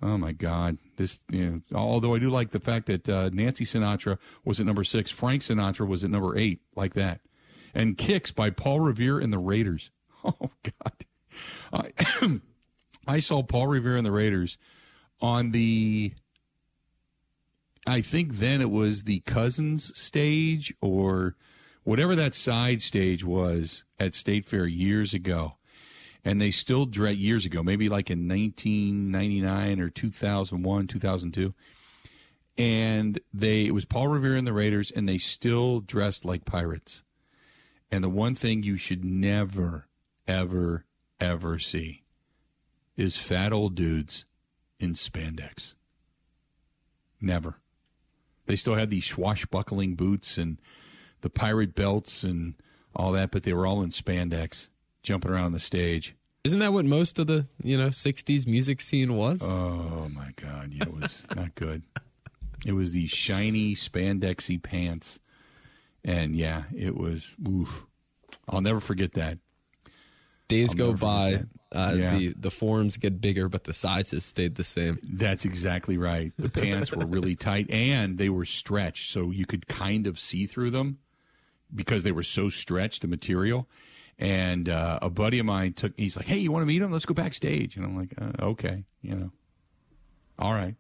Oh 0.02 0.18
my 0.18 0.34
God! 0.34 0.78
This, 0.98 1.22
you 1.32 1.64
know, 1.72 1.78
although 1.78 2.14
I 2.14 2.20
do 2.20 2.30
like 2.30 2.52
the 2.52 2.60
fact 2.60 2.88
that 2.88 3.08
uh, 3.08 3.30
Nancy 3.32 3.64
Sinatra 3.64 4.18
was 4.44 4.60
at 4.60 4.66
number 4.66 4.84
six, 4.84 5.10
Frank 5.10 5.42
Sinatra 5.42 5.88
was 5.88 6.04
at 6.04 6.10
number 6.10 6.38
eight, 6.38 6.60
like 6.76 6.94
that, 6.96 7.22
and 7.76 7.98
"Kicks" 7.98 8.32
by 8.32 8.50
Paul 8.50 8.80
Revere 8.80 9.20
and 9.20 9.32
the 9.32 9.40
Raiders. 9.40 9.92
Oh 10.28 10.50
God! 10.64 11.06
I, 11.72 12.40
I 13.08 13.20
saw 13.20 13.44
Paul 13.44 13.68
Revere 13.68 13.96
and 13.96 14.04
the 14.04 14.12
Raiders 14.12 14.58
on 15.22 15.52
the. 15.52 16.14
I 17.86 18.02
think 18.02 18.40
then 18.40 18.60
it 18.60 18.72
was 18.72 19.04
the 19.04 19.20
Cousins 19.20 19.96
stage 19.96 20.74
or 20.82 21.36
whatever 21.84 22.16
that 22.16 22.34
side 22.34 22.82
stage 22.82 23.24
was 23.24 23.84
at 24.00 24.16
State 24.16 24.48
Fair 24.48 24.66
years 24.66 25.14
ago 25.14 25.58
and 26.26 26.42
they 26.42 26.50
still 26.50 26.88
dress 26.88 27.16
years 27.16 27.46
ago, 27.46 27.62
maybe 27.62 27.88
like 27.88 28.10
in 28.10 28.28
1999 28.28 29.80
or 29.80 29.90
2001, 29.90 30.88
2002. 30.88 31.54
And 32.58 33.20
they, 33.32 33.66
it 33.66 33.74
was 33.76 33.86
Paul 33.86 34.08
Revere 34.08 34.36
and 34.36 34.48
the 34.48 34.54
Raiders, 34.54 34.90
and 34.90 35.08
they 35.08 35.20
still 35.20 35.82
dressed 35.82 36.26
like 36.26 36.44
pirates. 36.44 37.04
And 37.92 38.04
the 38.04 38.10
one 38.10 38.36
thing 38.36 38.64
you 38.64 38.78
should 38.78 39.06
never, 39.06 39.88
ever, 40.28 40.86
ever 41.20 41.60
see 41.60 42.04
is 42.98 43.18
fat 43.18 43.54
old 43.54 43.76
dudes 43.76 44.26
in 44.80 44.94
spandex. 44.94 45.74
Never. 47.22 47.60
They 48.46 48.56
still 48.56 48.76
had 48.76 48.90
these 48.90 49.06
swashbuckling 49.06 49.96
boots 49.96 50.38
and 50.38 50.60
the 51.22 51.30
pirate 51.30 51.74
belts 51.76 52.24
and 52.24 52.56
all 52.96 53.12
that, 53.14 53.32
but 53.32 53.44
they 53.44 53.54
were 53.54 53.66
all 53.66 53.82
in 53.82 53.90
spandex, 53.90 54.70
jumping 55.04 55.32
around 55.32 55.54
the 55.54 55.60
stage. 55.60 56.16
Isn't 56.44 56.60
that 56.60 56.74
what 56.74 56.86
most 56.86 57.18
of 57.18 57.26
the 57.26 57.48
you 57.64 57.76
know 57.76 57.88
'60s 57.88 58.46
music 58.46 58.80
scene 58.80 59.16
was? 59.16 59.42
Oh 59.44 60.08
my 60.14 60.32
God, 60.36 60.72
yeah, 60.74 60.84
it 60.84 60.94
was 60.94 61.26
not 61.36 61.56
good. 61.56 61.82
It 62.66 62.74
was 62.74 62.92
these 62.92 63.10
shiny 63.10 63.76
spandexy 63.76 64.62
pants, 64.62 65.20
and 66.06 66.36
yeah, 66.36 66.64
it 66.74 66.96
was. 66.96 67.36
Oof. 67.46 67.86
I'll 68.48 68.62
never 68.62 68.80
forget 68.80 69.14
that. 69.14 69.40
Days 70.48 70.72
I'll 70.72 70.78
go 70.78 70.94
by, 70.94 71.44
uh, 71.72 71.96
yeah. 71.98 72.10
the 72.12 72.34
the 72.38 72.52
forms 72.52 72.98
get 72.98 73.20
bigger, 73.20 73.50
but 73.50 73.64
the 73.64 73.74
sizes 73.74 74.24
stayed 74.24 74.56
the 74.56 74.64
same. 74.64 75.00
That's 75.02 75.44
exactly 75.44 75.98
right. 75.98 76.32
The 76.38 76.50
pants 76.50 76.92
were 76.92 77.06
really 77.06 77.36
tight, 77.36 77.70
and 77.72 78.20
they 78.20 78.30
were 78.30 78.46
stretched, 78.46 79.12
so 79.12 79.32
you 79.32 79.48
could 79.48 79.68
kind 79.68 80.06
of 80.06 80.20
see 80.20 80.46
through 80.46 80.70
them 80.70 81.00
because 81.74 82.04
they 82.04 82.12
were 82.12 82.24
so 82.24 82.50
stretched. 82.50 83.02
The 83.02 83.08
material, 83.08 83.68
and 84.20 84.70
uh, 84.70 85.00
a 85.02 85.10
buddy 85.10 85.40
of 85.40 85.48
mine 85.48 85.74
took. 85.74 85.94
He's 85.98 86.16
like, 86.16 86.28
"Hey, 86.28 86.38
you 86.38 86.52
want 86.52 86.62
to 86.62 86.68
meet 86.68 86.84
him? 86.84 86.92
Let's 86.92 87.06
go 87.06 87.16
backstage." 87.16 87.76
And 87.76 87.86
I'm 87.86 87.98
like, 87.98 88.14
uh, 88.22 88.46
"Okay, 88.46 88.84
you 89.02 89.16
know, 89.16 89.32
all 90.38 90.54
right." 90.54 90.76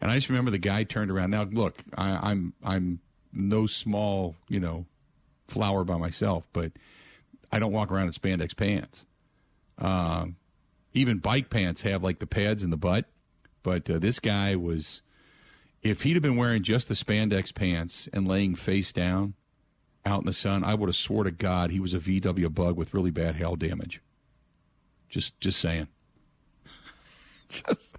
And 0.00 0.10
I 0.10 0.14
just 0.14 0.30
remember 0.30 0.50
the 0.50 0.58
guy 0.58 0.84
turned 0.84 1.10
around. 1.10 1.30
Now, 1.30 1.44
look, 1.44 1.84
I, 1.96 2.30
I'm 2.30 2.54
I'm 2.62 3.00
no 3.34 3.66
small, 3.66 4.36
you 4.48 4.60
know, 4.60 4.86
flower 5.48 5.84
by 5.84 5.96
myself, 5.96 6.44
but 6.52 6.72
I 7.52 7.58
don't 7.58 7.72
walk 7.72 7.90
around 7.90 8.06
in 8.06 8.12
spandex 8.12 8.56
pants. 8.56 9.04
Um, 9.78 10.36
even 10.92 11.18
bike 11.18 11.50
pants 11.50 11.82
have 11.82 12.02
like 12.02 12.18
the 12.18 12.26
pads 12.26 12.62
in 12.62 12.70
the 12.70 12.76
butt, 12.76 13.06
but 13.62 13.88
uh, 13.90 13.98
this 13.98 14.20
guy 14.20 14.56
was. 14.56 15.02
If 15.82 16.00
he'd 16.00 16.14
have 16.14 16.22
been 16.22 16.36
wearing 16.36 16.62
just 16.62 16.88
the 16.88 16.94
spandex 16.94 17.54
pants 17.54 18.08
and 18.10 18.26
laying 18.26 18.54
face 18.54 18.90
down, 18.90 19.34
out 20.06 20.20
in 20.20 20.26
the 20.26 20.32
sun, 20.32 20.64
I 20.64 20.74
would 20.74 20.88
have 20.88 20.96
swore 20.96 21.24
to 21.24 21.30
God 21.30 21.70
he 21.70 21.80
was 21.80 21.92
a 21.92 21.98
VW 21.98 22.52
bug 22.54 22.76
with 22.76 22.94
really 22.94 23.10
bad 23.10 23.36
hail 23.36 23.54
damage. 23.54 24.00
Just, 25.08 25.38
just 25.40 25.60
saying. 25.60 25.88
just. 27.48 27.96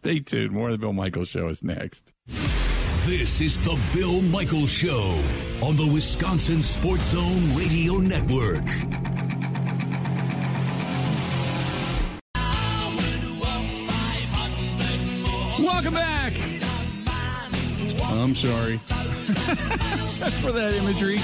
Stay 0.00 0.18
tuned. 0.18 0.50
More 0.52 0.68
of 0.68 0.72
the 0.72 0.78
Bill 0.78 0.94
Michaels 0.94 1.28
Show 1.28 1.48
is 1.48 1.62
next. 1.62 2.10
This 3.04 3.42
is 3.42 3.58
the 3.58 3.78
Bill 3.92 4.22
Michaels 4.22 4.70
Show 4.72 5.22
on 5.62 5.76
the 5.76 5.86
Wisconsin 5.92 6.62
Sports 6.62 7.10
Zone 7.10 7.54
Radio 7.54 7.98
Network. 7.98 8.64
Welcome 15.58 15.92
back. 15.92 16.32
I'm 18.04 18.34
sorry 18.34 18.78
for 20.40 20.52
that 20.52 20.72
imagery. 20.78 21.18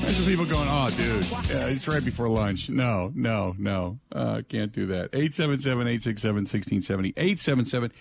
There's 0.00 0.16
some 0.16 0.26
people 0.26 0.44
going, 0.44 0.66
oh, 0.68 0.88
dude, 0.90 1.24
yeah, 1.30 1.68
it's 1.68 1.86
right 1.86 2.04
before 2.04 2.28
lunch. 2.28 2.68
No, 2.68 3.12
no, 3.14 3.54
no. 3.58 3.98
Uh, 4.10 4.42
can't 4.48 4.72
do 4.72 4.86
that. 4.86 5.10
877 5.12 5.86
867 5.86 6.34
1670. 6.36 7.08
877 7.16 7.92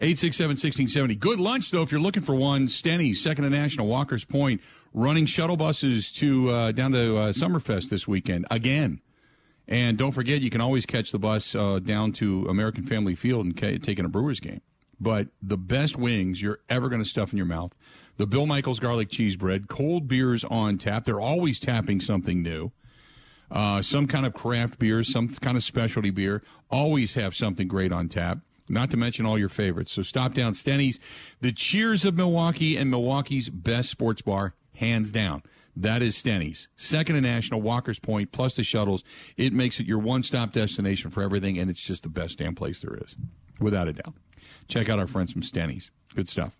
867 0.00 0.48
1670. 0.50 1.16
Good 1.16 1.40
lunch, 1.40 1.70
though, 1.70 1.82
if 1.82 1.90
you're 1.90 2.00
looking 2.00 2.22
for 2.22 2.34
one. 2.34 2.68
Stenny's, 2.68 3.22
Second 3.22 3.44
and 3.44 3.54
National, 3.54 3.86
Walker's 3.86 4.24
Point, 4.24 4.60
running 4.92 5.26
shuttle 5.26 5.56
buses 5.56 6.10
to 6.12 6.50
uh, 6.50 6.72
down 6.72 6.92
to 6.92 7.16
uh, 7.16 7.32
Summerfest 7.32 7.88
this 7.88 8.06
weekend 8.06 8.46
again. 8.50 9.00
And 9.66 9.96
don't 9.98 10.12
forget, 10.12 10.42
you 10.42 10.50
can 10.50 10.60
always 10.60 10.86
catch 10.86 11.10
the 11.10 11.18
bus 11.18 11.54
uh, 11.54 11.80
down 11.80 12.12
to 12.12 12.46
American 12.48 12.86
Family 12.86 13.14
Field 13.14 13.46
and 13.46 13.56
ca- 13.58 13.78
take 13.78 13.98
in 13.98 14.04
a 14.04 14.08
Brewers 14.08 14.40
game 14.40 14.60
but 15.00 15.28
the 15.42 15.58
best 15.58 15.96
wings 15.96 16.40
you're 16.40 16.60
ever 16.68 16.88
going 16.88 17.02
to 17.02 17.08
stuff 17.08 17.32
in 17.32 17.36
your 17.36 17.46
mouth. 17.46 17.72
The 18.16 18.26
Bill 18.26 18.46
Michaels 18.46 18.80
garlic 18.80 19.10
cheese 19.10 19.36
bread, 19.36 19.68
cold 19.68 20.08
beers 20.08 20.44
on 20.44 20.78
tap. 20.78 21.04
They're 21.04 21.20
always 21.20 21.60
tapping 21.60 22.00
something 22.00 22.42
new. 22.42 22.72
Uh, 23.50 23.82
some 23.82 24.06
kind 24.06 24.26
of 24.26 24.34
craft 24.34 24.78
beer, 24.78 25.04
some 25.04 25.28
kind 25.28 25.56
of 25.56 25.62
specialty 25.62 26.10
beer. 26.10 26.42
Always 26.70 27.14
have 27.14 27.34
something 27.34 27.68
great 27.68 27.92
on 27.92 28.08
tap. 28.08 28.38
Not 28.68 28.90
to 28.90 28.96
mention 28.96 29.26
all 29.26 29.38
your 29.38 29.48
favorites. 29.48 29.92
So 29.92 30.02
stop 30.02 30.34
down 30.34 30.54
Stenny's, 30.54 30.98
the 31.40 31.52
cheers 31.52 32.04
of 32.04 32.16
Milwaukee 32.16 32.76
and 32.76 32.90
Milwaukee's 32.90 33.48
best 33.48 33.90
sports 33.90 34.22
bar, 34.22 34.54
hands 34.74 35.12
down. 35.12 35.44
That 35.76 36.02
is 36.02 36.16
Stenny's. 36.16 36.66
Second 36.76 37.16
and 37.16 37.24
National, 37.24 37.60
Walker's 37.60 38.00
Point, 38.00 38.32
plus 38.32 38.56
the 38.56 38.64
shuttles. 38.64 39.04
It 39.36 39.52
makes 39.52 39.78
it 39.78 39.86
your 39.86 39.98
one 39.98 40.24
stop 40.24 40.52
destination 40.52 41.10
for 41.10 41.22
everything, 41.22 41.58
and 41.58 41.70
it's 41.70 41.82
just 41.82 42.02
the 42.02 42.08
best 42.08 42.38
damn 42.38 42.56
place 42.56 42.80
there 42.80 42.96
is, 42.96 43.14
without 43.60 43.86
a 43.86 43.92
doubt 43.92 44.14
check 44.68 44.88
out 44.88 44.98
our 44.98 45.06
friends 45.06 45.32
from 45.32 45.42
Stenny's. 45.42 45.90
Good 46.14 46.28
stuff. 46.28 46.52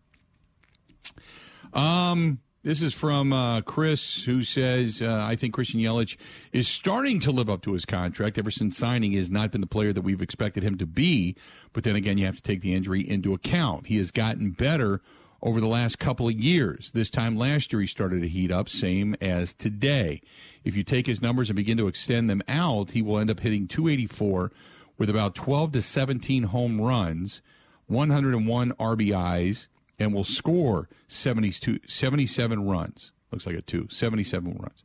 Um, 1.72 2.40
this 2.62 2.82
is 2.82 2.94
from 2.94 3.32
uh, 3.32 3.60
Chris, 3.60 4.24
who 4.24 4.42
says, 4.42 5.00
uh, 5.00 5.20
I 5.22 5.36
think 5.36 5.54
Christian 5.54 5.78
Yelich 5.78 6.16
is 6.52 6.66
starting 6.66 7.20
to 7.20 7.30
live 7.30 7.48
up 7.48 7.62
to 7.62 7.74
his 7.74 7.84
contract. 7.84 8.38
Ever 8.38 8.50
since 8.50 8.76
signing, 8.76 9.12
he 9.12 9.18
has 9.18 9.30
not 9.30 9.52
been 9.52 9.60
the 9.60 9.68
player 9.68 9.92
that 9.92 10.02
we've 10.02 10.20
expected 10.20 10.64
him 10.64 10.76
to 10.78 10.86
be. 10.86 11.36
But 11.72 11.84
then 11.84 11.94
again, 11.94 12.18
you 12.18 12.26
have 12.26 12.36
to 12.36 12.42
take 12.42 12.62
the 12.62 12.74
injury 12.74 13.08
into 13.08 13.34
account. 13.34 13.86
He 13.86 13.98
has 13.98 14.10
gotten 14.10 14.50
better 14.50 15.00
over 15.40 15.60
the 15.60 15.68
last 15.68 16.00
couple 16.00 16.26
of 16.26 16.34
years. 16.34 16.90
This 16.92 17.08
time 17.08 17.36
last 17.36 17.72
year, 17.72 17.80
he 17.80 17.86
started 17.86 18.22
to 18.22 18.28
heat 18.28 18.50
up, 18.50 18.68
same 18.68 19.14
as 19.20 19.54
today. 19.54 20.20
If 20.64 20.74
you 20.74 20.82
take 20.82 21.06
his 21.06 21.22
numbers 21.22 21.48
and 21.48 21.56
begin 21.56 21.76
to 21.78 21.86
extend 21.86 22.28
them 22.28 22.42
out, 22.48 22.90
he 22.90 23.00
will 23.02 23.20
end 23.20 23.30
up 23.30 23.38
hitting 23.38 23.68
284 23.68 24.50
with 24.98 25.08
about 25.08 25.36
12 25.36 25.70
to 25.72 25.82
17 25.82 26.42
home 26.44 26.80
runs 26.80 27.42
101 27.86 28.72
RBIs, 28.72 29.66
and 29.98 30.12
will 30.12 30.24
score 30.24 30.88
72, 31.08 31.80
77 31.86 32.68
runs. 32.68 33.12
Looks 33.30 33.46
like 33.46 33.56
a 33.56 33.62
two, 33.62 33.88
77 33.90 34.56
runs. 34.58 34.82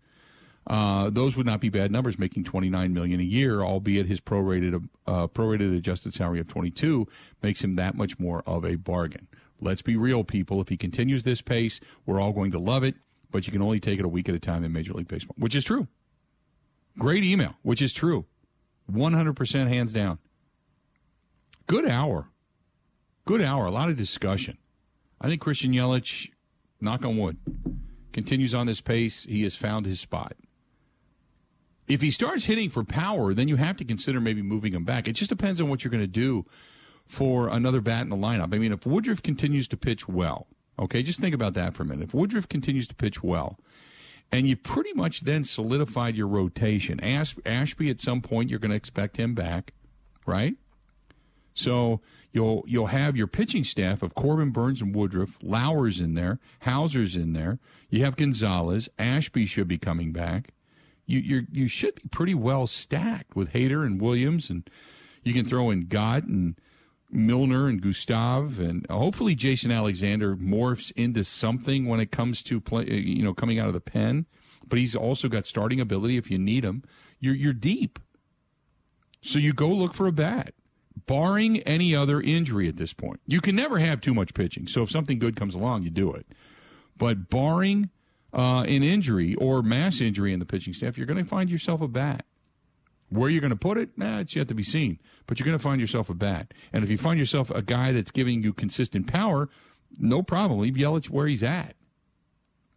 Uh, 0.68 1.10
those 1.10 1.36
would 1.36 1.46
not 1.46 1.60
be 1.60 1.70
bad 1.70 1.92
numbers, 1.92 2.20
making 2.20 2.44
29 2.44 2.94
million 2.94 3.20
a 3.20 3.24
year, 3.24 3.62
albeit 3.62 4.06
his 4.06 4.22
prorated 4.22 4.88
uh, 5.08 5.28
prorated 5.28 5.76
adjusted 5.76 6.14
salary 6.14 6.40
of 6.40 6.48
22 6.48 7.08
makes 7.42 7.64
him 7.64 7.76
that 7.76 7.96
much 7.96 8.20
more 8.20 8.44
of 8.46 8.64
a 8.64 8.76
bargain. 8.76 9.28
Let's 9.60 9.82
be 9.82 9.96
real, 9.96 10.24
people. 10.24 10.62
If 10.62 10.70
he 10.70 10.78
continues 10.78 11.24
this 11.24 11.42
pace, 11.42 11.80
we're 12.06 12.20
all 12.20 12.34
going 12.34 12.52
to 12.52 12.60
love 12.60 12.84
it, 12.84 12.96
but 13.32 13.48
you 13.48 13.54
can 13.54 13.62
only 13.62 13.80
take 13.80 14.00
it 14.00 14.06
a 14.06 14.10
week 14.10 14.30
at 14.30 14.36
a 14.36 14.40
time 14.40 14.64
in 14.64 14.72
Major 14.72 14.94
League 14.94 15.08
Baseball, 15.08 15.36
which 15.38 15.56
is 15.56 15.64
true. 15.64 15.88
Great 16.98 17.24
email, 17.24 17.56
which 17.62 17.82
is 17.82 17.94
true. 17.94 18.26
100% 18.92 19.68
hands 19.68 19.94
down. 19.94 20.20
Good 21.68 21.88
hour. 21.88 22.28
Good 23.26 23.42
hour, 23.42 23.66
a 23.66 23.72
lot 23.72 23.90
of 23.90 23.96
discussion. 23.96 24.58
I 25.22 25.28
think 25.28 25.40
Christian 25.40 25.72
Yelich, 25.72 26.32
knock 26.82 27.06
on 27.06 27.18
wood, 27.18 27.38
continues 28.12 28.56
on 28.56 28.66
this 28.66 28.82
pace. 28.82 29.24
He 29.24 29.44
has 29.44 29.56
found 29.56 29.86
his 29.86 30.00
spot. 30.00 30.36
If 31.88 32.02
he 32.02 32.10
starts 32.10 32.46
hitting 32.46 32.70
for 32.70 32.84
power, 32.84 33.34
then 33.34 33.48
you 33.48 33.58
have 33.58 33.78
to 33.78 33.86
consider 33.86 34.20
maybe 34.20 34.42
moving 34.42 34.74
him 34.74 34.84
back. 34.84 35.08
It 35.08 35.14
just 35.14 35.30
depends 35.30 35.62
on 35.62 35.70
what 35.70 35.84
you're 35.84 35.92
going 35.92 36.02
to 36.02 36.08
do 36.08 36.46
for 37.06 37.50
another 37.50 37.82
bat 37.82 38.02
in 38.02 38.10
the 38.10 38.16
lineup. 38.16 38.54
I 38.54 38.58
mean, 38.58 38.72
if 38.72 38.86
Woodruff 38.86 39.22
continues 39.22 39.68
to 39.68 39.78
pitch 39.78 40.08
well, 40.08 40.48
okay, 40.80 41.04
just 41.04 41.20
think 41.20 41.36
about 41.36 41.54
that 41.54 41.76
for 41.76 41.84
a 41.84 41.86
minute. 41.86 42.06
If 42.06 42.14
Woodruff 42.14 42.48
continues 42.48 42.88
to 42.88 42.96
pitch 42.96 43.22
well, 43.22 43.60
and 44.32 44.48
you've 44.48 44.64
pretty 44.64 44.94
much 44.94 45.22
then 45.22 45.44
solidified 45.44 46.16
your 46.16 46.28
rotation, 46.28 47.00
Ashby 47.02 47.90
at 47.90 48.00
some 48.00 48.22
point 48.22 48.50
you're 48.50 48.60
going 48.60 48.72
to 48.72 48.78
expect 48.78 49.18
him 49.18 49.36
back, 49.36 49.74
right? 50.26 50.56
So 51.54 52.00
You'll 52.34 52.64
you'll 52.66 52.88
have 52.88 53.18
your 53.18 53.28
pitching 53.28 53.64
staff 53.64 54.02
of 54.02 54.16
Corbin 54.16 54.52
Burnes 54.52 54.82
and 54.82 54.96
Woodruff, 54.96 55.38
Lauer's 55.42 56.00
in 56.00 56.14
there, 56.14 56.40
Houser's 56.60 57.16
in 57.16 57.34
there. 57.34 57.60
You 57.90 58.06
have 58.06 58.16
Gonzalez, 58.16 58.88
Ashby 58.98 59.46
should 59.46 59.68
be 59.68 59.78
coming 59.78 60.14
back. 60.14 60.54
You 61.06 61.20
you 61.20 61.48
you 61.52 61.68
should 61.68 61.96
be 61.96 62.04
pretty 62.10 62.34
well 62.34 62.68
stacked 62.68 63.36
with 63.36 63.52
Hader 63.52 63.86
and 63.86 64.00
Williams, 64.00 64.50
and 64.50 64.70
you 65.24 65.34
can 65.34 65.46
throw 65.46 65.70
in 65.72 65.88
Gott 65.88 66.24
and 66.24 66.56
Milner 67.10 67.68
and 67.68 67.82
Gustave, 67.82 68.64
and 68.64 68.88
hopefully 68.90 69.36
Jason 69.36 69.70
Alexander 69.70 70.38
morphs 70.38 70.94
into 70.96 71.26
something 71.26 71.86
when 71.86 72.00
it 72.00 72.12
comes 72.12 72.42
to 72.44 72.62
play, 72.62 72.86
you 72.86 73.24
know, 73.24 73.34
coming 73.34 73.60
out 73.60 73.68
of 73.68 73.74
the 73.74 73.82
pen. 73.82 74.26
But 74.66 74.80
he's 74.80 74.96
also 74.96 75.28
got 75.28 75.46
starting 75.46 75.82
ability 75.82 76.16
if 76.16 76.32
you 76.32 76.40
need 76.40 76.64
him. 76.64 76.84
You're 77.20 77.36
you're 77.36 77.52
deep, 77.52 78.00
so 79.22 79.38
you 79.38 79.52
go 79.52 79.68
look 79.68 79.94
for 79.94 80.08
a 80.08 80.14
bat 80.14 80.54
barring 81.06 81.60
any 81.60 81.96
other 81.96 82.22
injury 82.22 82.68
at 82.68 82.78
this 82.78 82.94
point. 82.94 83.20
You 83.28 83.42
can 83.42 83.56
never 83.56 83.80
have 83.80 84.02
too 84.02 84.14
much 84.14 84.34
pitching. 84.34 84.68
So 84.68 84.84
if 84.84 84.92
something 84.92 85.20
good 85.20 85.36
comes 85.36 85.56
along, 85.56 85.84
you 85.84 85.90
do 85.90 86.14
it. 86.14 86.26
But 86.98 87.30
barring 87.30 87.90
uh, 88.34 88.62
an 88.62 88.84
injury 88.84 89.36
or 89.36 89.62
mass 89.62 90.02
injury 90.02 90.34
in 90.34 90.40
the 90.40 90.46
pitching 90.46 90.74
staff, 90.74 90.98
you're 90.98 91.08
going 91.08 91.24
to 91.24 91.30
find 91.30 91.50
yourself 91.50 91.82
a 91.82 91.88
bat. 91.88 92.26
Where 93.10 93.30
you're 93.30 93.42
going 93.42 93.52
to 93.52 93.58
put 93.58 93.78
it, 93.78 93.98
nah, 93.98 94.20
it's 94.20 94.36
yet 94.38 94.48
to 94.48 94.54
be 94.54 94.64
seen. 94.64 95.00
But 95.28 95.38
you're 95.38 95.46
going 95.46 95.58
to 95.58 95.64
find 95.64 95.82
yourself 95.82 96.10
a 96.10 96.14
bat. 96.14 96.54
And 96.72 96.84
if 96.84 96.90
you 96.90 96.98
find 96.98 97.20
yourself 97.20 97.50
a 97.50 97.62
guy 97.62 97.92
that's 97.92 98.12
giving 98.12 98.42
you 98.42 98.54
consistent 98.54 99.08
power, 99.08 99.50
no 100.00 100.24
problem. 100.24 100.62
Leave 100.62 100.76
Yelich 100.76 101.10
where 101.10 101.28
he's 101.28 101.44
at. 101.44 101.76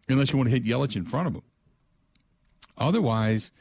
Unless 0.09 0.31
you 0.31 0.37
want 0.37 0.49
to 0.49 0.55
hit 0.55 0.65
Yelich 0.65 0.95
in 0.97 1.05
front 1.05 1.27
of 1.27 1.35
him. 1.35 1.43
Otherwise, 2.77 3.51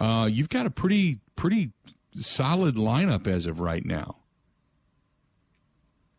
uh, 0.00 0.28
you've 0.30 0.48
got 0.48 0.64
a 0.66 0.70
pretty, 0.70 1.20
pretty 1.36 1.72
solid 2.18 2.76
lineup 2.76 3.26
as 3.26 3.46
of 3.46 3.60
right 3.60 3.84
now. 3.84 4.16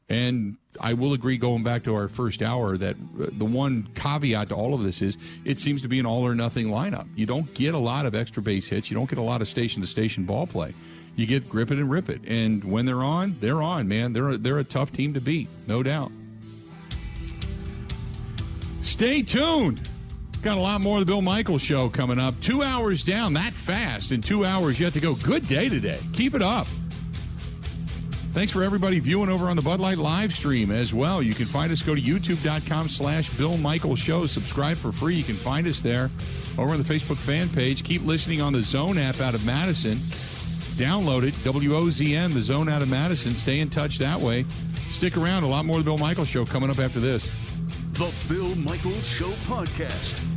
And 0.09 0.57
I 0.79 0.93
will 0.93 1.13
agree, 1.13 1.37
going 1.37 1.63
back 1.63 1.83
to 1.83 1.93
our 1.93 2.07
first 2.07 2.41
hour, 2.41 2.77
that 2.77 2.95
uh, 2.95 3.27
the 3.31 3.45
one 3.45 3.89
caveat 3.93 4.49
to 4.49 4.55
all 4.55 4.73
of 4.73 4.83
this 4.83 5.01
is 5.01 5.17
it 5.43 5.59
seems 5.59 5.81
to 5.81 5.89
be 5.89 5.99
an 5.99 6.05
all 6.05 6.25
or 6.25 6.33
nothing 6.33 6.67
lineup. 6.67 7.07
You 7.15 7.25
don't 7.25 7.53
get 7.53 7.73
a 7.73 7.77
lot 7.77 8.05
of 8.05 8.15
extra 8.15 8.41
base 8.41 8.67
hits. 8.67 8.89
You 8.89 8.95
don't 8.95 9.09
get 9.09 9.19
a 9.19 9.23
lot 9.23 9.41
of 9.41 9.49
station 9.49 9.81
to 9.81 9.87
station 9.87 10.23
ball 10.23 10.47
play. 10.47 10.73
You 11.17 11.25
get 11.25 11.49
grip 11.49 11.71
it 11.71 11.77
and 11.77 11.89
rip 11.89 12.09
it. 12.09 12.21
And 12.25 12.63
when 12.63 12.85
they're 12.85 13.03
on, 13.03 13.35
they're 13.39 13.61
on, 13.61 13.87
man. 13.87 14.13
They're 14.13 14.29
a, 14.29 14.37
they're 14.37 14.59
a 14.59 14.63
tough 14.63 14.93
team 14.93 15.13
to 15.15 15.19
beat, 15.19 15.49
no 15.65 15.83
doubt. 15.83 16.11
Stay 18.81 19.23
tuned. 19.23 19.89
Got 20.47 20.57
a 20.57 20.61
lot 20.61 20.79
more 20.79 20.99
of 20.99 21.05
the 21.05 21.11
Bill 21.11 21.21
Michaels 21.21 21.61
show 21.61 21.89
coming 21.89 22.17
up. 22.17 22.33
Two 22.39 22.63
hours 22.63 23.03
down 23.03 23.33
that 23.33 23.51
fast, 23.51 24.11
and 24.11 24.23
two 24.23 24.45
hours 24.45 24.79
yet 24.79 24.93
to 24.93 25.01
go. 25.01 25.13
Good 25.15 25.45
day 25.45 25.67
today. 25.67 25.99
Keep 26.13 26.35
it 26.35 26.41
up. 26.41 26.67
Thanks 28.33 28.53
for 28.53 28.63
everybody 28.63 28.99
viewing 28.99 29.29
over 29.29 29.49
on 29.49 29.57
the 29.57 29.61
Bud 29.61 29.81
Light 29.81 29.97
live 29.97 30.33
stream 30.33 30.71
as 30.71 30.93
well. 30.93 31.21
You 31.21 31.33
can 31.33 31.47
find 31.47 31.69
us. 31.69 31.81
Go 31.81 31.95
to 31.95 32.01
youtube.com 32.01 32.87
slash 32.87 33.29
Bill 33.31 33.57
Michaels 33.57 33.99
Show. 33.99 34.23
Subscribe 34.23 34.77
for 34.77 34.93
free. 34.93 35.15
You 35.15 35.25
can 35.25 35.35
find 35.35 35.67
us 35.67 35.81
there 35.81 36.09
over 36.57 36.71
on 36.71 36.81
the 36.81 36.93
Facebook 36.93 37.17
fan 37.17 37.49
page. 37.49 37.83
Keep 37.83 38.05
listening 38.05 38.41
on 38.41 38.53
the 38.53 38.63
Zone 38.63 38.97
app 38.97 39.19
out 39.19 39.35
of 39.35 39.45
Madison. 39.45 39.97
Download 40.77 41.23
it. 41.23 41.33
WOZN, 41.43 42.31
the 42.31 42.41
Zone 42.41 42.69
out 42.69 42.81
of 42.81 42.87
Madison. 42.87 43.35
Stay 43.35 43.59
in 43.59 43.69
touch 43.69 43.97
that 43.97 44.17
way. 44.17 44.45
Stick 44.91 45.17
around. 45.17 45.43
A 45.43 45.47
lot 45.47 45.65
more 45.65 45.79
of 45.79 45.83
the 45.83 45.91
Bill 45.91 45.97
Michaels 45.97 46.29
Show 46.29 46.45
coming 46.45 46.69
up 46.69 46.79
after 46.79 47.01
this. 47.01 47.27
The 47.91 48.13
Bill 48.29 48.55
Michaels 48.55 49.05
Show 49.05 49.31
podcast. 49.43 50.36